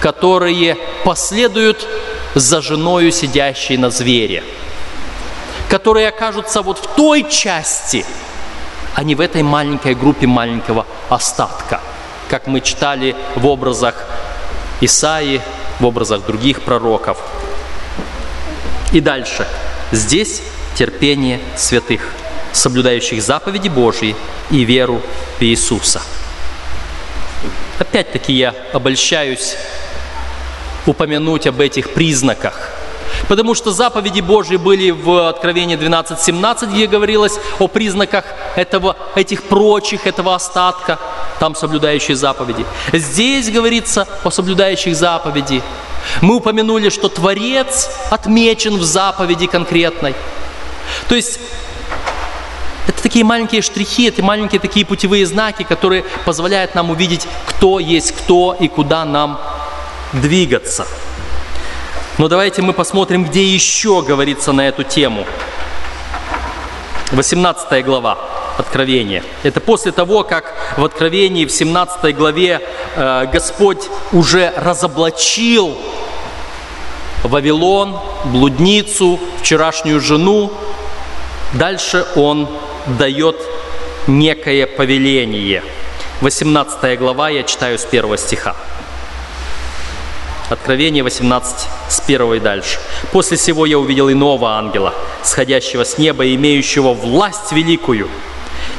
которые 0.00 0.76
последуют 1.04 1.86
за 2.34 2.60
женою, 2.60 3.12
сидящей 3.12 3.76
на 3.76 3.90
звере, 3.90 4.42
которые 5.68 6.08
окажутся 6.08 6.62
вот 6.62 6.78
в 6.78 6.96
той 6.96 7.30
части, 7.30 8.04
а 8.96 9.04
не 9.04 9.14
в 9.14 9.20
этой 9.20 9.44
маленькой 9.44 9.94
группе 9.94 10.26
маленького 10.26 10.84
остатка, 11.08 11.80
как 12.28 12.48
мы 12.48 12.60
читали 12.60 13.14
в 13.36 13.46
образах 13.46 13.94
Исаи, 14.80 15.40
в 15.78 15.86
образах 15.86 16.26
других 16.26 16.62
пророков. 16.62 17.18
И 18.92 19.00
дальше. 19.00 19.46
Здесь 19.92 20.42
терпение 20.74 21.38
святых, 21.56 22.12
соблюдающих 22.56 23.22
заповеди 23.22 23.68
Божьи 23.68 24.16
и 24.50 24.64
веру 24.64 25.00
в 25.38 25.42
Иисуса. 25.42 26.02
Опять-таки 27.78 28.32
я 28.32 28.54
обольщаюсь 28.72 29.56
упомянуть 30.86 31.46
об 31.46 31.60
этих 31.60 31.90
признаках. 31.90 32.70
Потому 33.28 33.54
что 33.54 33.72
заповеди 33.72 34.20
Божьи 34.20 34.56
были 34.56 34.90
в 34.90 35.28
Откровении 35.28 35.76
12.17, 35.76 36.72
где 36.72 36.86
говорилось 36.86 37.38
о 37.58 37.68
признаках 37.68 38.24
этого, 38.56 38.96
этих 39.14 39.42
прочих, 39.44 40.06
этого 40.06 40.34
остатка, 40.34 40.98
там 41.40 41.54
соблюдающие 41.54 42.16
заповеди. 42.16 42.64
Здесь 42.92 43.50
говорится 43.50 44.06
о 44.22 44.30
соблюдающих 44.30 44.94
заповеди. 44.94 45.62
Мы 46.20 46.36
упомянули, 46.36 46.88
что 46.88 47.08
Творец 47.08 47.90
отмечен 48.10 48.76
в 48.76 48.84
заповеди 48.84 49.46
конкретной. 49.46 50.14
То 51.08 51.14
есть 51.14 51.40
это 52.86 53.02
такие 53.02 53.24
маленькие 53.24 53.62
штрихи, 53.62 54.04
это 54.04 54.22
маленькие 54.22 54.60
такие 54.60 54.86
путевые 54.86 55.26
знаки, 55.26 55.62
которые 55.64 56.04
позволяют 56.24 56.74
нам 56.74 56.90
увидеть, 56.90 57.26
кто 57.46 57.80
есть 57.80 58.12
кто 58.12 58.56
и 58.58 58.68
куда 58.68 59.04
нам 59.04 59.40
двигаться. 60.12 60.86
Но 62.18 62.28
давайте 62.28 62.62
мы 62.62 62.72
посмотрим, 62.72 63.24
где 63.24 63.44
еще 63.44 64.02
говорится 64.02 64.52
на 64.52 64.66
эту 64.68 64.84
тему. 64.84 65.26
18 67.12 67.84
глава 67.84 68.18
Откровения. 68.58 69.22
Это 69.42 69.60
после 69.60 69.92
того, 69.92 70.24
как 70.24 70.54
в 70.78 70.84
Откровении 70.84 71.44
в 71.44 71.52
17 71.52 72.16
главе 72.16 72.62
э, 72.96 73.26
Господь 73.30 73.86
уже 74.12 74.52
разоблачил 74.56 75.76
Вавилон, 77.22 77.98
блудницу, 78.24 79.20
вчерашнюю 79.40 80.00
жену. 80.00 80.52
Дальше 81.52 82.06
Он 82.16 82.48
дает 82.86 83.36
некое 84.06 84.66
повеление. 84.66 85.62
18 86.20 86.98
глава, 86.98 87.30
я 87.30 87.42
читаю 87.42 87.78
с 87.78 87.84
первого 87.84 88.16
стиха. 88.16 88.56
Откровение 90.48 91.02
18, 91.02 91.68
с 91.88 92.00
1 92.00 92.34
и 92.34 92.40
дальше. 92.40 92.78
«После 93.10 93.36
всего 93.36 93.66
я 93.66 93.78
увидел 93.78 94.10
иного 94.10 94.52
ангела, 94.52 94.94
сходящего 95.22 95.84
с 95.84 95.98
неба, 95.98 96.32
имеющего 96.34 96.94
власть 96.94 97.50
великую, 97.50 98.08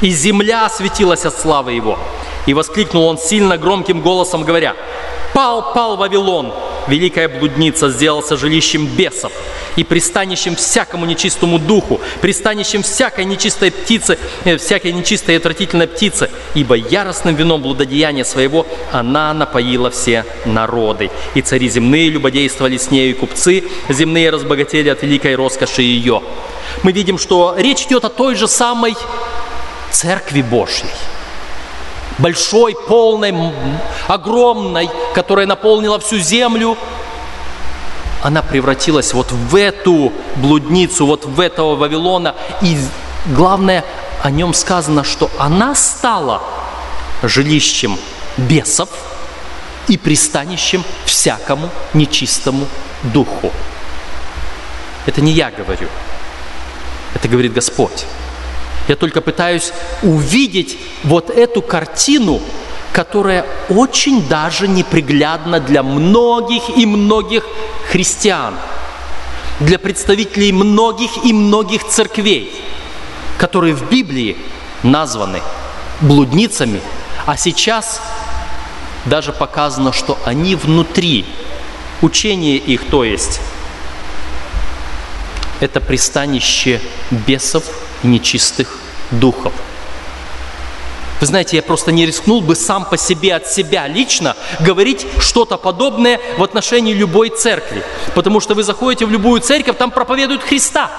и 0.00 0.08
земля 0.08 0.64
осветилась 0.64 1.26
от 1.26 1.38
славы 1.38 1.72
его. 1.72 1.98
И 2.48 2.54
воскликнул 2.54 3.04
он 3.04 3.18
сильно 3.18 3.58
громким 3.58 4.00
голосом, 4.00 4.42
говоря, 4.42 4.74
«Пал, 5.34 5.74
пал 5.74 5.98
Вавилон, 5.98 6.50
великая 6.88 7.28
блудница, 7.28 7.90
сделался 7.90 8.38
жилищем 8.38 8.86
бесов 8.86 9.32
и 9.76 9.84
пристанищем 9.84 10.56
всякому 10.56 11.04
нечистому 11.04 11.58
духу, 11.58 12.00
пристанищем 12.22 12.82
всякой 12.82 13.26
нечистой 13.26 13.70
птицы, 13.70 14.18
э, 14.44 14.56
всякой 14.56 14.92
нечистой 14.92 15.34
и 15.34 15.36
отвратительной 15.36 15.88
птицы, 15.88 16.30
ибо 16.54 16.74
яростным 16.74 17.34
вином 17.34 17.60
блудодеяния 17.60 18.24
своего 18.24 18.66
она 18.92 19.34
напоила 19.34 19.90
все 19.90 20.24
народы. 20.46 21.10
И 21.34 21.42
цари 21.42 21.68
земные 21.68 22.08
любодействовали 22.08 22.78
с 22.78 22.90
нею, 22.90 23.10
и 23.10 23.12
купцы 23.12 23.64
земные 23.90 24.30
разбогатели 24.30 24.88
от 24.88 25.02
великой 25.02 25.34
роскоши 25.34 25.82
ее. 25.82 26.22
Мы 26.82 26.92
видим, 26.92 27.18
что 27.18 27.56
речь 27.58 27.82
идет 27.82 28.06
о 28.06 28.08
той 28.08 28.36
же 28.36 28.48
самой 28.48 28.96
Церкви 29.90 30.40
Божьей– 30.40 30.88
большой, 32.18 32.74
полной, 32.74 33.34
огромной, 34.06 34.90
которая 35.14 35.46
наполнила 35.46 35.98
всю 35.98 36.18
землю, 36.18 36.76
она 38.22 38.42
превратилась 38.42 39.14
вот 39.14 39.30
в 39.30 39.54
эту 39.54 40.12
блудницу, 40.36 41.06
вот 41.06 41.24
в 41.24 41.38
этого 41.40 41.76
Вавилона. 41.76 42.34
И 42.62 42.76
главное, 43.26 43.84
о 44.22 44.30
нем 44.30 44.54
сказано, 44.54 45.04
что 45.04 45.30
она 45.38 45.74
стала 45.74 46.42
жилищем 47.22 47.96
бесов 48.36 48.88
и 49.86 49.96
пристанищем 49.96 50.84
всякому 51.04 51.70
нечистому 51.94 52.66
духу. 53.02 53.52
Это 55.06 55.20
не 55.20 55.32
я 55.32 55.50
говорю, 55.50 55.88
это 57.14 57.28
говорит 57.28 57.52
Господь. 57.52 58.04
Я 58.88 58.96
только 58.96 59.20
пытаюсь 59.20 59.72
увидеть 60.02 60.78
вот 61.04 61.28
эту 61.28 61.60
картину, 61.60 62.40
которая 62.92 63.46
очень 63.68 64.26
даже 64.26 64.66
неприглядна 64.66 65.60
для 65.60 65.82
многих 65.82 66.74
и 66.74 66.86
многих 66.86 67.44
христиан, 67.90 68.54
для 69.60 69.78
представителей 69.78 70.52
многих 70.52 71.22
и 71.24 71.34
многих 71.34 71.86
церквей, 71.86 72.50
которые 73.36 73.74
в 73.74 73.90
Библии 73.90 74.38
названы 74.82 75.42
блудницами, 76.00 76.80
а 77.26 77.36
сейчас 77.36 78.00
даже 79.04 79.32
показано, 79.32 79.92
что 79.92 80.18
они 80.24 80.54
внутри, 80.54 81.26
учение 82.00 82.56
их, 82.56 82.86
то 82.86 83.04
есть, 83.04 83.40
это 85.60 85.80
пристанище 85.80 86.80
бесов, 87.10 87.64
нечистых 88.02 88.77
духов. 89.10 89.52
Вы 91.20 91.26
знаете, 91.26 91.56
я 91.56 91.62
просто 91.62 91.90
не 91.90 92.06
рискнул 92.06 92.40
бы 92.40 92.54
сам 92.54 92.84
по 92.84 92.96
себе 92.96 93.34
от 93.34 93.48
себя 93.48 93.88
лично 93.88 94.36
говорить 94.60 95.06
что-то 95.18 95.56
подобное 95.56 96.20
в 96.36 96.42
отношении 96.44 96.92
любой 96.92 97.30
церкви. 97.30 97.82
Потому 98.14 98.38
что 98.38 98.54
вы 98.54 98.62
заходите 98.62 99.04
в 99.04 99.10
любую 99.10 99.40
церковь, 99.40 99.76
там 99.76 99.90
проповедуют 99.90 100.44
Христа. 100.44 100.90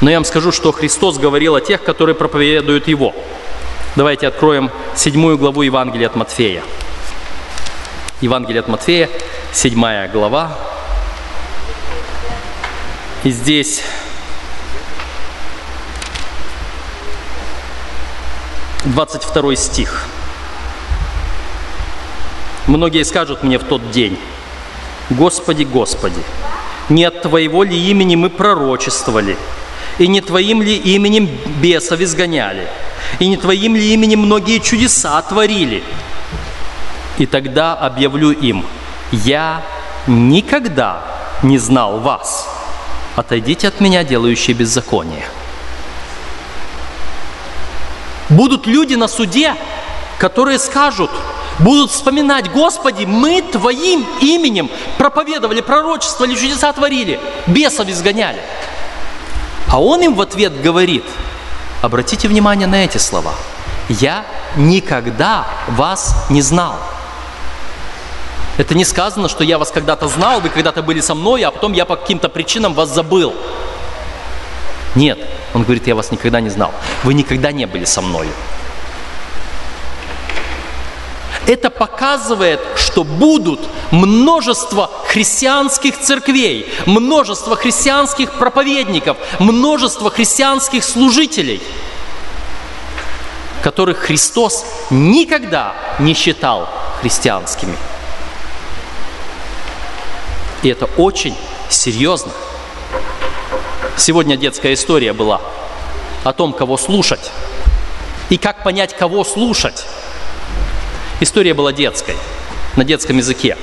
Но 0.00 0.10
я 0.10 0.16
вам 0.16 0.24
скажу, 0.24 0.50
что 0.50 0.72
Христос 0.72 1.18
говорил 1.18 1.54
о 1.54 1.60
тех, 1.60 1.84
которые 1.84 2.16
проповедуют 2.16 2.88
Его. 2.88 3.14
Давайте 3.94 4.26
откроем 4.26 4.70
седьмую 4.96 5.38
главу 5.38 5.62
Евангелия 5.62 6.08
от 6.08 6.16
Матфея. 6.16 6.64
Евангелие 8.20 8.60
от 8.60 8.68
Матфея, 8.68 9.08
седьмая 9.52 10.08
глава. 10.08 10.58
И 13.22 13.30
здесь 13.30 13.82
22 18.84 19.54
стих. 19.54 20.08
Многие 22.66 23.04
скажут 23.04 23.44
мне 23.44 23.58
в 23.58 23.64
тот 23.64 23.92
день, 23.92 24.18
Господи, 25.10 25.62
Господи, 25.62 26.20
не 26.88 27.04
от 27.04 27.22
Твоего 27.22 27.62
ли 27.62 27.76
имени 27.76 28.16
мы 28.16 28.28
пророчествовали, 28.28 29.36
и 29.98 30.08
не 30.08 30.20
Твоим 30.20 30.62
ли 30.62 30.76
именем 30.76 31.28
бесов 31.60 32.00
изгоняли, 32.00 32.66
и 33.20 33.28
не 33.28 33.36
Твоим 33.36 33.76
ли 33.76 33.94
именем 33.94 34.20
многие 34.20 34.58
чудеса 34.58 35.22
творили? 35.22 35.84
И 37.18 37.26
тогда 37.26 37.74
объявлю 37.74 38.32
им, 38.32 38.64
я 39.12 39.62
никогда 40.08 41.04
не 41.44 41.58
знал 41.58 42.00
вас. 42.00 42.48
Отойдите 43.14 43.68
от 43.68 43.80
меня, 43.80 44.02
делающие 44.02 44.56
беззаконие. 44.56 45.24
Будут 48.32 48.66
люди 48.66 48.94
на 48.94 49.08
суде, 49.08 49.54
которые 50.18 50.58
скажут, 50.58 51.10
будут 51.58 51.90
вспоминать, 51.90 52.50
Господи, 52.50 53.04
мы 53.04 53.42
Твоим 53.42 54.06
именем 54.20 54.70
проповедовали, 54.96 55.60
пророчествовали, 55.60 56.34
чудеса 56.34 56.72
творили, 56.72 57.20
бесов 57.46 57.88
изгоняли. 57.88 58.40
А 59.68 59.80
он 59.82 60.02
им 60.02 60.14
в 60.14 60.20
ответ 60.20 60.62
говорит, 60.62 61.04
обратите 61.82 62.26
внимание 62.26 62.66
на 62.66 62.84
эти 62.84 62.98
слова, 62.98 63.34
я 63.88 64.24
никогда 64.56 65.46
вас 65.68 66.14
не 66.30 66.40
знал. 66.40 66.76
Это 68.56 68.74
не 68.74 68.84
сказано, 68.84 69.28
что 69.28 69.44
я 69.44 69.58
вас 69.58 69.70
когда-то 69.70 70.08
знал, 70.08 70.40
вы 70.40 70.48
когда-то 70.48 70.82
были 70.82 71.00
со 71.00 71.14
мной, 71.14 71.42
а 71.42 71.50
потом 71.50 71.72
я 71.72 71.84
по 71.84 71.96
каким-то 71.96 72.28
причинам 72.28 72.74
вас 72.74 72.90
забыл. 72.90 73.34
Нет, 74.94 75.18
он 75.54 75.62
говорит, 75.62 75.86
я 75.86 75.94
вас 75.94 76.10
никогда 76.10 76.40
не 76.40 76.50
знал. 76.50 76.72
Вы 77.04 77.14
никогда 77.14 77.52
не 77.52 77.66
были 77.66 77.84
со 77.84 78.02
мною. 78.02 78.30
Это 81.46 81.70
показывает, 81.70 82.60
что 82.76 83.02
будут 83.02 83.60
множество 83.90 84.90
христианских 85.06 85.98
церквей, 85.98 86.72
множество 86.86 87.56
христианских 87.56 88.32
проповедников, 88.34 89.16
множество 89.40 90.10
христианских 90.10 90.84
служителей, 90.84 91.60
которых 93.62 93.98
Христос 93.98 94.64
никогда 94.90 95.74
не 95.98 96.14
считал 96.14 96.68
христианскими. 97.00 97.76
И 100.62 100.68
это 100.68 100.86
очень 100.96 101.36
серьезно. 101.68 102.30
Сегодня 103.96 104.36
детская 104.36 104.74
история 104.74 105.12
была 105.12 105.40
о 106.24 106.32
том, 106.32 106.52
кого 106.52 106.76
слушать 106.76 107.30
и 108.30 108.38
как 108.38 108.64
понять, 108.64 108.96
кого 108.96 109.22
слушать. 109.24 109.86
История 111.20 111.54
была 111.54 111.72
детской, 111.72 112.16
на 112.76 112.84
детском 112.84 113.18
языке. 113.18 113.56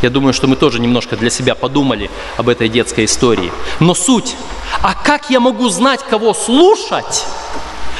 Я 0.00 0.10
думаю, 0.10 0.32
что 0.32 0.46
мы 0.46 0.56
тоже 0.56 0.80
немножко 0.80 1.16
для 1.16 1.28
себя 1.28 1.54
подумали 1.54 2.10
об 2.36 2.48
этой 2.48 2.68
детской 2.68 3.04
истории. 3.04 3.52
Но 3.80 3.94
суть, 3.94 4.36
а 4.80 4.94
как 4.94 5.28
я 5.28 5.40
могу 5.40 5.68
знать, 5.68 6.00
кого 6.08 6.34
слушать, 6.34 7.26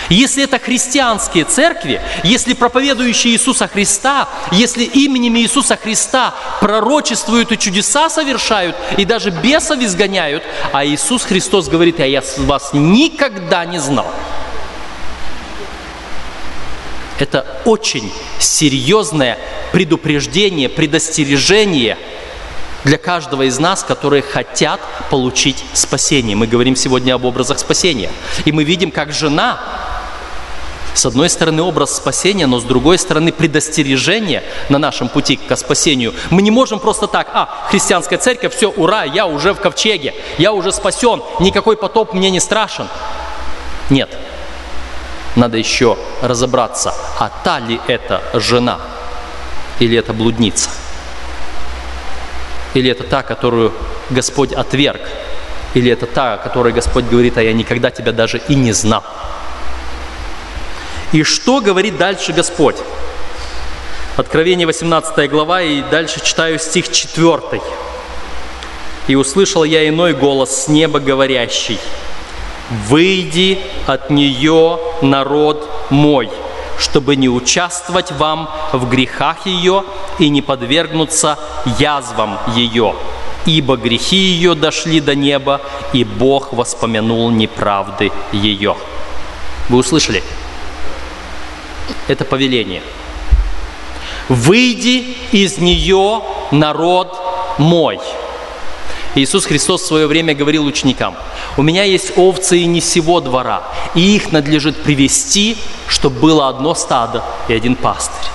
если 0.08 0.44
это 0.44 0.58
христианские 0.58 1.44
церкви, 1.44 2.00
если 2.24 2.54
проповедующие 2.54 3.34
Иисуса 3.34 3.68
Христа, 3.68 4.28
если 4.52 4.84
именем 4.84 5.36
Иисуса 5.36 5.76
Христа 5.76 6.34
пророчествуют 6.60 7.52
и 7.52 7.58
чудеса 7.58 8.08
совершают, 8.08 8.76
и 8.96 9.04
даже 9.04 9.30
бесов 9.30 9.78
изгоняют, 9.80 10.42
а 10.72 10.84
Иисус 10.84 11.24
Христос 11.24 11.68
говорит, 11.68 12.00
а 12.00 12.06
я 12.06 12.22
вас 12.38 12.70
никогда 12.72 13.64
не 13.64 13.78
знал. 13.78 14.06
Это 17.18 17.44
очень 17.64 18.12
серьезное 18.38 19.38
предупреждение, 19.72 20.68
предостережение 20.68 21.98
для 22.84 22.98
каждого 22.98 23.42
из 23.42 23.58
нас, 23.58 23.82
которые 23.82 24.22
хотят 24.22 24.80
получить 25.10 25.64
спасение. 25.72 26.36
Мы 26.36 26.46
говорим 26.46 26.76
сегодня 26.76 27.14
об 27.14 27.24
образах 27.24 27.58
спасения. 27.58 28.10
И 28.44 28.52
мы 28.52 28.64
видим, 28.64 28.90
как 28.90 29.12
жена 29.12 29.58
с 30.94 31.06
одной 31.06 31.30
стороны 31.30 31.62
образ 31.62 31.96
спасения, 31.96 32.46
но 32.46 32.58
с 32.58 32.64
другой 32.64 32.98
стороны 32.98 33.32
предостережение 33.32 34.42
на 34.68 34.78
нашем 34.78 35.08
пути 35.08 35.36
к 35.36 35.56
спасению. 35.56 36.12
Мы 36.30 36.42
не 36.42 36.50
можем 36.50 36.80
просто 36.80 37.06
так, 37.06 37.28
а, 37.32 37.66
христианская 37.70 38.18
церковь, 38.18 38.54
все, 38.54 38.70
ура, 38.70 39.04
я 39.04 39.26
уже 39.26 39.54
в 39.54 39.60
ковчеге, 39.60 40.14
я 40.38 40.52
уже 40.52 40.72
спасен, 40.72 41.22
никакой 41.40 41.76
потоп 41.76 42.14
мне 42.14 42.30
не 42.30 42.40
страшен. 42.40 42.88
Нет, 43.90 44.10
надо 45.36 45.56
еще 45.56 45.96
разобраться, 46.20 46.92
а 47.18 47.30
та 47.44 47.60
ли 47.60 47.80
это 47.86 48.22
жена 48.34 48.80
или 49.78 49.96
это 49.96 50.12
блудница? 50.12 50.70
Или 52.78 52.92
это 52.92 53.02
та, 53.02 53.24
которую 53.24 53.72
Господь 54.08 54.52
отверг? 54.52 55.00
Или 55.74 55.90
это 55.90 56.06
та, 56.06 56.34
о 56.34 56.36
которой 56.36 56.72
Господь 56.72 57.06
говорит, 57.06 57.36
а 57.36 57.42
я 57.42 57.52
никогда 57.52 57.90
тебя 57.90 58.12
даже 58.12 58.38
и 58.48 58.54
не 58.54 58.70
знал? 58.70 59.02
И 61.10 61.24
что 61.24 61.60
говорит 61.60 61.96
дальше 61.96 62.32
Господь? 62.32 62.76
Откровение 64.16 64.64
18 64.64 65.28
глава, 65.28 65.60
и 65.60 65.82
дальше 65.90 66.20
читаю 66.22 66.60
стих 66.60 66.88
4. 66.92 67.60
«И 69.08 69.16
услышал 69.16 69.64
я 69.64 69.88
иной 69.88 70.12
голос 70.12 70.64
с 70.64 70.68
неба 70.68 71.00
говорящий, 71.00 71.80
«Выйди 72.86 73.58
от 73.86 74.10
нее, 74.10 74.78
народ 75.02 75.68
мой, 75.90 76.30
чтобы 76.78 77.16
не 77.16 77.28
участвовать 77.28 78.12
вам 78.12 78.48
в 78.72 78.88
грехах 78.88 79.46
ее 79.46 79.84
и 80.18 80.28
не 80.28 80.42
подвергнуться 80.42 81.38
язвам 81.78 82.38
ее. 82.54 82.94
Ибо 83.46 83.76
грехи 83.76 84.16
ее 84.16 84.54
дошли 84.54 85.00
до 85.00 85.14
неба, 85.14 85.60
и 85.92 86.04
Бог 86.04 86.52
воспомянул 86.52 87.30
неправды 87.30 88.12
ее. 88.32 88.76
Вы 89.68 89.78
услышали? 89.78 90.22
Это 92.06 92.24
повеление. 92.24 92.82
Выйди 94.28 95.16
из 95.32 95.58
нее, 95.58 96.22
народ 96.50 97.18
мой. 97.58 97.98
Иисус 99.18 99.46
Христос 99.46 99.82
в 99.82 99.86
свое 99.86 100.06
время 100.06 100.34
говорил 100.34 100.64
ученикам, 100.64 101.16
«У 101.56 101.62
меня 101.62 101.84
есть 101.84 102.12
овцы 102.16 102.58
и 102.58 102.66
не 102.66 102.80
сего 102.80 103.20
двора, 103.20 103.62
и 103.94 104.16
их 104.16 104.32
надлежит 104.32 104.82
привести, 104.82 105.58
чтобы 105.88 106.20
было 106.20 106.48
одно 106.48 106.74
стадо 106.74 107.24
и 107.48 107.54
один 107.54 107.76
пастырь». 107.76 108.30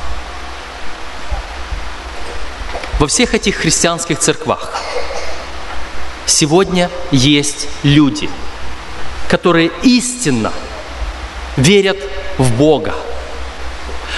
Во 2.99 3.07
всех 3.07 3.33
этих 3.33 3.55
христианских 3.55 4.19
церквах 4.19 4.81
сегодня 6.25 6.89
есть 7.11 7.67
люди, 7.83 8.29
которые 9.27 9.71
истинно 9.81 10.53
верят 11.57 11.97
в 12.37 12.53
Бога. 12.53 12.93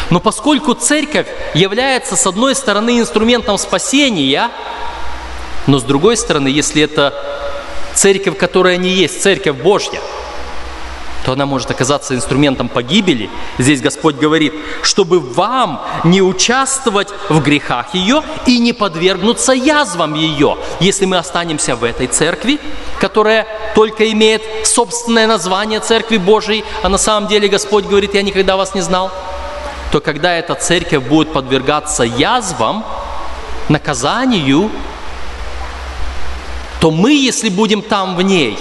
Но 0.10 0.20
поскольку 0.20 0.74
церковь 0.74 1.28
является, 1.54 2.16
с 2.16 2.28
одной 2.28 2.54
стороны, 2.54 3.00
инструментом 3.00 3.58
спасения, 3.58 4.52
но 5.68 5.80
с 5.80 5.84
другой 5.84 6.18
стороны, 6.18 6.48
если 6.48 6.82
это 6.82 7.14
церковь, 7.94 8.38
которая 8.38 8.78
не 8.78 8.90
есть 8.90 9.22
церковь 9.22 9.56
Божья, 9.56 10.00
то 11.26 11.32
она 11.32 11.48
может 11.48 11.72
оказаться 11.72 12.14
инструментом 12.14 12.70
погибели. 12.70 13.32
Здесь 13.58 13.82
Господь 13.82 14.16
говорит, 14.16 14.54
чтобы 14.84 15.20
вам 15.20 15.84
не 16.04 16.22
участвовать 16.22 17.08
в 17.30 17.42
грехах 17.42 17.96
ее 17.96 18.22
и 18.46 18.60
не 18.60 18.74
подвергнуться 18.74 19.54
язвам 19.54 20.14
ее. 20.14 20.58
Если 20.80 21.06
мы 21.06 21.18
останемся 21.18 21.76
в 21.76 21.84
этой 21.84 22.06
церкви, 22.06 22.60
которая 23.00 23.48
только 23.74 24.12
имеет 24.12 24.44
собственное 24.68 25.26
название 25.26 25.80
Церкви 25.80 26.18
Божией, 26.18 26.64
а 26.84 26.90
на 26.90 27.00
самом 27.00 27.28
деле 27.28 27.48
Господь 27.48 27.86
говорит, 27.86 28.14
я 28.14 28.22
никогда 28.22 28.56
вас 28.56 28.76
не 28.76 28.82
знал, 28.82 29.12
то 29.92 30.02
когда 30.02 30.36
эта 30.36 30.54
церковь 30.54 31.04
будет 31.04 31.34
подвергаться 31.34 32.04
язвам, 32.04 32.86
наказанию, 33.68 34.70
то 36.86 36.92
мы, 36.92 37.16
если 37.16 37.50
будем 37.50 37.82
там 37.82 38.16
в 38.16 38.22
ней, 38.22 38.60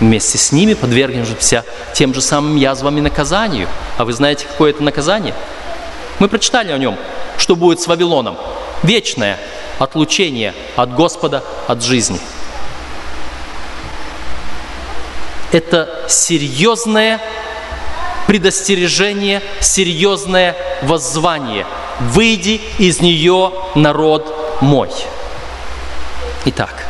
вместе 0.00 0.36
с 0.36 0.50
ними 0.50 0.74
подвергнемся 0.74 1.64
тем 1.94 2.12
же 2.12 2.20
самым 2.20 2.56
язвам 2.56 2.98
и 2.98 3.00
наказанию. 3.00 3.68
А 3.98 4.04
вы 4.04 4.12
знаете, 4.12 4.46
какое 4.48 4.70
это 4.70 4.82
наказание? 4.82 5.32
Мы 6.18 6.26
прочитали 6.26 6.72
о 6.72 6.76
нем, 6.76 6.98
что 7.36 7.54
будет 7.54 7.78
с 7.78 7.86
Вавилоном. 7.86 8.36
Вечное 8.82 9.38
отлучение 9.78 10.54
от 10.74 10.92
Господа, 10.92 11.44
от 11.68 11.84
жизни. 11.84 12.18
Это 15.52 16.04
серьезное 16.08 17.20
предостережение, 18.26 19.40
серьезное 19.60 20.56
воззвание. 20.82 21.64
«Выйди 22.00 22.60
из 22.78 23.00
нее, 23.00 23.52
народ 23.76 24.58
мой». 24.60 24.90
Итак, 26.44 26.88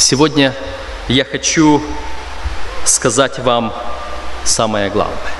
Сегодня 0.00 0.54
я 1.08 1.26
хочу 1.26 1.82
сказать 2.86 3.38
вам 3.38 3.70
самое 4.44 4.88
главное. 4.88 5.34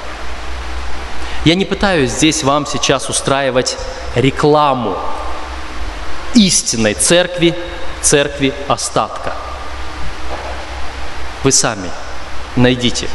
Я 1.46 1.54
не 1.54 1.64
пытаюсь 1.64 2.10
здесь 2.10 2.44
вам 2.44 2.66
сейчас 2.66 3.08
устраивать 3.08 3.78
рекламу 4.14 4.98
истинной 6.34 6.92
церкви, 6.92 7.56
церкви 8.02 8.52
остатка. 8.68 9.34
Вы 11.42 11.52
сами 11.52 11.88
найдите. 12.54 13.08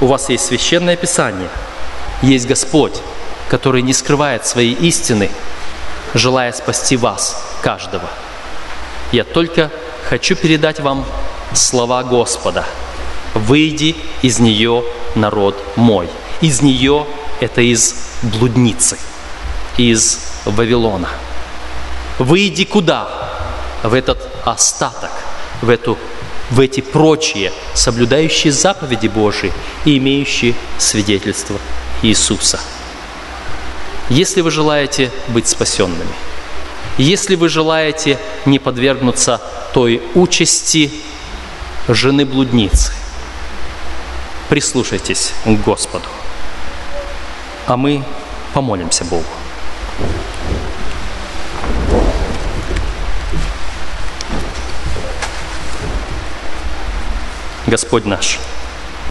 У 0.00 0.06
вас 0.06 0.28
есть 0.28 0.46
священное 0.46 0.96
писание, 0.96 1.48
есть 2.22 2.48
Господь, 2.48 3.00
который 3.48 3.82
не 3.82 3.92
скрывает 3.92 4.44
своей 4.44 4.74
истины, 4.74 5.30
желая 6.12 6.52
спасти 6.52 6.96
вас, 6.96 7.40
каждого. 7.62 8.10
Я 9.12 9.24
только 9.24 9.70
хочу 10.08 10.36
передать 10.36 10.80
вам 10.80 11.04
слова 11.52 12.02
Господа. 12.02 12.64
«Выйди 13.34 13.94
из 14.22 14.38
нее, 14.38 14.84
народ 15.14 15.56
мой». 15.76 16.08
Из 16.40 16.60
нее– 16.60 17.06
это 17.40 17.62
из 17.62 17.94
блудницы, 18.22 18.98
из 19.78 20.18
Вавилона. 20.44 21.08
Выйди 22.18 22.64
куда? 22.64 23.08
В 23.82 23.94
этот 23.94 24.18
остаток, 24.44 25.10
в, 25.62 25.70
эту, 25.70 25.96
в 26.50 26.60
эти 26.60 26.80
прочие, 26.80 27.52
соблюдающие 27.74 28.52
заповеди 28.52 29.08
Божии 29.08 29.52
и 29.84 29.96
имеющие 29.96 30.54
свидетельство 30.78 31.58
Иисуса. 32.02 32.60
Если 34.10 34.40
вы 34.40 34.50
желаете 34.50 35.10
быть 35.28 35.48
спасенными, 35.48 36.14
если 36.98 37.34
вы 37.34 37.48
желаете 37.48 38.18
не 38.44 38.58
подвергнуться 38.58 39.40
той 39.72 40.02
участи 40.14 40.90
жены 41.88 42.24
блудницы. 42.24 42.92
Прислушайтесь 44.48 45.32
к 45.44 45.50
Господу, 45.64 46.06
а 47.66 47.76
мы 47.76 48.04
помолимся 48.54 49.04
Богу. 49.04 49.24
Господь 57.66 58.04
наш– 58.04 58.38